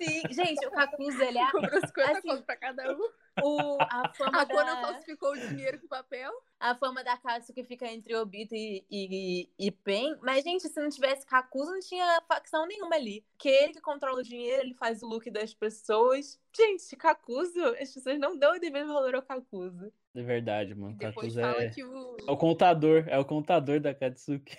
[0.00, 3.08] Sim, gente, o Kakuzu, ele é Cobrou 50 Assim, conto pra cada um.
[3.42, 4.80] o, a fama A Conan da...
[4.80, 6.32] falsificou o dinheiro com papel.
[6.58, 10.16] a fama da Katsu que fica entre Obito e, e, e Pen.
[10.22, 13.24] Mas, gente, se não tivesse Kakuzu, não tinha facção nenhuma ali.
[13.38, 16.38] Que ele que controla o dinheiro, ele faz o look das pessoas.
[16.56, 19.92] Gente, Kakuzu, as pessoas não dão o devido valor ao Kakuzu.
[20.14, 20.96] É verdade, mano.
[20.96, 21.70] Depois fala é...
[21.70, 22.16] que o.
[22.26, 23.04] é o contador.
[23.06, 24.58] É o contador da Katsuki.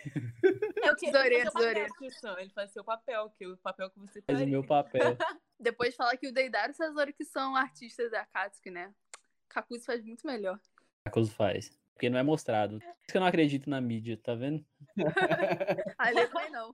[0.84, 1.94] É o que Tesoureiro, ele faz papel, tesoureiro.
[1.96, 2.36] Christian.
[2.40, 4.48] Ele faz seu papel, que é o papel que você Faz o faria.
[4.48, 5.02] meu papel.
[5.60, 8.94] Depois fala que o Deidara e o Sasori que são artistas da Katsuki, né?
[9.50, 10.60] Kakuzu faz muito melhor.
[11.06, 11.78] Kakuzu faz.
[11.94, 12.80] Porque não é mostrado.
[12.80, 14.66] Por isso que eu não acredito na mídia, tá vendo?
[15.98, 16.74] A Lê também não.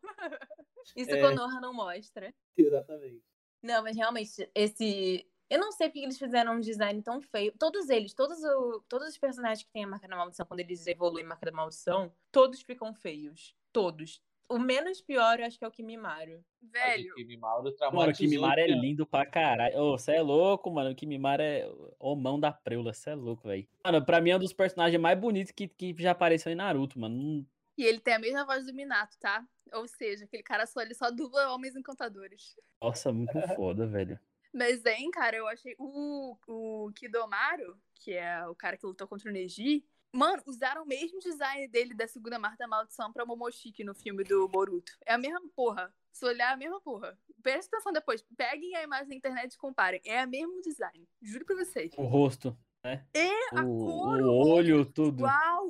[0.95, 1.19] Isso É.
[1.19, 2.34] Konoha não mostra.
[2.55, 3.23] Exatamente.
[3.61, 5.28] Não, mas realmente, esse.
[5.49, 7.53] Eu não sei porque eles fizeram um design tão feio.
[7.57, 8.81] Todos eles, todos, o...
[8.89, 11.51] todos os personagens que têm a marca da maldição, quando eles evoluem a marca da
[11.51, 13.55] maldição, todos ficam feios.
[13.71, 14.21] Todos.
[14.49, 16.43] O menos pior, eu acho que é o Kimimaro.
[16.61, 19.77] Velho, O Kimimaro Mano, o Kimimara é lindo pra caralho.
[19.77, 20.91] Ô, você é louco, mano.
[20.91, 21.69] O Kimimara é
[21.99, 22.93] o mão da preula.
[22.93, 23.67] Você é louco, velho.
[23.86, 26.97] Mano, pra mim é um dos personagens mais bonitos que, que já apareceu em Naruto,
[26.99, 27.15] mano.
[27.15, 27.45] Não-
[27.78, 29.45] e ele tem a mesma voz do Minato, tá?
[29.74, 32.55] Ou seja, aquele cara só, ele só dubla homens encantadores.
[32.82, 34.19] Nossa, muito foda, velho.
[34.53, 35.75] Mas, hein, cara, eu achei.
[35.78, 40.87] O, o Kidomaru, que é o cara que lutou contra o Neji, mano, usaram o
[40.87, 44.91] mesmo design dele da segunda marca da maldição pra Momoshiki no filme do Boruto.
[45.05, 45.93] É a mesma porra.
[46.11, 47.17] Se olhar, é a mesma porra.
[47.43, 48.25] Presta atenção depois.
[48.36, 50.01] Peguem a imagem na internet e comparem.
[50.03, 51.07] É o mesmo design.
[51.21, 51.93] Juro pra vocês.
[51.95, 53.05] O rosto, né?
[53.13, 55.24] É, a o, cor, o olho, tudo.
[55.24, 55.67] Uau!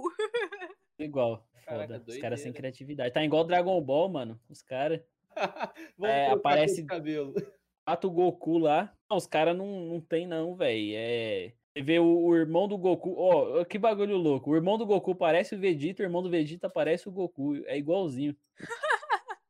[0.97, 1.45] Igual.
[1.67, 2.11] Caraca, Foda.
[2.11, 3.13] Os caras sem criatividade.
[3.13, 4.39] Tá igual Dragon Ball, mano.
[4.49, 5.01] Os caras.
[6.01, 7.33] É, aparece- cabelo.
[7.87, 8.93] Mata o Goku lá.
[9.09, 10.91] Não, os caras não, não tem, não, velho.
[10.93, 11.53] É.
[11.73, 13.15] Você vê o, o irmão do Goku.
[13.17, 14.51] Ó, que bagulho louco.
[14.51, 17.55] O irmão do Goku parece o Vegeta, o irmão do Vegeta parece o Goku.
[17.65, 18.35] É igualzinho.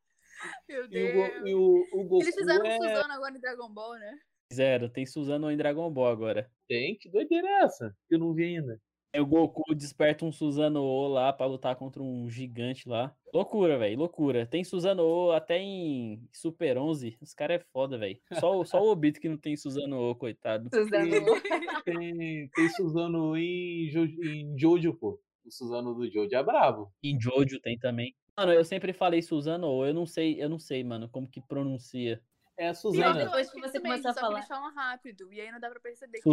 [0.70, 1.48] Meu E o, Deus.
[1.48, 2.78] E o, o Goku Eles fizeram é...
[2.78, 4.20] um Suzano agora em Dragon Ball, né?
[4.54, 6.52] Zero, tem Suzano em Dragon Ball agora.
[6.68, 6.96] Tem?
[6.96, 7.96] Que doideira é essa?
[8.08, 8.80] Que eu não vi ainda.
[9.14, 13.16] Aí o Goku desperta um Suzano lá pra lutar contra um gigante lá.
[13.34, 14.46] Loucura, velho, loucura.
[14.46, 17.18] Tem Suzano até em Super 11.
[17.22, 18.20] Os caras é foda, velho.
[18.40, 20.70] Só, o- só o Obito que não tem Suzano coitado.
[20.74, 21.42] Suzano.
[21.86, 25.20] Tem, tem Suzano em, Jo- em Jojo, pô.
[25.46, 26.92] O Suzano do Jojo é brabo.
[27.02, 28.14] Em Jojo tem também.
[28.38, 32.22] Mano, eu sempre falei Suzano, eu não sei, eu não sei, mano, como que pronuncia.
[32.58, 33.24] É a Suzana.
[33.26, 34.38] depois que você começou a só que falar.
[34.40, 36.18] eles falam rápido, e aí não dá pra perceber.
[36.20, 36.24] que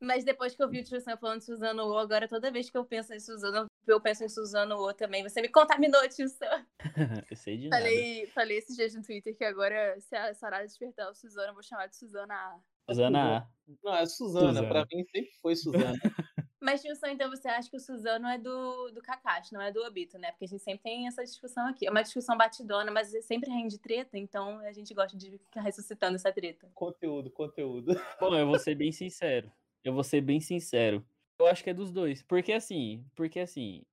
[0.00, 2.70] Mas depois que eu vi o Tio Sam falando de Suzano O, agora toda vez
[2.70, 5.22] que eu penso em Suzano, eu penso em Suzano O também.
[5.22, 6.66] Você me contaminou, Tio Sam.
[7.30, 7.82] eu sei de nada.
[7.82, 11.54] Falei, falei esses dias no Twitter que agora, se a Sarada despertar o Suzano, eu
[11.54, 12.60] vou chamar de Suzana A.
[12.92, 13.48] Suzana A.
[13.82, 14.48] Não, é Suzana.
[14.48, 14.68] Suzana.
[14.68, 15.92] Pra mim sempre foi Suzana.
[16.60, 19.70] Mas, Tio Sam, então você acha que o Suzano é do, do Kakashi, não é
[19.70, 20.32] do Obito, né?
[20.32, 21.86] Porque a gente sempre tem essa discussão aqui.
[21.86, 26.16] É uma discussão batidona, mas sempre rende treta, então a gente gosta de ficar ressuscitando
[26.16, 26.68] essa treta.
[26.74, 27.94] conteúdo, conteúdo.
[28.20, 29.52] Bom, eu vou ser bem sincero.
[29.84, 31.04] Eu vou ser bem sincero.
[31.38, 32.22] Eu acho que é dos dois.
[32.22, 33.84] Porque assim, porque assim,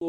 [0.00, 0.06] o,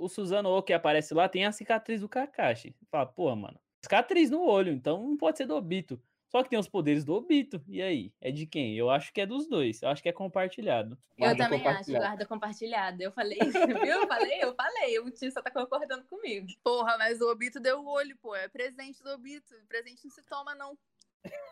[0.00, 2.74] o, o Suzano O que aparece lá tem a cicatriz do Kakashi.
[2.90, 6.00] Fala, porra, mano, cicatriz no olho, então não pode ser do Obito.
[6.34, 7.62] Só que tem os poderes do Obito.
[7.68, 8.12] E aí?
[8.20, 8.74] É de quem?
[8.76, 9.80] Eu acho que é dos dois.
[9.80, 10.98] Eu acho que é compartilhado.
[11.16, 12.04] eu Guarda também acho, compartilhado.
[12.04, 13.04] guarda compartilhada.
[13.04, 14.00] Eu falei isso, viu?
[14.00, 14.98] Eu falei, eu falei.
[14.98, 16.48] O tio só tá concordando comigo.
[16.64, 18.34] Porra, mas o Obito deu o olho, pô.
[18.34, 19.54] É presente do Obito.
[19.68, 20.76] Presente não se toma, não.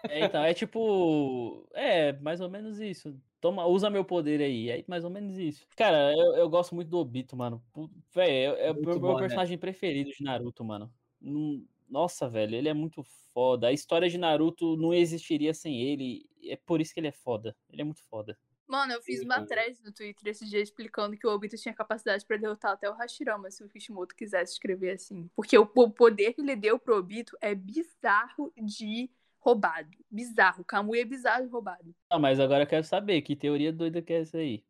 [0.09, 1.67] É, então, é tipo.
[1.73, 3.17] É, mais ou menos isso.
[3.41, 4.71] Toma, usa meu poder aí.
[4.71, 5.67] É mais ou menos isso.
[5.77, 7.63] Cara, eu, eu gosto muito do Obito, mano.
[8.15, 9.21] Véi, é, é o meu, bom, né?
[9.21, 10.93] personagem preferido de Naruto, mano.
[11.89, 13.69] Nossa, velho, ele é muito foda.
[13.69, 16.29] A história de Naruto não existiria sem ele.
[16.45, 17.57] É por isso que ele é foda.
[17.71, 18.37] Ele é muito foda.
[18.67, 19.47] Mano, eu fiz Sim, uma cara.
[19.47, 22.95] thread no Twitter esse dia explicando que o Obito tinha capacidade pra derrotar até o
[22.95, 25.29] Hashirama, se o Kishimoto quisesse escrever assim.
[25.37, 29.11] Porque o poder que ele deu pro Obito é bizarro de
[29.43, 29.91] roubado.
[30.11, 30.65] Bizarro.
[30.65, 31.95] Kamui é bizarro de roubado.
[32.09, 34.65] Ah, mas agora eu quero saber, que teoria doida que é essa aí?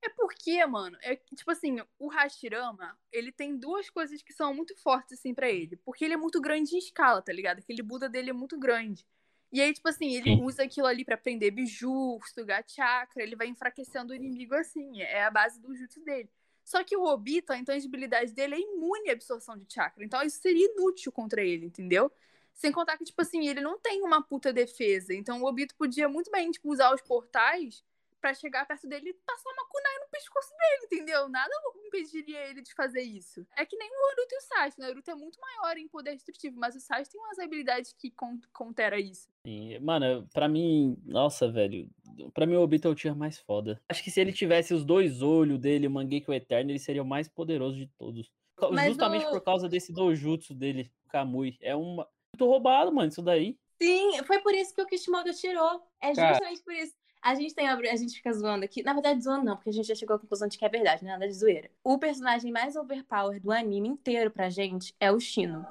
[0.00, 4.54] É porque, mano, é que, tipo assim, o Hashirama, ele tem duas coisas que são
[4.54, 5.76] muito fortes, assim, pra ele.
[5.84, 7.58] Porque ele é muito grande em escala, tá ligado?
[7.58, 9.04] Aquele Buda dele é muito grande.
[9.52, 10.42] E aí, tipo assim, ele Sim.
[10.44, 15.00] usa aquilo ali pra prender biju, sugar chakra, ele vai enfraquecendo o inimigo assim.
[15.00, 16.30] É a base do jutsu dele.
[16.64, 20.04] Só que o Obito, a intangibilidade dele é imune à absorção de chakra.
[20.04, 22.12] Então isso seria inútil contra ele, entendeu?
[22.56, 25.14] Sem contar que, tipo assim, ele não tem uma puta defesa.
[25.14, 27.84] Então o Obito podia muito bem, tipo, usar os portais
[28.18, 31.28] pra chegar perto dele e passar uma kunai no pescoço dele, entendeu?
[31.28, 31.52] Nada
[31.86, 33.46] impediria ele de fazer isso.
[33.56, 34.80] É que nem o Naruto e o Sasuke.
[34.80, 38.10] O Naruto é muito maior em poder destrutivo, mas o Sasuke tem umas habilidades que
[38.10, 39.28] con contera isso.
[39.46, 41.88] Sim, Mano, pra mim, nossa, velho.
[42.32, 43.80] Pra mim, o Obito é o tier mais foda.
[43.88, 47.06] Acho que se ele tivesse os dois olhos dele, o Mangekyo Eterno, ele seria o
[47.06, 48.32] mais poderoso de todos.
[48.72, 51.58] Mas Justamente o- por causa desse dojutsu dele, o Kamui.
[51.60, 52.08] É uma.
[52.36, 53.56] Muito roubado, mano, isso daí.
[53.80, 55.82] Sim, foi por isso que o Kishimoto tirou.
[55.98, 56.34] É Cara.
[56.34, 56.94] justamente por isso.
[57.22, 58.82] A gente tem a, a gente fica zoando aqui.
[58.82, 61.02] Na verdade, zoando não, porque a gente já chegou à conclusão de que é verdade,
[61.02, 61.70] não é nada de zoeira.
[61.82, 65.66] O personagem mais overpower do anime inteiro pra gente é o Shino.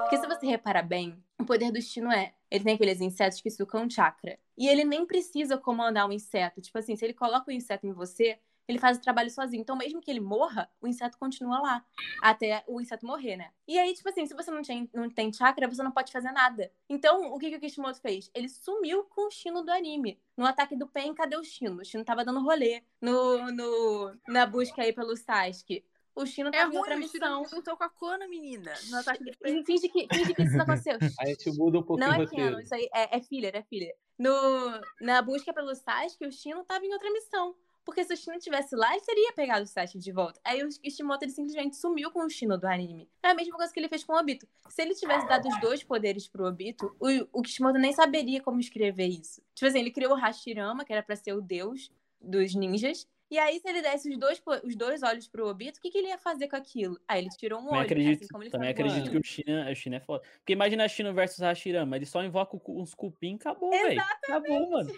[0.00, 2.34] Porque se você reparar bem, o poder do Shino é.
[2.50, 4.36] Ele tem aqueles insetos que sucam chakra.
[4.58, 6.60] E ele nem precisa comandar um inseto.
[6.60, 8.38] Tipo assim, se ele coloca o inseto em você,
[8.68, 9.60] ele faz o trabalho sozinho.
[9.60, 11.84] Então, mesmo que ele morra, o inseto continua lá.
[12.22, 13.50] Até o inseto morrer, né?
[13.66, 16.32] E aí, tipo assim, se você não tem, não tem chakra, você não pode fazer
[16.32, 16.70] nada.
[16.88, 18.30] Então, o que, que o Kishimoto fez?
[18.34, 20.20] Ele sumiu com o Shino do anime.
[20.36, 21.80] No ataque do Pen, cadê o Shino?
[21.80, 22.82] O Shino tava dando rolê.
[23.00, 25.84] No, no, na busca aí pelo Sasuke.
[26.14, 27.44] O Shino É tava em ruim, outra missão.
[27.44, 28.72] Shino lutou com a Kona, menina.
[28.90, 30.98] No ataque do Finge finge que, finge que isso não aconteceu.
[31.18, 33.94] A gente muda um pouquinho Não é canon, isso aí é, é filler, é filler.
[34.18, 37.56] No, na busca pelo Sasuke, o Shino tava em outra missão.
[37.84, 40.40] Porque se o Shino tivesse lá, ele teria pegado o Sasuke de volta.
[40.44, 43.08] Aí o Kishimoto, ele simplesmente sumiu com o Shino do anime.
[43.22, 44.46] É a mesma coisa que ele fez com o Obito.
[44.68, 48.60] Se ele tivesse dado os dois poderes pro Obito, o, o Kishimoto nem saberia como
[48.60, 49.42] escrever isso.
[49.54, 51.90] Tipo assim, ele criou o Hashirama, que era pra ser o deus
[52.20, 53.08] dos ninjas.
[53.32, 55.96] E aí, se ele desse os dois, os dois olhos pro Obito, o que, que
[55.96, 57.00] ele ia fazer com aquilo?
[57.08, 59.24] Aí ele tirou um Também olho, acredito, assim como ele também o acredito que o
[59.24, 60.22] China, o China é foda.
[60.36, 64.02] Porque imagina China versus Hashirama, ele só invoca o uns cupim e acabou, velho.
[64.02, 64.90] Acabou, mano.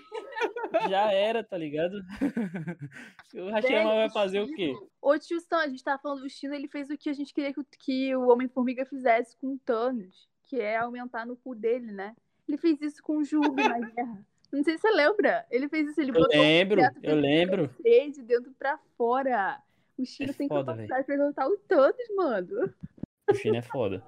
[0.91, 1.95] Já era, tá ligado?
[3.35, 4.75] o Hashirama vai fazer o quê?
[5.01, 7.33] Ô, tio Stan, a gente tava falando do Shino, ele fez o que a gente
[7.33, 11.55] queria que, o- que o Homem-Formiga fizesse com o Thanos, que é aumentar no cu
[11.55, 12.17] dele, né?
[12.49, 14.27] Ele fez isso com o Jugo na guerra.
[14.55, 15.45] Não sei se você lembra.
[15.51, 17.71] Ele fez isso, ele Eu botou lembro, objeto eu lembro.
[18.13, 19.61] de dentro pra fora.
[19.99, 22.75] O Chino É tem foda, capacidade pra derrotar o Thanos, mano.
[23.29, 24.03] O China é foda.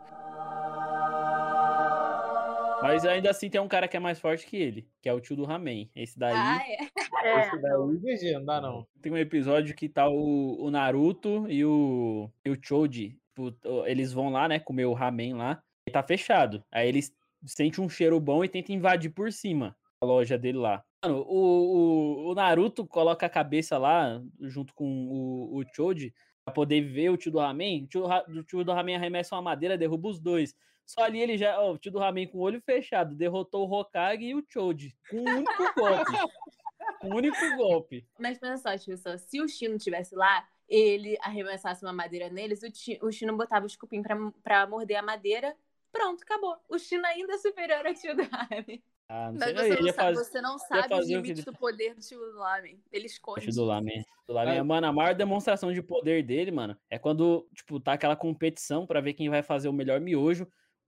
[2.82, 5.20] Mas ainda assim tem um cara que é mais forte que ele, que é o
[5.20, 5.90] tio do Ramen.
[5.97, 6.35] Esse daí.
[6.35, 6.86] Ah, é.
[7.27, 8.86] É, Esse daí, GG, não dá não.
[9.02, 13.18] Tem um episódio que tá o, o Naruto e o, e o Choji.
[13.35, 13.52] tipo,
[13.85, 15.60] Eles vão lá, né, comer o ramen lá.
[15.89, 16.62] E tá fechado.
[16.70, 17.12] Aí eles
[17.44, 19.74] sentem um cheiro bom e tentam invadir por cima
[20.05, 20.85] loja dele lá.
[21.05, 26.12] Mano, o, o, o Naruto coloca a cabeça lá, junto com o, o Choji,
[26.44, 27.85] pra poder ver o tio do Ramen.
[27.85, 27.86] O
[28.44, 30.55] tio, o do Ramen arremessa uma madeira, derruba os dois.
[30.85, 33.73] Só ali ele já, ó, o tio do Ramen com o olho fechado, derrotou o
[33.73, 34.94] Hokage e o Choji.
[35.10, 36.12] Com um único golpe.
[37.02, 38.06] Um único golpe.
[38.18, 42.62] Mas pensa só, tio, só, se o Chino tivesse lá, ele arremessasse uma madeira neles,
[42.62, 45.55] o, Ti- o Chino botava os cupim pra, pra morder a madeira.
[45.93, 46.56] Pronto, acabou.
[46.68, 48.82] O Chino ainda é superior ao tio do Ramen.
[49.09, 49.55] Ah, não Mas sei.
[49.55, 52.39] você não, ia sabe, fazer- você não sabe os que do poder do tio do
[52.39, 52.83] Lamen.
[52.93, 53.41] Ele esconde.
[53.41, 54.05] Acho do Lamen.
[54.27, 54.62] Do Lamen.
[54.65, 59.01] Mano, a maior demonstração de poder dele, mano, é quando, tipo, tá aquela competição pra
[59.01, 60.47] ver quem vai fazer o melhor miojo.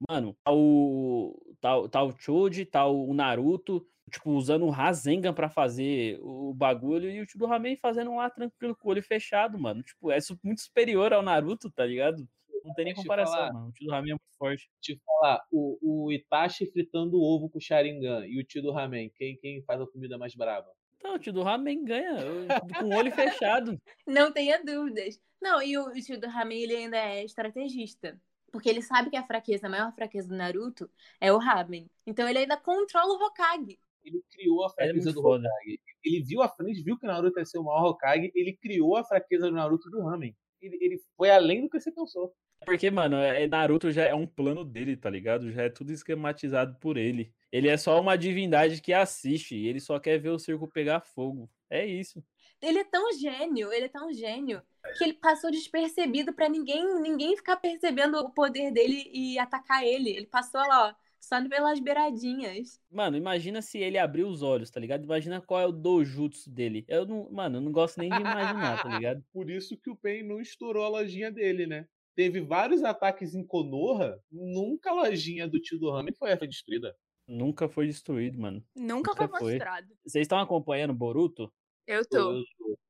[0.09, 5.49] Mano, tá o, tá, tá o Choji, tá o Naruto, tipo, usando o Rasengan pra
[5.49, 9.59] fazer o bagulho e o tio do Ramen fazendo lá tranquilo com o olho fechado,
[9.59, 9.83] mano.
[9.83, 12.29] Tipo, é muito superior ao Naruto, tá ligado?
[12.69, 13.53] Não tem nem Deixa comparação, falar.
[13.53, 13.69] mano.
[13.69, 14.71] O tio do Ramen é muito forte.
[14.81, 18.73] Te falar, o, o Itachi fritando o ovo com o Sharingan e o tio do
[18.73, 20.71] Ramen, quem, quem faz a comida mais brava?
[20.97, 22.47] Então, o tio do Ramen ganha eu-
[22.79, 23.81] com o olho fechado.
[24.07, 25.21] Não tenha dúvidas.
[25.41, 28.21] Não, e o tio do Ramen, ele ainda é estrategista.
[28.51, 30.91] Porque ele sabe que a fraqueza, a maior fraqueza do Naruto
[31.21, 31.89] é o Ramen.
[32.07, 33.79] Então ele ainda controla o Hokage.
[34.03, 35.29] Ele criou a é fraqueza muito do.
[35.29, 35.81] Hokage.
[36.03, 38.97] Ele viu a frente, viu que o Naruto ia ser o maior Hokage, ele criou
[38.97, 40.35] a fraqueza do Naruto do Ramen.
[40.61, 42.35] Ele, ele foi além do que você pensou.
[42.65, 45.51] Porque, mano, é, Naruto já é um plano dele, tá ligado?
[45.53, 47.33] Já é tudo esquematizado por ele.
[47.53, 51.01] Ele é só uma divindade que assiste, e ele só quer ver o circo pegar
[51.01, 51.49] fogo.
[51.71, 52.23] É isso.
[52.61, 54.61] Ele é tão gênio, ele é tão gênio,
[54.97, 60.11] que ele passou despercebido pra ninguém, ninguém ficar percebendo o poder dele e atacar ele.
[60.11, 60.95] Ele passou lá, ó,
[61.29, 62.81] só pelas beiradinhas.
[62.91, 65.05] Mano, imagina se ele abrir os olhos, tá ligado?
[65.05, 66.85] Imagina qual é o dojutsu dele.
[66.89, 69.23] Eu não, mano, eu não gosto nem de imaginar, tá ligado?
[69.33, 71.87] Por isso que o Pain não estourou a lojinha dele, né?
[72.17, 76.97] Teve vários ataques em Konoha, nunca a lojinha do tio do Ramen foi essa destruída.
[77.29, 78.65] Nunca foi destruído, mano.
[78.75, 79.53] Nunca Nunca foi foi.
[79.53, 79.87] mostrado.
[80.05, 81.53] Vocês estão acompanhando Boruto?
[81.87, 82.43] Eu tô.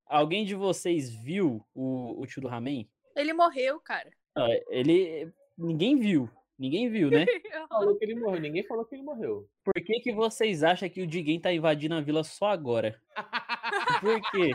[0.06, 2.88] Alguém de vocês viu o, o tio do Ramen?
[3.16, 4.08] Ele morreu, cara.
[4.34, 5.30] Não, ele.
[5.58, 6.30] Ninguém viu.
[6.58, 7.24] Ninguém viu, né?
[7.68, 9.48] Falou que ele morreu, ninguém falou que ele morreu.
[9.64, 13.00] Por que, que vocês acham que o Jigen tá invadindo a vila só agora?
[14.00, 14.50] Por quê?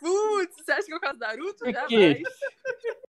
[0.00, 1.58] Putz, você acha que é o caso do Naruto?
[1.64, 1.88] Por Jamais.
[1.88, 2.22] quê?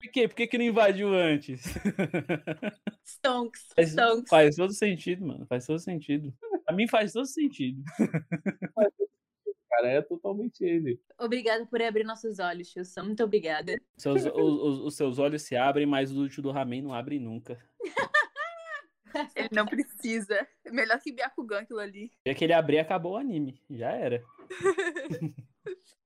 [0.01, 0.29] Por quê?
[0.29, 1.63] Por que, que não invadiu antes?
[3.07, 4.29] Stonks, Faz, Stonks.
[4.29, 5.47] faz todo sentido, mano.
[5.47, 6.35] Faz todo sentido.
[6.65, 7.83] Pra mim faz todo sentido.
[9.71, 11.01] Cara, é totalmente ele.
[11.19, 13.05] Obrigada por abrir nossos olhos, Wilson.
[13.05, 13.81] Muito obrigada.
[13.97, 16.93] Seus, os, os- os seus olhos se abrem, mas o do tio do Ramen não
[16.93, 17.57] abre nunca.
[19.35, 20.47] Ele não precisa.
[20.71, 22.13] Melhor que Byakugan aquilo ali.
[22.25, 23.61] E que ele abrir, acabou o anime.
[23.69, 24.23] Já era.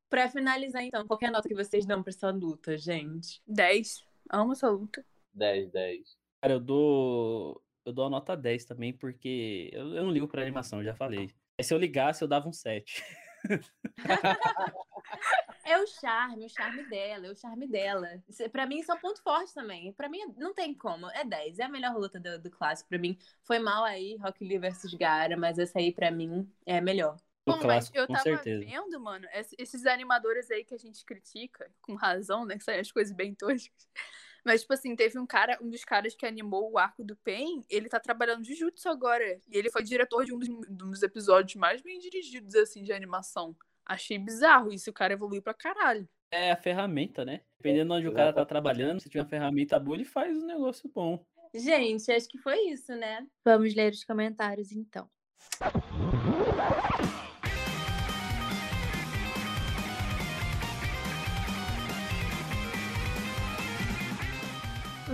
[0.08, 3.42] Pra finalizar, então, qual que é a nota que vocês dão pra essa luta, gente?
[3.46, 4.04] 10.
[4.30, 5.04] Amo essa luta.
[5.34, 6.16] 10, 10.
[6.40, 7.60] Cara, eu dou.
[7.84, 11.30] Eu dou a nota 10 também, porque eu, eu não ligo pra animação, já falei.
[11.58, 13.02] Aí se eu ligasse, eu dava um 7.
[15.64, 18.22] É o charme, o charme dela, é o charme dela.
[18.28, 19.92] Isso, Pra mim, isso é um ponto forte também.
[19.94, 21.08] Pra mim, não tem como.
[21.10, 21.58] É 10.
[21.58, 22.88] É a melhor luta do, do clássico.
[22.88, 26.80] Pra mim, foi mal aí, Rock Lee versus Gara, mas essa aí, pra mim, é
[26.80, 27.16] melhor.
[27.46, 28.64] O Bom, clássico, mas eu com tava certeza.
[28.64, 32.56] vendo, mano, ess- esses animadores aí que a gente critica, com razão, né?
[32.56, 33.88] Que saem as coisas bem toscas.
[34.44, 37.64] Mas, tipo assim, teve um cara, um dos caras que animou o arco do Pain,
[37.70, 39.40] ele tá trabalhando de Jujutsu agora.
[39.48, 42.82] E ele foi diretor de um dos, de um dos episódios mais bem dirigidos, assim,
[42.82, 43.56] de animação.
[43.86, 46.08] Achei bizarro isso, o cara evoluiu pra caralho.
[46.30, 47.40] É a ferramenta, né?
[47.56, 50.46] Dependendo de onde o cara tá trabalhando, se tiver uma ferramenta boa, ele faz um
[50.46, 51.24] negócio bom.
[51.54, 53.26] Gente, acho que foi isso, né?
[53.44, 55.08] Vamos ler os comentários, então.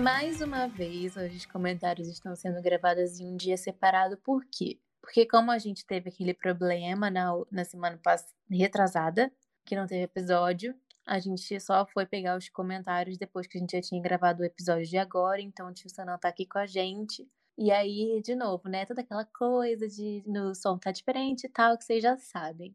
[0.03, 4.81] Mais uma vez, hoje os comentários estão sendo gravados em um dia separado, por quê?
[5.03, 9.31] Porque como a gente teve aquele problema na, na semana passada, retrasada,
[9.63, 10.75] que não teve episódio,
[11.07, 14.47] a gente só foi pegar os comentários depois que a gente já tinha gravado o
[14.47, 17.29] episódio de agora, então o tio Sanão tá aqui com a gente.
[17.59, 21.77] E aí, de novo, né, toda aquela coisa de no som tá diferente e tal,
[21.77, 22.75] que vocês já sabem.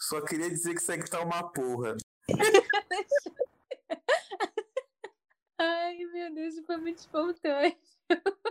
[0.00, 1.96] Só queria dizer que isso aqui tá uma porra.
[5.62, 7.76] Ai, meu Deus, foi muito espontâneo.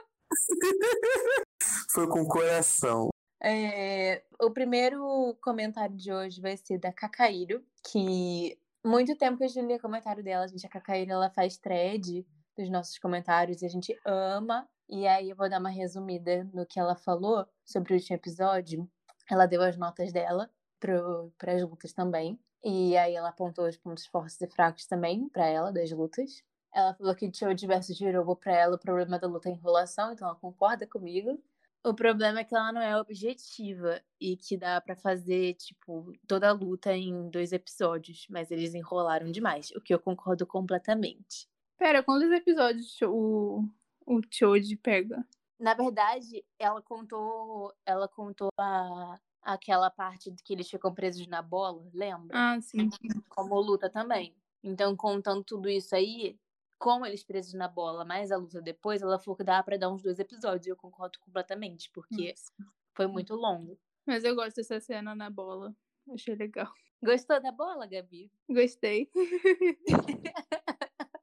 [1.92, 3.10] Foi com o coração.
[3.42, 9.48] É, o primeiro comentário de hoje vai ser da Cacaíro, que muito tempo que a
[9.48, 10.68] gente lê comentário dela, gente.
[10.68, 12.24] A Cacaíro ela faz thread
[12.56, 16.64] dos nossos comentários e a gente ama E aí eu vou dar uma resumida no
[16.64, 18.88] que ela falou sobre o último episódio.
[19.28, 20.48] Ela deu as notas dela
[20.80, 22.40] para as lutas também.
[22.64, 26.44] E aí ela apontou os pontos fortes e fracos também para ela das lutas.
[26.74, 30.28] Ela falou que o diverso Jirobo para ela o problema da luta é enrolação, então
[30.28, 31.42] ela concorda comigo.
[31.84, 36.50] O problema é que ela não é objetiva e que dá para fazer, tipo, toda
[36.50, 41.48] a luta em dois episódios, mas eles enrolaram demais, o que eu concordo completamente.
[41.78, 43.64] Pera, quantos episódios o,
[44.06, 45.26] o Choji pega?
[45.58, 51.82] Na verdade, ela contou, ela contou a, aquela parte que eles ficam presos na bola,
[51.94, 52.38] lembra?
[52.38, 52.90] Ah, sim.
[53.30, 54.36] Como luta também.
[54.62, 56.38] Então, contando tudo isso aí,
[56.80, 59.92] com eles presos na bola, mais a luta depois, ela falou que dá pra dar
[59.92, 60.66] uns dois episódios.
[60.66, 62.52] E eu concordo completamente, porque Nossa.
[62.96, 63.78] foi muito longo.
[64.08, 65.76] Mas eu gosto dessa cena na bola.
[66.12, 66.72] Achei legal.
[67.04, 68.32] Gostou da bola, Gabi?
[68.50, 69.10] Gostei.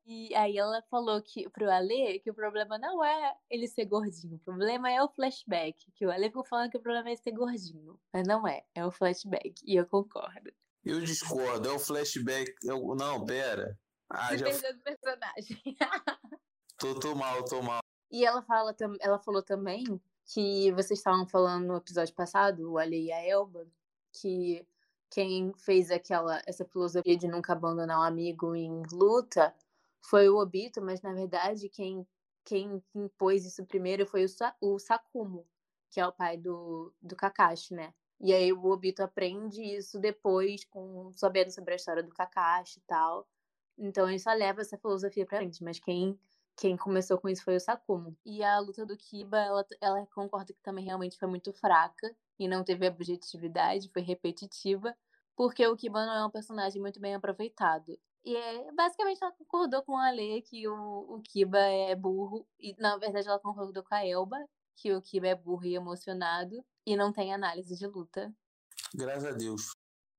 [0.09, 4.37] E aí ela falou que pro Ale que o problema não é ele ser gordinho,
[4.37, 5.91] o problema é o flashback.
[5.97, 7.99] Que o Ale ficou falando que o problema é ser gordinho.
[8.15, 9.55] Mas não é, é o flashback.
[9.65, 10.53] E eu concordo.
[10.85, 12.55] Eu discordo, é o flashback.
[12.62, 13.77] eu- Não, pera.
[14.09, 15.62] Ah, já Dependendo do personagem.
[16.78, 17.81] tô, tô mal, tô mal.
[18.11, 19.85] E ela fala, ela falou também
[20.33, 23.66] que vocês estavam falando no episódio passado, o Ali e a Elba,
[24.12, 24.66] que
[25.11, 29.55] quem fez aquela essa filosofia de nunca abandonar um amigo em luta
[30.03, 32.07] foi o Obito, mas na verdade quem
[32.45, 35.45] quem impôs isso primeiro foi o, Sa- o Sakumo,
[35.91, 37.93] que é o pai do, do Kakashi, né?
[38.20, 42.83] E aí o Obito aprende isso depois, com sabendo sobre a história do Kakashi e
[42.83, 43.27] tal.
[43.78, 46.19] Então ele só leva essa filosofia pra frente, mas quem
[46.57, 48.16] quem começou com isso foi o Sakumo.
[48.24, 52.48] E a luta do Kiba, ela, ela concorda que também realmente foi muito fraca e
[52.48, 54.97] não teve objetividade, foi repetitiva,
[55.36, 57.98] porque o Kiba não é um personagem muito bem aproveitado.
[58.24, 62.74] E é, basicamente ela concordou com a Lê que o, o Kiba é burro, e
[62.78, 64.39] na verdade ela concordou com a Elba,
[64.74, 68.35] que o Kiba é burro e emocionado, e não tem análise de luta.
[68.94, 69.73] Graças a Deus.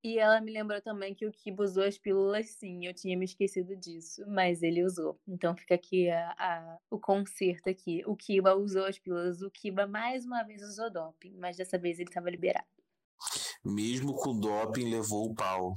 [0.04, 3.26] E ela me lembrou também que o Kiba usou as pílulas sim, eu tinha me
[3.26, 5.20] esquecido disso, mas ele usou.
[5.28, 8.04] Então fica aqui a, a- o conserto aqui.
[8.06, 12.00] O Kiba usou as pílulas, o Kiba mais uma vez usou doping, mas dessa vez
[12.00, 12.68] ele estava liberado.
[13.64, 15.74] Mesmo com o doping, levou o pau.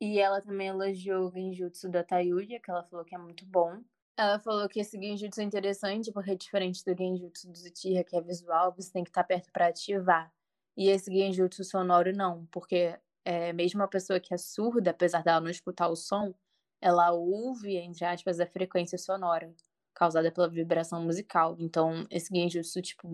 [0.00, 3.82] E ela também elogiou o genjutsu da Tayuya, que ela falou que é muito bom.
[4.16, 8.16] Ela falou que esse genjutsu é interessante porque é diferente do genjutsu do Uchiha, que
[8.16, 10.32] é visual, você tem que estar perto para ativar.
[10.76, 15.40] E esse genjutsu sonoro não, porque é, mesmo a pessoa que é surda, apesar dela
[15.40, 16.34] não escutar o som,
[16.80, 19.54] ela ouve, entre aspas, a frequência sonora
[19.94, 21.56] causada pela vibração musical.
[21.58, 23.08] Então, esse genjutsu, tipo,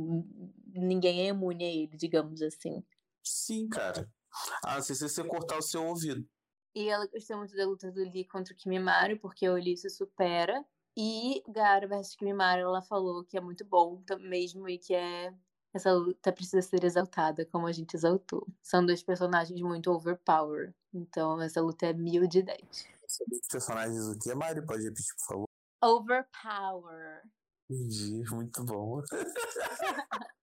[0.72, 2.82] ninguém é imune a ele, digamos assim.
[3.22, 4.10] Sim, cara.
[4.64, 6.26] Ah, se você cortar o seu ouvido.
[6.74, 9.90] E ela gostou muito da luta do Lee contra o Kimimaro, porque o Lee se
[9.90, 10.64] supera.
[10.96, 15.32] E Gaara versus Kimimaro, ela falou que é muito bom mesmo e que é
[15.72, 18.46] essa luta precisa ser exaltada, como a gente exaltou.
[18.62, 20.74] São dois personagens muito overpower.
[20.92, 22.88] Então essa luta é mil de dez.
[23.04, 24.64] Os personagens o que, Mário?
[24.66, 25.44] Pode repetir, por favor?
[25.82, 27.22] Overpower.
[27.68, 29.02] Entendi, muito bom.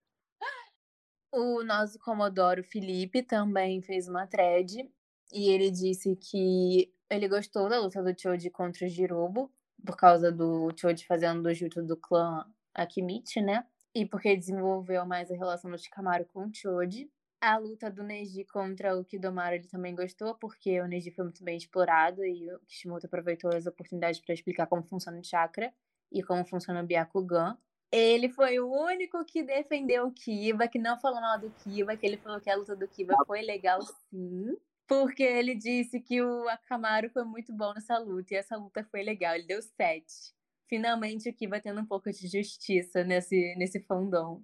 [1.30, 4.90] O nosso Comodoro Felipe também fez uma thread
[5.32, 9.52] e ele disse que ele gostou da luta do Choji contra o Jirobo,
[9.86, 13.68] por causa do Choji fazendo do jutsu do clã Akimichi, né?
[13.98, 17.10] E porque desenvolveu mais a relação do Shikamaru com o Choji.
[17.41, 21.44] A luta do Neji contra o Kidomaru ele também gostou, porque o Neji foi muito
[21.44, 25.74] bem explorado e o Kishimoto aproveitou as oportunidades para explicar como funciona o chakra
[26.11, 27.57] e como funciona o Byakugan.
[27.91, 32.06] Ele foi o único que defendeu o Kiba, que não falou mal do Kiba, que
[32.06, 34.56] ele falou que a luta do Kiba foi legal sim.
[34.86, 39.02] Porque ele disse que o Akamaru foi muito bom nessa luta, e essa luta foi
[39.02, 40.36] legal, ele deu 7.
[40.68, 44.44] Finalmente o Kiba tendo um pouco de justiça nesse, nesse fandom.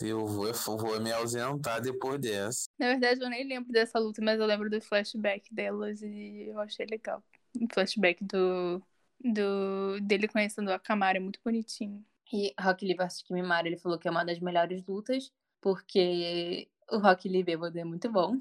[0.00, 2.68] Eu vou, eu vou me ausentar depois dessa.
[2.78, 6.58] Na verdade, eu nem lembro dessa luta, mas eu lembro do flashback delas e eu
[6.58, 7.22] achei legal.
[7.60, 8.82] O flashback do,
[9.22, 12.04] do dele conhecendo a Akamaru é muito bonitinho.
[12.32, 16.98] E Rock Lee vs Kimimaro, ele falou que é uma das melhores lutas, porque o
[16.98, 18.36] Rock Lee bêbado é muito bom.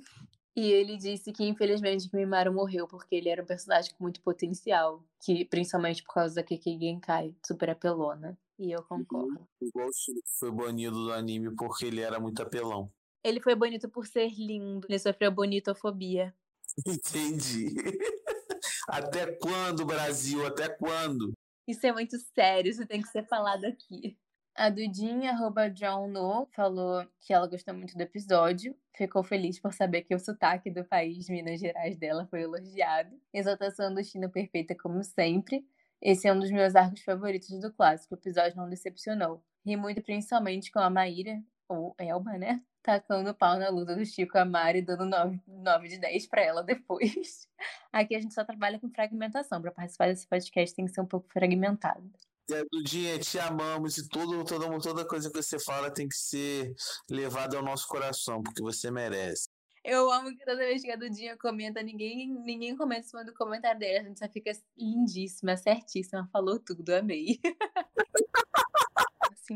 [0.59, 5.01] E ele disse que, infelizmente, Kimimaro morreu porque ele era um personagem com muito potencial,
[5.23, 8.37] que principalmente por causa da Kiki Genkai, super apelona.
[8.59, 9.47] E eu concordo.
[9.61, 12.91] Igual o que foi banido do anime porque ele era muito apelão.
[13.23, 16.35] Ele foi bonito por ser lindo, ele sofreu bonitofobia.
[16.85, 17.73] Entendi.
[18.89, 20.45] Até quando, Brasil?
[20.45, 21.31] Até quando?
[21.65, 24.17] Isso é muito sério, isso tem que ser falado aqui.
[24.59, 28.75] A Dudinha, arroba John No, falou que ela gostou muito do episódio.
[28.93, 33.17] Ficou feliz por saber que o sotaque do país Minas Gerais dela foi elogiado.
[33.33, 35.65] Exaltação do China perfeita como sempre.
[36.01, 38.15] Esse é um dos meus arcos favoritos do clássico.
[38.15, 39.41] O episódio não decepcionou.
[39.65, 42.61] Ri muito principalmente com a Maíra, ou Elba, né?
[42.83, 46.41] Tacando pau na luta do Chico e a Mari, dando 9, 9 de 10 pra
[46.41, 47.47] ela depois.
[47.93, 49.61] Aqui a gente só trabalha com fragmentação.
[49.61, 52.11] Pra participar desse podcast tem que ser um pouco fragmentado.
[52.51, 56.73] É, Dudinha, te amamos e tudo, toda, toda coisa que você fala tem que ser
[57.09, 59.47] levada ao nosso coração, porque você merece.
[59.83, 63.33] Eu amo que toda vez que a Dudinha comenta, ninguém, ninguém comenta em cima do
[63.33, 63.99] comentário dela.
[63.99, 67.39] A gente só fica lindíssima, certíssima, falou tudo, amei.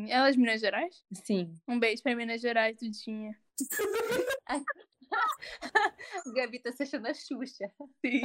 [0.07, 1.03] Ela é de Minas Gerais?
[1.13, 1.53] Sim.
[1.67, 3.37] Um beijo pra Minas Gerais, Dudinha.
[6.35, 7.71] Gabi tá se achando a Xuxa.
[8.05, 8.21] Sim.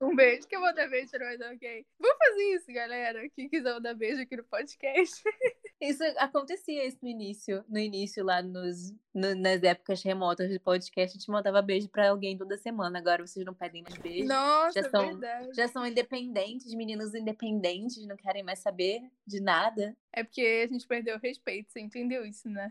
[0.00, 0.46] Um beijo.
[0.48, 1.86] Quer mandar beijo pra nós, ok?
[1.98, 3.28] Vamos fazer isso, galera.
[3.30, 5.22] Quem quiser mandar beijo aqui no podcast.
[5.80, 7.64] Isso acontecia isso no início.
[7.66, 12.10] No início, lá nos, no- nas épocas remotas do podcast, a gente mandava beijo pra
[12.10, 12.98] alguém toda semana.
[12.98, 14.26] Agora vocês não pedem mais beijo.
[14.28, 15.48] Nossa, Já são- verdade.
[15.54, 19.96] Já são independentes, meninos independentes, não querem mais saber de nada.
[20.12, 22.70] É porque a gente perdeu o respeito, você entendeu isso, né?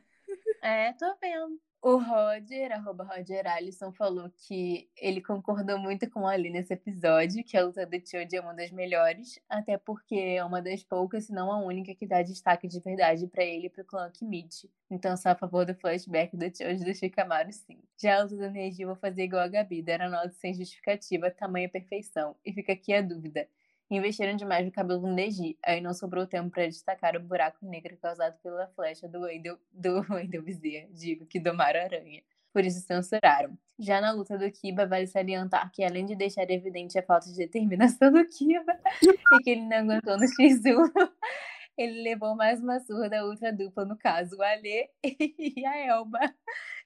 [0.61, 1.59] É, tô vendo.
[1.81, 7.41] O Roger, arroba Roger Alisson, falou que ele concordou muito com a Ali nesse episódio,
[7.41, 11.25] que a luta do Choji é uma das melhores, até porque é uma das poucas,
[11.25, 14.69] se não a única, que dá destaque de verdade pra ele e pro clã Kimich.
[14.91, 17.81] Então sou a favor do flashback do Choji do Shikamaru, sim.
[17.97, 21.31] Já a luta do Neji, vou fazer igual a Gabi, dar a nota sem justificativa,
[21.31, 22.35] tamanha perfeição.
[22.45, 23.47] E fica aqui a dúvida.
[23.91, 27.97] Investiram demais no cabelo do Neji, aí não sobrou tempo pra destacar o buraco negro
[27.97, 32.21] causado pela flecha do Wendel, do Wendel Bezerra, digo que do Mar Aranha.
[32.53, 33.57] Por isso censuraram.
[33.79, 37.35] Já na luta do Kiba, vale salientar que além de deixar evidente a falta de
[37.35, 38.79] determinação do Kiba
[39.33, 40.91] e que ele não aguentou no X1,
[41.77, 46.19] ele levou mais uma surra da outra dupla, no caso, o Alê e a Elba.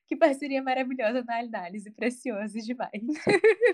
[0.08, 3.02] Que parceria maravilhosa na análise, preciosa demais.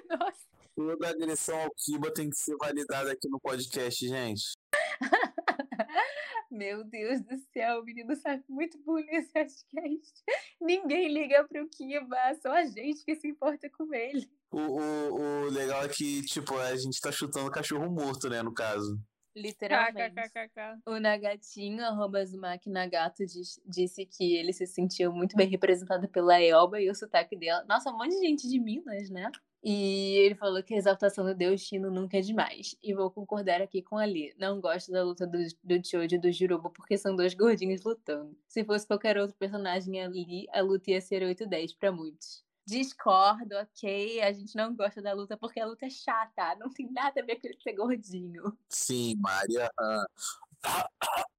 [0.09, 0.58] Nossa.
[0.79, 4.53] Toda agressão ao Kiba tem que ser validada aqui no podcast, gente.
[6.49, 10.23] Meu Deus do céu, o menino sabe muito bullying nesse podcast.
[10.61, 14.25] Ninguém liga pro Kiba, só a gente que se importa com ele.
[14.49, 15.15] O, o,
[15.47, 18.97] o legal é que, tipo, a gente tá chutando cachorro morto, né, no caso.
[19.41, 20.15] Literalmente.
[20.15, 20.79] KKKK.
[20.85, 26.41] O Nagatinho, arroba Zumaki Nagato, diz- disse que ele se sentiu muito bem representado pela
[26.41, 27.63] Elba e o sotaque dela.
[27.67, 29.31] Nossa, um monte de gente de Minas, né?
[29.61, 32.77] E ele falou que a exaltação do Deus Chino nunca é demais.
[32.81, 34.33] E vou concordar aqui com a Lee.
[34.37, 38.37] Não gosto da luta do, do Choji e do Jirobo porque são dois gordinhos lutando.
[38.47, 42.41] Se fosse qualquer outro personagem ali, a luta ia ser 8-10 pra muitos.
[42.69, 44.21] Discordo, ok.
[44.21, 46.55] A gente não gosta da luta porque a luta é chata.
[46.55, 48.57] Não tem nada a ver com ele ser gordinho.
[48.69, 49.71] Sim, Maria.
[49.79, 50.05] ah,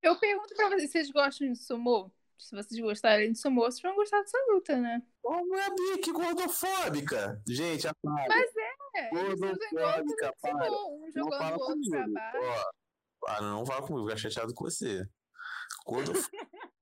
[0.03, 2.11] Eu pergunto pra vocês, vocês gostam de sumô?
[2.39, 5.03] Se vocês gostarem de sumô, vocês vão gostar dessa luta, né?
[5.23, 7.41] Como é a que gordofóbica?
[7.47, 8.53] Gente, a Mas
[8.95, 10.65] é, Gordofóbica, para.
[10.67, 12.15] sumô, um Não jogando o outro pra comigo.
[12.15, 12.39] baixo.
[12.39, 12.71] Ó,
[13.21, 15.07] para, não fala comigo, vou ficar chateado com você.
[15.87, 16.27] Gordof...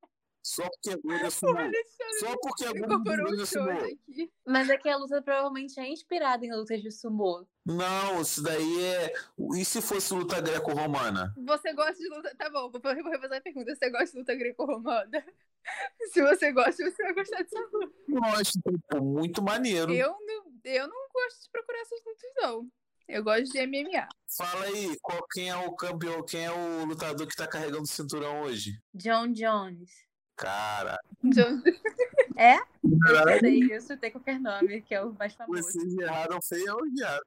[0.48, 1.58] Só porque O sumô.
[1.58, 3.66] Alexandre Só porque gordo incorporou o sumô.
[3.66, 4.32] show aqui.
[4.46, 7.46] Mas é que a luta provavelmente é inspirada em lutas de sumô.
[7.66, 9.12] Não, isso daí é.
[9.56, 11.34] E se fosse luta greco-romana?
[11.46, 12.34] Você gosta de luta.
[12.34, 13.76] Tá bom, vou refazer a pergunta.
[13.76, 15.24] Você gosta de luta greco-romana?
[16.12, 17.94] Se você gosta, você vai gostar dessa luta.
[18.08, 18.58] Gosto,
[18.88, 19.92] pô, muito maneiro.
[19.92, 22.70] Eu não, eu não gosto de procurar essas lutas, não.
[23.06, 24.08] Eu gosto de MMA.
[24.34, 27.86] Fala aí, qual, quem é o campeão, quem é o lutador que tá carregando o
[27.86, 28.80] cinturão hoje?
[28.94, 30.07] John Jones.
[30.38, 31.62] Cara, John-
[32.38, 32.54] É?
[32.56, 35.60] Eu chutei, eu chutei qualquer nome, que é o mais famoso.
[35.62, 37.22] vocês erraram feio ou viado.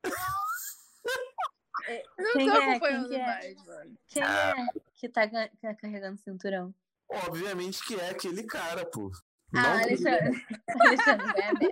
[2.18, 2.60] Eu não Quem tô é?
[2.60, 3.26] Quem acompanhando que é?
[3.26, 3.98] mais, mano.
[4.08, 4.54] Quem é
[4.96, 6.74] que tá, que tá carregando o cinturão?
[7.10, 9.12] Obviamente que é aquele cara, pô.
[9.54, 10.46] Ah, Não- Alexandre.
[10.80, 11.70] Alexandre, vai a merda.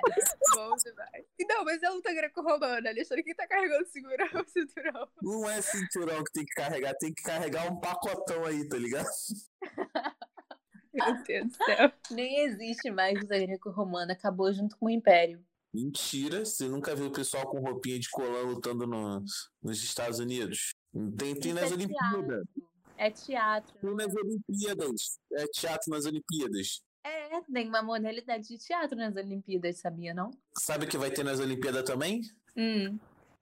[0.55, 1.25] Bom demais.
[1.47, 2.89] Não, mas é luta greco-romana.
[2.89, 4.27] Alexandre, quem tá carregando o cinturão?
[4.41, 5.07] o cinturão?
[5.21, 9.07] Não é cinturão que tem que carregar, tem que carregar um pacotão aí, tá ligado?
[11.05, 11.91] Meu Deus do céu.
[12.11, 15.43] Nem existe mais luta greco-romana, acabou junto com o Império.
[15.73, 19.23] Mentira, você nunca viu o pessoal com roupinha de colã lutando no-
[19.61, 20.73] nos Estados Unidos?
[21.17, 22.43] Tem, tem nas é Olimpíadas.
[22.97, 23.79] É teatro.
[23.79, 25.19] Tem nas Olimpíadas.
[25.33, 26.81] É teatro nas Olimpíadas.
[27.03, 30.31] É, tem uma modalidade de teatro nas Olimpíadas, sabia, não?
[30.57, 32.21] Sabe o que vai ter nas Olimpíadas também?
[32.57, 32.97] Hum.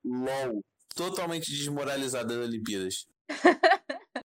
[0.06, 0.62] LOL.
[0.96, 3.08] Totalmente desmoralizada das Olimpíadas.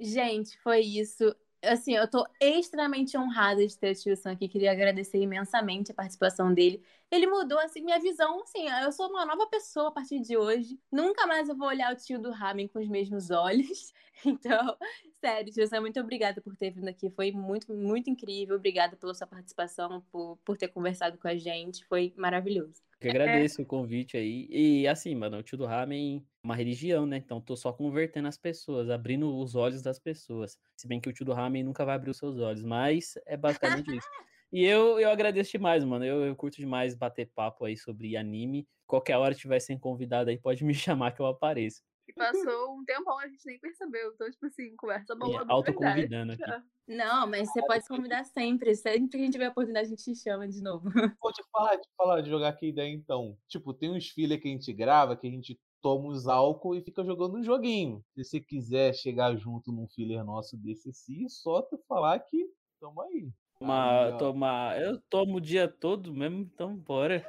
[0.00, 1.34] Gente, foi isso.
[1.62, 4.48] Assim, eu tô extremamente honrada de ter o Tio Sam aqui.
[4.48, 6.82] Queria agradecer imensamente a participação dele.
[7.10, 8.42] Ele mudou, assim, minha visão.
[8.42, 10.78] Assim, eu sou uma nova pessoa a partir de hoje.
[10.90, 13.92] Nunca mais eu vou olhar o tio do Ramen com os mesmos olhos.
[14.24, 14.76] Então,
[15.20, 17.10] sério, Tio Sam, muito obrigada por ter vindo aqui.
[17.10, 18.54] Foi muito, muito incrível.
[18.54, 21.84] Obrigada pela sua participação, por, por ter conversado com a gente.
[21.86, 22.80] Foi maravilhoso.
[23.00, 24.46] Que agradeço o convite aí.
[24.48, 27.16] E assim, mano, o tio do Ramen uma religião, né?
[27.18, 30.58] Então tô só convertendo as pessoas, abrindo os olhos das pessoas.
[30.76, 33.36] Se bem que o tio do Ramen nunca vai abrir os seus olhos, mas é
[33.36, 34.06] basicamente isso.
[34.54, 36.04] E eu, eu agradeço demais, mano.
[36.04, 38.68] Eu, eu curto demais bater papo aí sobre anime.
[38.86, 41.80] Qualquer hora tiver sendo convidado aí, pode me chamar que eu apareço.
[42.06, 44.12] E passou um tempão, a gente nem percebeu.
[44.12, 45.40] Então, tipo assim, conversa boa.
[45.40, 46.42] É, autoconvidando aqui.
[46.86, 48.74] Não, mas você pode se convidar sempre.
[48.74, 50.90] Sempre que a gente tiver a oportunidade, a gente te chama de novo.
[51.22, 53.38] Vou te falar, te falar de jogar aqui ideia então.
[53.48, 56.80] Tipo, tem uns filhos que a gente grava que a gente toma os álcool e
[56.80, 58.02] fica jogando um joguinho.
[58.14, 62.48] Se você quiser chegar junto num filler nosso desse assim, só tu falar que
[62.80, 63.28] tamo aí.
[63.58, 64.16] Toma, Aí, ó.
[64.16, 67.20] toma, eu tomo o dia todo mesmo, então bora.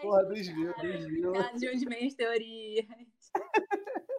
[0.00, 1.32] Porra, mil.
[1.34, 2.86] Ah, De onde vem as teorias?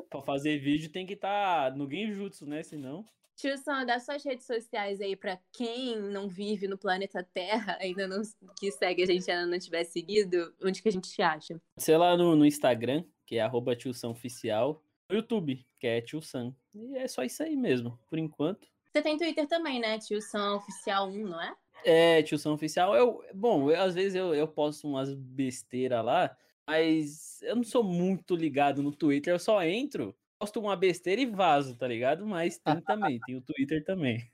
[0.09, 2.63] Pra fazer vídeo tem que estar no Genjutsu, né?
[2.63, 3.05] Senão.
[3.39, 8.05] Tio Sam, dá suas redes sociais aí pra quem não vive no planeta Terra, ainda
[8.05, 8.21] não
[8.59, 11.57] que segue a gente ainda não tiver seguido, onde que a gente te acha?
[11.77, 13.77] Sei lá no, no Instagram, que é arroba
[14.09, 14.83] Oficial.
[15.09, 16.53] No YouTube, que é Tio Sam.
[16.75, 18.67] E é só isso aí mesmo, por enquanto.
[18.91, 19.97] Você tem Twitter também, né?
[19.99, 21.55] Tio Sam Oficial 1, não é?
[21.85, 22.93] É, Tio Sam Oficial.
[22.93, 26.35] Eu, bom, eu, às vezes eu, eu posto umas besteiras lá,
[26.67, 31.25] mas eu não sou muito ligado no Twitter, eu só entro, posto uma besteira e
[31.25, 32.25] vazo, tá ligado?
[32.25, 34.25] Mas tem também, tem o Twitter também.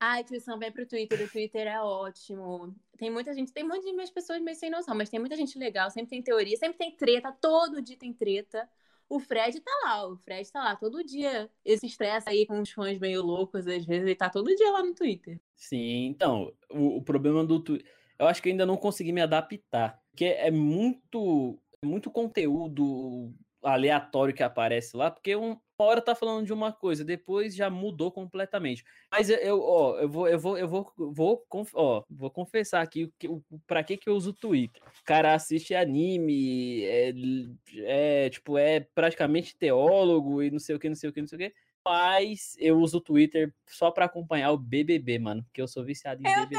[0.00, 2.74] Ai, Tio Sam, vem pro Twitter, o Twitter é ótimo.
[2.96, 5.90] Tem muita gente, tem muitas minhas pessoas meio sem noção, mas tem muita gente legal,
[5.90, 8.68] sempre tem teoria, sempre tem treta, todo dia tem treta.
[9.08, 11.50] O Fred tá lá, o Fred tá lá todo dia.
[11.64, 14.84] Esse estresse aí com os fãs meio loucos, às vezes, ele tá todo dia lá
[14.84, 15.40] no Twitter.
[15.56, 17.90] Sim, então, o, o problema do Twitter.
[18.18, 20.00] Eu acho que ainda não consegui me adaptar.
[20.10, 26.14] Porque é muito, é muito conteúdo aleatório que aparece lá, porque um- uma hora tá
[26.14, 28.84] falando de uma coisa, depois já mudou completamente.
[29.10, 33.42] Mas eu, ó, eu vou, eu vou, eu vou, vou, ó, vou confessar aqui o
[33.50, 34.82] o, pra que que eu uso o Twitter.
[34.82, 37.12] O cara assiste anime, é,
[38.26, 41.28] é, tipo, é praticamente teólogo e não sei o que, não sei o que, não
[41.28, 41.54] sei o que.
[41.86, 46.20] Mas eu uso o Twitter só pra acompanhar o BBB, mano, porque eu sou viciado
[46.20, 46.56] em BBB.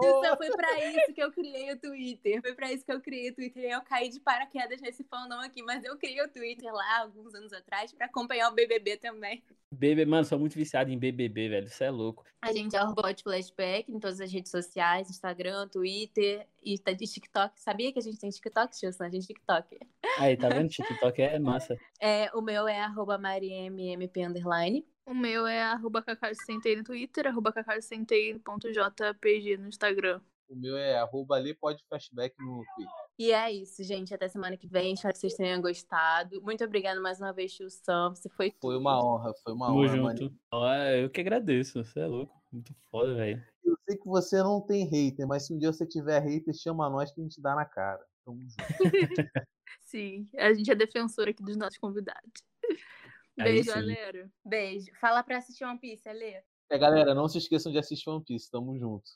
[0.00, 2.40] Tio Sam, foi pra isso que eu criei o Twitter.
[2.40, 3.64] Foi pra isso que eu criei o Twitter.
[3.64, 7.34] E eu caí de paraquedas nesse fandom aqui, mas eu criei o Twitter lá alguns
[7.34, 9.44] anos atrás pra acompanhar o BBB também.
[9.70, 12.24] BBB, mano, sou muito viciado em BBB, velho, isso é louco.
[12.40, 16.92] A gente é o Bot Flashback em todas as redes sociais, Instagram, Twitter e tá
[16.92, 17.60] de TikTok.
[17.60, 19.06] Sabia que a gente tem TikTok, Tio Sam?
[19.06, 19.78] A gente tem TikTok.
[20.18, 20.68] Aí, tá vendo?
[21.14, 21.78] TikTok é massa.
[22.00, 24.84] É, o meu é arroba underline.
[25.06, 30.20] O meu é arroba cacau60 no Twitter, arroba cacau60.jpg no Instagram.
[30.48, 32.94] O meu é arroba lê pode flashback no Twitter.
[33.18, 34.14] E é isso, gente.
[34.14, 34.92] Até semana que vem.
[34.94, 36.40] Espero que vocês tenham gostado.
[36.42, 38.10] Muito obrigada mais uma vez, Tio Sam.
[38.14, 38.78] Você foi Foi tudo.
[38.78, 40.16] uma honra, foi uma Tamo honra, mano.
[40.18, 40.34] junto.
[40.52, 42.32] Ó, Eu que agradeço, você é louco.
[42.56, 43.44] Muito foda, velho.
[43.62, 46.88] Eu sei que você não tem hater, mas se um dia você tiver hater, chama
[46.88, 48.02] nós que a gente dá na cara.
[48.24, 48.56] Tamo junto.
[49.84, 52.32] Sim, a gente é defensor aqui dos nossos convidados.
[53.36, 54.30] Beijo, galera.
[54.42, 54.90] Beijo.
[54.98, 56.42] Fala pra assistir One Piece, Alê.
[56.70, 58.50] É, galera, não se esqueçam de assistir One Piece.
[58.50, 59.10] Tamo junto.